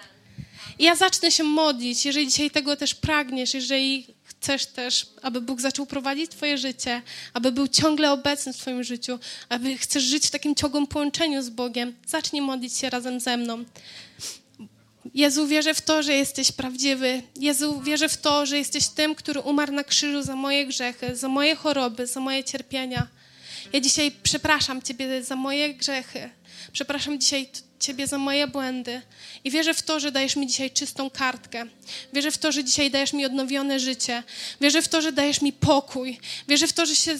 I 0.78 0.84
ja 0.84 0.94
zacznę 0.94 1.30
się 1.30 1.44
modlić, 1.44 2.06
jeżeli 2.06 2.26
dzisiaj 2.26 2.50
tego 2.50 2.76
też 2.76 2.94
pragniesz, 2.94 3.54
jeżeli 3.54 4.06
chcesz 4.42 4.66
też, 4.66 5.06
aby 5.22 5.40
Bóg 5.40 5.60
zaczął 5.60 5.86
prowadzić 5.86 6.30
Twoje 6.30 6.58
życie, 6.58 7.02
aby 7.34 7.52
był 7.52 7.68
ciągle 7.68 8.12
obecny 8.12 8.52
w 8.52 8.56
Twoim 8.56 8.84
życiu, 8.84 9.18
aby 9.48 9.76
chcesz 9.76 10.02
żyć 10.02 10.26
w 10.26 10.30
takim 10.30 10.54
ciągłym 10.54 10.86
połączeniu 10.86 11.42
z 11.42 11.50
Bogiem, 11.50 11.94
zacznij 12.06 12.42
modlić 12.42 12.76
się 12.76 12.90
razem 12.90 13.20
ze 13.20 13.36
mną. 13.36 13.64
Jezu, 15.14 15.46
wierzę 15.46 15.74
w 15.74 15.80
to, 15.80 16.02
że 16.02 16.14
jesteś 16.14 16.52
prawdziwy. 16.52 17.22
Jezu, 17.36 17.80
wierzę 17.80 18.08
w 18.08 18.16
to, 18.16 18.46
że 18.46 18.58
jesteś 18.58 18.88
tym, 18.88 19.14
który 19.14 19.40
umarł 19.40 19.72
na 19.72 19.84
krzyżu 19.84 20.22
za 20.22 20.36
moje 20.36 20.66
grzechy, 20.66 21.16
za 21.16 21.28
moje 21.28 21.56
choroby, 21.56 22.06
za 22.06 22.20
moje 22.20 22.44
cierpienia. 22.44 23.06
Ja 23.72 23.80
dzisiaj 23.80 24.12
przepraszam 24.22 24.82
Ciebie 24.82 25.22
za 25.22 25.36
moje 25.36 25.74
grzechy. 25.74 26.30
Przepraszam 26.72 27.20
dzisiaj 27.20 27.48
Ciebie 27.80 28.06
za 28.06 28.18
moje 28.18 28.46
błędy. 28.46 29.02
I 29.44 29.50
wierzę 29.50 29.74
w 29.74 29.82
to, 29.82 30.00
że 30.00 30.12
dajesz 30.12 30.36
mi 30.36 30.46
dzisiaj 30.46 30.70
czystą 30.70 31.10
kartkę. 31.10 31.64
Wierzę 32.12 32.30
w 32.30 32.38
to, 32.38 32.52
że 32.52 32.64
dzisiaj 32.64 32.90
dajesz 32.90 33.12
mi 33.12 33.26
odnowione 33.26 33.80
życie. 33.80 34.22
Wierzę 34.60 34.82
w 34.82 34.88
to, 34.88 35.02
że 35.02 35.12
dajesz 35.12 35.42
mi 35.42 35.52
pokój. 35.52 36.20
Wierzę 36.48 36.66
w 36.66 36.72
to, 36.72 36.86
że 36.86 36.94
się 36.94 37.12
e, 37.12 37.18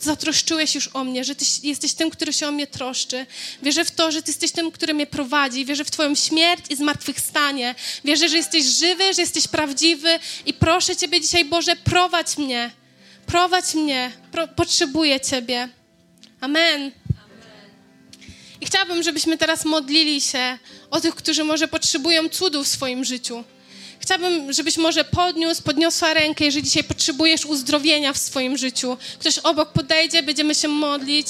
zatroszczyłeś 0.00 0.74
już 0.74 0.88
o 0.92 1.04
mnie, 1.04 1.24
że 1.24 1.34
Ty 1.34 1.44
jesteś 1.62 1.92
tym, 1.92 2.10
który 2.10 2.32
się 2.32 2.48
o 2.48 2.52
mnie 2.52 2.66
troszczy. 2.66 3.26
Wierzę 3.62 3.84
w 3.84 3.90
to, 3.90 4.12
że 4.12 4.22
Ty 4.22 4.30
jesteś 4.30 4.52
tym, 4.52 4.70
który 4.70 4.94
mnie 4.94 5.06
prowadzi. 5.06 5.64
Wierzę 5.64 5.84
w 5.84 5.90
Twoją 5.90 6.14
śmierć 6.14 6.64
i 6.70 6.76
zmartwychwstanie. 6.76 7.74
Wierzę, 8.04 8.28
że 8.28 8.36
jesteś 8.36 8.64
żywy, 8.64 9.14
że 9.14 9.22
jesteś 9.22 9.48
prawdziwy 9.48 10.18
i 10.46 10.54
proszę 10.54 10.96
Ciebie 10.96 11.20
dzisiaj, 11.20 11.44
Boże, 11.44 11.76
prowadź 11.76 12.38
mnie. 12.38 12.70
Prowadź 13.26 13.74
mnie. 13.74 14.12
Pro 14.32 14.48
potrzebuję 14.48 15.20
Ciebie. 15.20 15.68
Amen. 16.40 16.92
I 18.60 18.66
chciałabym 18.66 19.02
żebyśmy 19.02 19.38
teraz 19.38 19.64
modlili 19.64 20.20
się 20.20 20.58
o 20.90 21.00
tych, 21.00 21.14
którzy 21.14 21.44
może 21.44 21.68
potrzebują 21.68 22.28
cudów 22.28 22.66
w 22.66 22.70
swoim 22.70 23.04
życiu. 23.04 23.44
Chciałabym, 24.00 24.52
żebyś 24.52 24.76
może 24.76 25.04
podniósł, 25.04 25.62
podniosła 25.62 26.14
rękę, 26.14 26.44
jeżeli 26.44 26.64
dzisiaj 26.64 26.84
potrzebujesz 26.84 27.46
uzdrowienia 27.46 28.12
w 28.12 28.18
swoim 28.18 28.56
życiu. 28.56 28.96
Ktoś 29.18 29.38
obok 29.38 29.72
podejdzie, 29.72 30.22
będziemy 30.22 30.54
się 30.54 30.68
modlić 30.68 31.26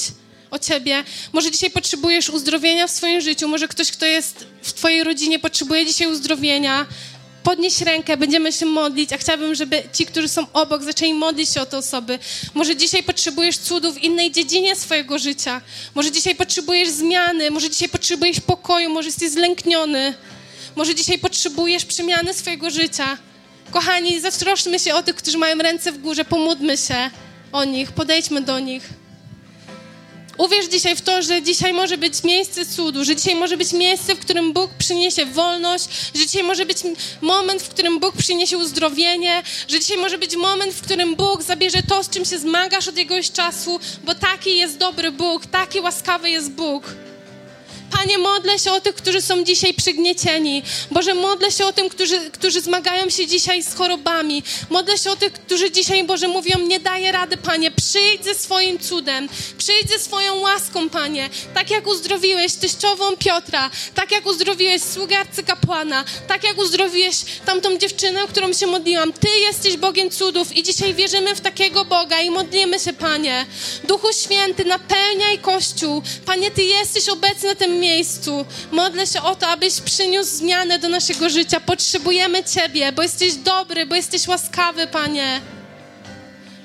o 0.51 0.59
ciebie. 0.59 1.05
Może 1.33 1.51
dzisiaj 1.51 1.71
potrzebujesz 1.71 2.31
uzdrowienia 2.31 2.87
w 2.87 2.91
swoim 2.91 3.21
życiu, 3.21 3.49
może 3.49 3.69
ktoś, 3.69 3.93
kto 3.93 4.07
jest 4.07 4.47
w 4.63 4.73
twojej 4.73 5.05
rodzinie, 5.05 5.39
potrzebuje 5.39 5.87
dzisiaj 5.87 6.07
uzdrowienia. 6.07 6.87
Podnieś 7.49 7.81
rękę, 7.81 8.17
będziemy 8.17 8.53
się 8.53 8.67
modlić, 8.67 9.13
a 9.13 9.19
chciałabym, 9.19 9.55
żeby 9.55 9.83
ci, 9.93 10.07
którzy 10.07 10.29
są 10.29 10.47
obok, 10.53 10.83
zaczęli 10.83 11.15
modlić 11.15 11.51
się 11.51 11.61
o 11.61 11.67
te 11.67 11.79
osoby. 11.79 12.19
Może 12.55 12.77
dzisiaj 12.77 13.03
potrzebujesz 13.03 13.59
cudu 13.59 13.93
w 13.93 14.03
innej 14.03 14.33
dziedzinie 14.33 14.77
swojego 14.77 15.19
życia. 15.19 15.61
Może 15.95 16.13
dzisiaj 16.13 16.35
potrzebujesz 16.35 16.89
zmiany, 16.89 17.51
może 17.51 17.71
dzisiaj 17.71 17.89
potrzebujesz 17.89 18.41
pokoju, 18.41 18.91
może 18.91 19.09
jesteś 19.09 19.31
zlękniony. 19.31 20.15
Może 20.77 20.95
dzisiaj 20.95 21.19
potrzebujesz 21.19 21.85
przemiany 21.85 22.35
swojego 22.35 22.71
życia. 22.71 23.19
Kochani, 23.71 24.21
zatroszmy 24.21 24.79
się 24.79 24.95
o 24.95 25.03
tych, 25.03 25.17
którzy 25.17 25.39
mają 25.39 25.59
ręce 25.59 25.93
w 25.93 25.99
górze, 25.99 26.25
pomódmy 26.25 26.77
się 26.77 27.11
o 27.53 27.65
nich, 27.65 27.93
podejdźmy 27.93 28.41
do 28.41 28.59
nich. 28.59 28.83
Uwierz 30.39 30.67
dzisiaj 30.67 30.97
w 30.97 31.01
to, 31.01 31.23
że 31.23 31.43
dzisiaj 31.43 31.73
może 31.73 31.99
być 31.99 32.25
miejsce 32.25 32.67
cudu, 32.67 33.05
że 33.05 33.17
dzisiaj 33.17 33.35
może 33.35 33.57
być 33.57 33.73
miejsce, 33.73 34.15
w 34.15 34.19
którym 34.19 34.53
Bóg 34.53 34.71
przyniesie 34.79 35.27
wolność, 35.27 35.89
że 36.15 36.27
dzisiaj 36.27 36.43
może 36.43 36.67
być 36.67 36.79
moment, 37.21 37.63
w 37.63 37.69
którym 37.69 38.01
Bóg 38.01 38.17
przyniesie 38.17 38.59
uzdrowienie, 38.59 39.43
że 39.69 39.81
dzisiaj 39.81 39.97
może 39.97 40.19
być 40.19 40.37
moment, 40.37 40.73
w 40.73 40.83
którym 40.83 41.15
Bóg 41.15 41.43
zabierze 41.43 41.83
to, 41.83 42.05
z 42.05 42.11
czym 42.11 42.25
się 42.25 42.39
zmagasz 42.39 42.89
od 42.89 42.97
jakiegoś 42.97 43.31
czasu, 43.31 43.81
bo 44.05 44.15
taki 44.15 44.57
jest 44.57 44.79
dobry 44.79 45.13
Bóg, 45.13 45.47
taki 45.47 45.81
łaskawy 45.81 46.31
jest 46.31 46.51
Bóg. 46.51 46.85
Panie, 47.91 48.19
modlę 48.19 48.59
się 48.59 48.73
o 48.73 48.81
tych, 48.81 48.95
którzy 48.95 49.23
są 49.23 49.45
dzisiaj 49.45 49.75
przygniecieni. 49.75 50.63
Boże, 50.91 51.15
modlę 51.15 51.53
się 51.53 51.67
o 51.67 51.73
tym, 51.73 51.89
którzy, 51.89 52.31
którzy 52.31 52.61
zmagają 52.61 53.11
się 53.11 53.27
dzisiaj 53.27 53.63
z 53.63 53.75
chorobami. 53.75 54.43
Modlę 54.71 54.99
się 54.99 55.11
o 55.11 55.17
tych, 55.17 55.33
którzy 55.33 55.71
dzisiaj, 55.71 56.05
Boże, 56.05 56.29
mówią, 56.29 56.59
nie 56.59 56.81
daję 56.81 57.13
rady, 57.13 57.37
Panie. 57.37 57.71
Przyjdź 57.71 58.25
ze 58.25 58.35
swoim 58.35 58.79
cudem. 58.79 59.29
Przyjdź 59.59 59.91
ze 59.91 59.99
swoją 59.99 60.41
łaską, 60.41 60.91
Panie. 60.91 61.31
Tak 61.55 61.71
jak 61.71 61.87
uzdrowiłeś 61.87 62.55
teściową 62.55 63.17
Piotra, 63.17 63.71
tak 63.95 64.11
jak 64.11 64.27
uzdrowiłeś 64.27 64.83
sługę 64.83 65.19
arcykapłana, 65.19 66.05
tak 66.29 66.45
jak 66.45 66.59
uzdrowiłeś 66.59 67.17
tamtą 67.47 67.79
dziewczynę, 67.79 68.21
którą 68.29 68.53
się 68.53 68.67
modliłam. 68.67 69.13
Ty 69.13 69.29
jesteś 69.29 69.77
Bogiem 69.77 70.11
cudów 70.11 70.57
i 70.57 70.63
dzisiaj 70.63 70.95
wierzymy 70.95 71.35
w 71.35 71.41
takiego 71.41 71.85
Boga 71.85 72.21
i 72.21 72.31
modlimy 72.31 72.81
się, 72.81 72.93
Panie. 72.93 73.47
Duchu 73.85 74.09
Święty, 74.13 74.65
napełniaj 74.65 75.39
Kościół. 75.39 76.03
Panie, 76.27 76.51
Ty 76.51 76.65
jesteś 76.65 77.09
obecny 77.09 77.49
na 77.49 77.55
miejscu. 77.81 78.45
Modlę 78.73 79.07
się 79.07 79.23
o 79.23 79.35
to, 79.35 79.47
abyś 79.47 79.81
przyniósł 79.81 80.31
zmianę 80.31 80.79
do 80.79 80.89
naszego 80.89 81.31
życia. 81.31 81.61
Potrzebujemy 81.61 82.45
Ciebie, 82.45 82.93
bo 82.93 83.03
jesteś 83.03 83.35
dobry, 83.35 83.87
bo 83.87 83.95
jesteś 83.95 84.29
łaskawy, 84.29 84.87
Panie. 84.87 85.41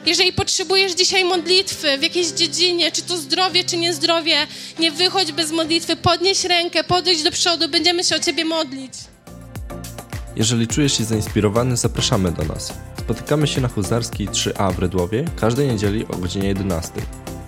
Jeżeli 0.05 0.33
potrzebujesz 0.33 0.93
dzisiaj 0.93 1.25
modlitwy 1.25 1.97
w 1.97 2.03
jakiejś 2.03 2.27
dziedzinie, 2.27 2.91
czy 2.91 3.01
to 3.01 3.17
zdrowie, 3.17 3.63
czy 3.63 3.77
niezdrowie, 3.77 4.47
nie 4.79 4.91
wychodź 4.91 5.31
bez 5.31 5.51
modlitwy, 5.51 5.95
podnieś 5.95 6.43
rękę, 6.43 6.83
podejdź 6.83 7.23
do 7.23 7.31
przodu, 7.31 7.69
będziemy 7.69 8.03
się 8.03 8.15
o 8.15 8.19
Ciebie 8.19 8.45
modlić. 8.45 8.93
Jeżeli 10.35 10.67
czujesz 10.67 10.97
się 10.97 11.03
zainspirowany, 11.03 11.77
zapraszamy 11.77 12.31
do 12.31 12.43
nas. 12.43 12.73
Spotykamy 12.99 13.47
się 13.47 13.61
na 13.61 13.67
Huzarskiej 13.67 14.27
3A 14.27 14.73
w 14.73 14.79
Redłowie 14.79 15.25
każdej 15.35 15.67
niedzieli 15.67 16.05
o 16.07 16.17
godzinie 16.17 16.47
11. 16.47 16.91